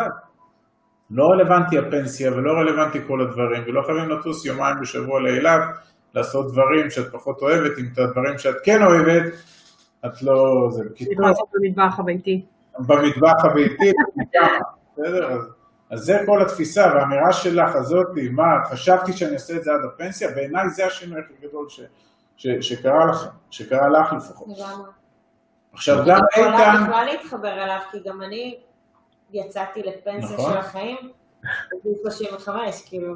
לא 1.10 1.24
רלוונטי 1.24 1.78
הפנסיה 1.78 2.32
ולא 2.32 2.52
רלוונטי 2.52 2.98
כל 3.06 3.20
הדברים, 3.20 3.62
ולא 3.66 3.82
חייבים 3.86 4.08
לטוס 4.08 4.46
יומיים 4.46 4.76
בשבוע 4.80 5.20
לאילת, 5.20 5.60
לעשות 6.14 6.52
דברים 6.52 6.90
שאת 6.90 7.12
פחות 7.12 7.42
אוהבת, 7.42 7.78
אם 7.78 7.84
את 7.92 7.98
הדברים 7.98 8.38
שאת 8.38 8.56
כן 8.64 8.82
אוהבת, 8.82 9.32
את 10.06 10.22
לא... 10.22 10.68
זה 10.70 10.84
בקיצור. 10.84 11.14
במטבח 11.54 11.98
הביתי. 11.98 12.44
במטבח 12.78 13.44
הביתי, 13.44 13.92
בסדר? 14.96 15.32
אז... 15.32 15.63
אז 15.90 16.00
זה 16.00 16.18
כל 16.26 16.42
התפיסה 16.42 16.92
והאמירה 16.94 17.32
שלך 17.32 17.74
הזאת, 17.74 18.06
מה, 18.30 18.64
חשבתי 18.70 19.12
שאני 19.12 19.34
אעשה 19.34 19.56
את 19.56 19.64
זה 19.64 19.70
עד 19.72 19.84
הפנסיה, 19.84 20.30
בעיניי 20.30 20.68
זה 20.68 20.86
השינוי 20.86 21.20
הכי 21.20 21.48
גדול 21.48 21.68
ש, 21.68 21.80
ש, 22.36 22.46
שקרה 22.60 23.06
לך, 23.06 23.26
שקרה 23.50 23.88
לך 23.88 24.12
לפחות. 24.12 24.48
עכשיו 25.72 26.04
גם 26.06 26.20
איתן... 26.36 26.42
אני 26.42 26.54
יכולה 26.54 26.84
בכלל 26.84 27.04
להתחבר 27.04 27.62
אליו, 27.64 27.78
כי 27.90 27.98
גם 28.06 28.22
אני 28.22 28.58
יצאתי 29.32 29.82
לפנסיה 29.82 30.36
נכון. 30.36 30.52
של 30.52 30.58
החיים, 30.58 30.96
בגיל 31.72 31.92
35, 32.02 32.88
כאילו. 32.88 33.14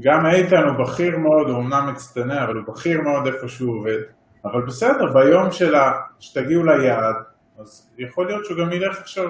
גם 0.00 0.26
איתן 0.26 0.62
הוא 0.62 0.84
בכיר 0.86 1.18
מאוד, 1.18 1.48
הוא 1.48 1.58
אמנם 1.58 1.92
מצטנע, 1.92 2.44
אבל 2.44 2.56
הוא 2.56 2.74
בכיר 2.74 3.00
מאוד 3.00 3.26
איפה 3.26 3.48
שהוא 3.48 3.78
עובד. 3.78 3.98
אבל 4.44 4.62
בסדר, 4.66 5.12
ביום 5.12 5.52
שלה, 5.52 5.92
שתגיעו 6.20 6.64
ליעד, 6.64 7.16
אז 7.58 7.90
יכול 7.98 8.26
להיות 8.26 8.44
שהוא 8.44 8.58
גם 8.58 8.72
ילך 8.72 8.98
עכשיו 8.98 9.28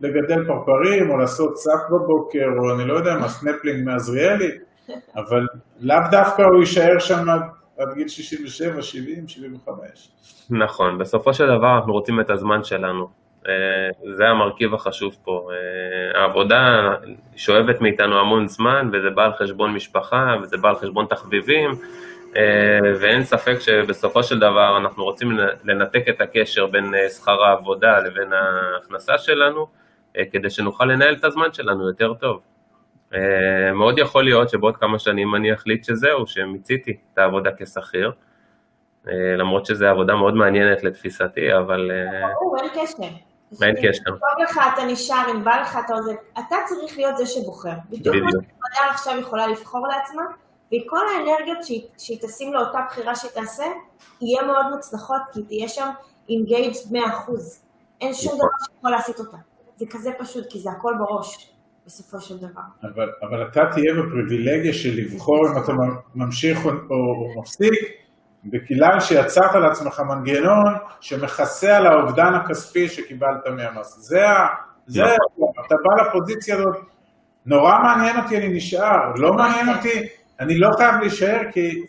לגדל 0.00 0.44
פרפרים, 0.46 1.10
או 1.10 1.16
לעשות 1.16 1.56
סאפ 1.56 1.90
בבוקר, 1.90 2.46
או 2.58 2.74
אני 2.74 2.88
לא 2.88 2.94
יודע 2.94 3.14
מה, 3.20 3.28
סנפלינג 3.28 3.84
מעזריאלי, 3.84 4.50
אבל 5.16 5.46
לאו 5.80 5.98
דווקא 6.10 6.42
הוא 6.42 6.60
יישאר 6.60 6.98
שם 6.98 7.28
עד, 7.30 7.40
עד 7.78 7.94
גיל 7.94 8.08
67, 8.08 8.82
70, 8.82 9.28
75. 9.28 10.10
נכון, 10.50 10.98
בסופו 10.98 11.34
של 11.34 11.44
דבר 11.46 11.76
אנחנו 11.76 11.92
רוצים 11.92 12.20
את 12.20 12.30
הזמן 12.30 12.64
שלנו. 12.64 13.08
אה, 13.48 14.12
זה 14.16 14.24
המרכיב 14.28 14.74
החשוב 14.74 15.16
פה. 15.24 15.48
אה, 15.52 16.20
העבודה 16.20 16.90
שואבת 17.36 17.80
מאיתנו 17.80 18.20
המון 18.20 18.48
זמן, 18.48 18.90
וזה 18.92 19.10
בא 19.10 19.24
על 19.24 19.32
חשבון 19.32 19.74
משפחה, 19.74 20.36
וזה 20.42 20.56
בא 20.56 20.68
על 20.68 20.74
חשבון 20.74 21.06
תחביבים, 21.06 21.70
אה, 22.36 22.78
ואין 23.00 23.22
ספק 23.22 23.58
שבסופו 23.60 24.22
של 24.22 24.38
דבר 24.38 24.78
אנחנו 24.78 25.04
רוצים 25.04 25.28
לנתק 25.64 26.08
את 26.08 26.20
הקשר 26.20 26.66
בין 26.66 26.94
שכר 27.16 27.44
העבודה 27.44 27.98
לבין 27.98 28.32
ההכנסה 28.32 29.18
שלנו, 29.18 29.66
כדי 30.32 30.50
שנוכל 30.50 30.84
לנהל 30.84 31.14
את 31.14 31.24
הזמן 31.24 31.52
שלנו 31.52 31.88
יותר 31.88 32.14
טוב. 32.14 32.40
אה, 33.14 33.72
מאוד 33.72 33.98
יכול 33.98 34.24
להיות 34.24 34.50
שבעוד 34.50 34.76
כמה 34.76 34.98
שנים 34.98 35.34
אני 35.34 35.54
אחליט 35.54 35.84
שזהו, 35.84 36.26
שמיציתי 36.26 36.96
את 37.12 37.18
העבודה 37.18 37.50
כשכיר, 37.58 38.12
אה, 39.08 39.12
למרות 39.36 39.66
שזו 39.66 39.86
עבודה 39.86 40.16
מאוד 40.16 40.34
מעניינת 40.34 40.84
לתפיסתי, 40.84 41.56
אבל... 41.56 41.90
ברור, 42.22 42.56
אין 42.58 42.68
קשר. 42.68 43.02
אין 43.62 43.74
קשר. 43.82 44.04
טוב 44.04 44.42
לך, 44.42 44.60
אתה 44.74 44.84
נשאר, 44.84 45.22
אם 45.30 45.44
בא 45.44 45.60
לך, 45.60 45.78
אתה 45.86 45.94
עוזב, 45.94 46.12
אתה 46.32 46.56
צריך 46.66 46.98
להיות 46.98 47.16
זה 47.16 47.26
שבוחר. 47.26 47.74
בדיוק 47.90 48.16
כמו 48.16 48.30
שמדע 48.30 48.90
עכשיו 48.90 49.18
יכולה 49.20 49.46
לבחור 49.46 49.88
לעצמה, 49.88 50.22
וכל 50.66 51.00
האנרגיות 51.08 51.58
שהיא 51.98 52.18
תשים 52.22 52.54
לאותה 52.54 52.78
בחירה 52.88 53.14
שתעשה, 53.16 53.64
יהיה 54.20 54.42
מאוד 54.42 54.66
מוצלחות, 54.70 55.22
כי 55.32 55.42
תהיה 55.42 55.68
שם 55.68 55.88
אינגייג' 56.28 56.72
100%. 56.92 56.96
אין 58.00 58.14
שום 58.14 58.32
נכון. 58.34 58.38
דבר 58.38 58.48
שיכול 58.64 58.90
להסיט 58.90 59.18
אותה. 59.18 59.36
זה 59.78 59.86
כזה 59.90 60.10
פשוט, 60.18 60.44
כי 60.50 60.58
זה 60.58 60.70
הכל 60.70 60.92
בראש, 60.98 61.52
בסופו 61.86 62.20
של 62.20 62.38
דבר. 62.38 62.60
אבל, 62.82 63.08
אבל 63.22 63.48
אתה 63.48 63.60
תהיה 63.72 63.92
בפריבילגיה 63.94 64.72
של 64.72 64.96
לבחור 64.96 65.46
אם 65.46 65.62
אתה 65.64 65.72
ממשיך 66.14 66.64
או, 66.64 66.70
או 66.70 67.40
מפסיק, 67.40 67.74
בגלל 68.44 69.00
שיצרת 69.00 69.54
לעצמך 69.54 70.00
מנגנון 70.00 70.74
שמכסה 71.00 71.76
על 71.76 71.86
האובדן 71.86 72.34
הכספי 72.34 72.88
שקיבלת 72.88 73.46
מהמס. 73.56 73.98
זה 73.98 74.28
ה... 74.28 74.46
זה, 74.86 75.02
נכון. 75.02 75.52
אתה 75.66 75.74
בא 75.84 76.02
לפוזיציה 76.02 76.54
הזאת, 76.56 76.76
נורא 77.46 77.78
מעניין 77.82 78.16
אותי, 78.16 78.36
אני 78.36 78.48
נשאר, 78.48 79.12
לא 79.16 79.32
מעניין 79.32 79.76
אותי, 79.76 80.06
אני 80.40 80.58
לא 80.58 80.68
חייב 80.76 80.94
להישאר 81.00 81.40
כי... 81.52 81.86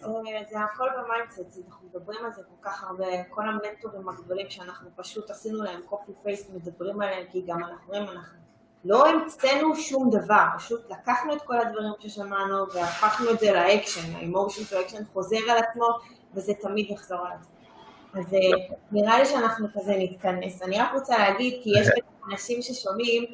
זה 0.50 0.60
הכל 0.60 0.88
ב 0.97 1.02
mindset, 1.02 1.39
אנחנו 1.68 1.88
מדברים 1.88 2.26
על 2.26 2.32
זה 2.32 2.41
כל 2.43 2.70
כך 2.70 2.84
הרבה, 2.84 3.06
כל 3.30 3.43
המנטורים 3.50 4.10
הגדולים 4.10 4.50
שאנחנו 4.50 4.89
פשוט 4.95 5.30
עשינו 5.30 5.64
להם 5.64 5.82
copy 5.86 6.11
paste, 6.24 6.49
מדברים 6.54 7.02
עליהם, 7.02 7.26
כי 7.32 7.41
גם 7.47 7.64
אנחנו 7.64 7.88
רואים, 7.88 8.04
אנחנו 8.04 8.38
לא 8.86 9.08
המצאנו 9.08 9.76
שום 9.76 10.10
דבר, 10.10 10.45
פשוט 10.58 10.91
לקחנו 10.91 11.34
את 11.34 11.41
כל 11.41 11.58
הדברים 11.58 11.93
ששמענו 12.00 12.72
והפכנו 12.74 13.32
את 13.32 13.39
זה 13.39 13.52
לאקשן, 13.52 14.16
ה 14.15 14.23
emotion 14.23 14.76
to 14.76 14.82
action 14.82 15.03
חוזר 15.14 15.52
על 15.52 15.58
עצמו, 15.58 15.88
וזה 16.34 16.54
תמיד 16.62 16.89
יחזור 16.89 17.20
על 17.20 17.32
עצמו. 17.39 17.59
אז 18.14 18.34
אה, 18.34 18.76
נראה 18.91 19.20
לי 19.20 19.26
שאנחנו 19.26 19.68
כזה 19.74 19.93
נתכנס. 19.97 20.62
אני 20.62 20.80
רק 20.80 20.93
רוצה 20.93 21.18
להגיד, 21.18 21.60
כי 21.64 21.70
יש 21.80 21.88
אנשים 22.32 22.62
ששומעים, 22.62 23.26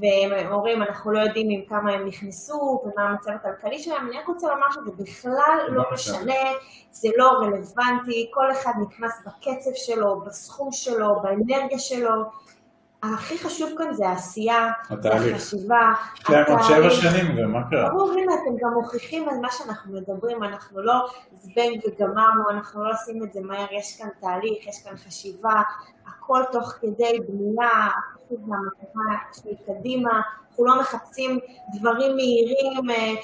והם 0.00 0.52
אומרים, 0.52 0.82
אנחנו 0.82 1.12
לא 1.12 1.18
יודעים 1.18 1.50
עם 1.50 1.64
כמה 1.68 1.92
הם 1.92 2.06
נכנסו 2.06 2.82
ומה 2.84 3.02
המצב 3.02 3.30
הכלכלי 3.30 3.78
שלהם, 3.78 4.08
אני 4.08 4.18
רק 4.18 4.28
רוצה 4.28 4.48
לומר 4.48 4.70
שזה 4.70 5.02
בכלל 5.02 5.58
לא 5.68 5.82
משנה, 5.92 6.34
זה 6.90 7.08
לא 7.16 7.30
רלוונטי, 7.30 8.30
כל 8.34 8.52
אחד 8.52 8.72
נכנס 8.88 9.12
בקצב 9.26 9.70
שלו, 9.74 10.20
בסכום 10.20 10.72
שלו, 10.72 11.22
באנרגיה 11.22 11.78
שלו. 11.78 12.22
הכי 13.02 13.38
חשוב 13.38 13.70
כאן 13.78 13.92
זה 13.92 14.08
העשייה, 14.08 14.68
זה 15.00 15.12
החשיבה. 15.12 15.92
כן, 16.24 16.42
עוד 16.48 16.58
שבע 16.62 16.90
שנים 16.90 17.38
ומה 17.38 17.70
קרה? 17.70 17.90
ברור, 17.90 18.12
הנה, 18.12 18.34
אתם 18.34 18.56
גם 18.60 18.72
מוכיחים 18.74 19.28
על 19.28 19.38
מה 19.42 19.48
שאנחנו 19.50 19.92
מדברים, 19.92 20.44
אנחנו 20.44 20.82
לא 20.82 20.94
זבנג 21.32 21.80
וגמרנו, 21.86 22.50
אנחנו 22.50 22.84
לא 22.84 22.90
עושים 22.90 23.22
את 23.24 23.32
זה 23.32 23.40
מהר, 23.40 23.66
יש 23.72 23.98
כאן 23.98 24.08
תהליך, 24.20 24.66
יש 24.66 24.82
כאן 24.84 24.96
חשיבה, 24.96 25.62
הכל 26.06 26.42
תוך 26.52 26.74
כדי 26.80 27.18
בנייה, 27.28 27.88
פשוט 28.26 28.40
מהמטרה 28.46 29.16
של 29.32 29.50
קדימה, 29.66 30.20
אנחנו 30.50 30.64
לא 30.64 30.80
מחפשים 30.80 31.38
דברים 31.74 32.16
מהירים 32.16 32.90
אה, 32.90 33.14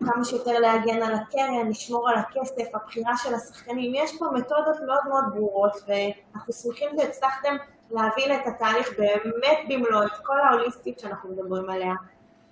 וכמה 0.00 0.24
שיותר 0.24 0.58
להגן 0.58 1.02
על 1.02 1.14
הקרן, 1.14 1.68
לשמור 1.70 2.10
על 2.10 2.14
הכסף, 2.18 2.74
הבחירה 2.74 3.16
של 3.16 3.34
השחקנים, 3.34 3.92
יש 3.94 4.18
פה 4.18 4.26
מתודות 4.34 4.76
מאוד 4.86 5.00
מאוד 5.08 5.24
ברורות 5.34 5.72
ואנחנו 5.86 6.52
שמחים 6.52 6.88
שהצלחתם 7.00 7.56
להבין 7.90 8.34
את 8.34 8.46
התהליך 8.46 8.90
באמת 8.98 9.58
במלוא, 9.68 10.04
את 10.04 10.18
כל 10.22 10.40
ההוליסטית 10.40 10.98
שאנחנו 10.98 11.30
מדברים 11.30 11.70
עליה. 11.70 11.94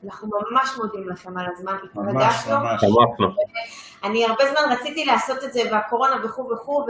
אנחנו 0.04 0.28
ממש 0.50 0.70
מודים 0.78 1.08
לכם 1.08 1.38
על 1.38 1.46
הזמן, 1.52 1.76
התרגשנו. 1.84 2.58
ממש, 2.60 2.84
ממש. 2.84 3.36
אני 4.04 4.24
הרבה 4.24 4.44
זמן 4.46 4.72
רציתי 4.72 5.04
לעשות 5.04 5.44
את 5.44 5.52
זה 5.52 5.60
והקורונה 5.72 6.16
וכו' 6.24 6.50
וכו', 6.50 6.86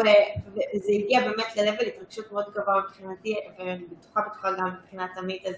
וזה 0.53 0.93
הגיע 0.93 1.21
באמת 1.21 1.57
ל-level 1.57 1.87
התרגשות 1.87 2.33
מאוד 2.33 2.45
גבוה 2.55 2.81
מבחינתי, 2.81 3.37
ואני 3.59 3.85
בטוחה 3.99 4.21
בטוחה 4.21 4.53
גם 4.53 4.67
מבחינת 4.67 5.11
עמית, 5.19 5.47
אז 5.47 5.55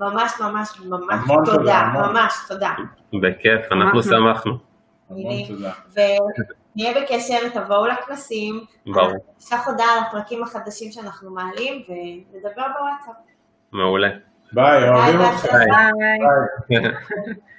ממש 0.00 0.32
ממש 0.40 0.80
ממש 0.80 1.20
תודה. 1.44 1.82
ממש 1.94 2.34
תודה. 2.48 2.74
בכיף, 3.12 3.72
אנחנו 3.72 4.02
שמחנו. 4.02 4.52
המון 5.10 5.32
ונהיה 6.76 7.02
בקשר, 7.02 7.48
תבואו 7.54 7.86
לכנסים, 7.86 8.64
ברור. 8.86 9.12
נשלח 9.38 9.68
הודעה 9.68 9.86
על 9.92 9.98
הפרקים 10.08 10.42
החדשים 10.42 10.92
שאנחנו 10.92 11.30
מעלים, 11.30 11.82
ונדבר 11.88 12.62
בוואטסאפ. 12.78 13.14
מעולה. 13.72 14.08
ביי, 14.52 14.88
אוהבים. 14.88 15.18
ביי. 15.18 16.80
ביי. 16.80 16.92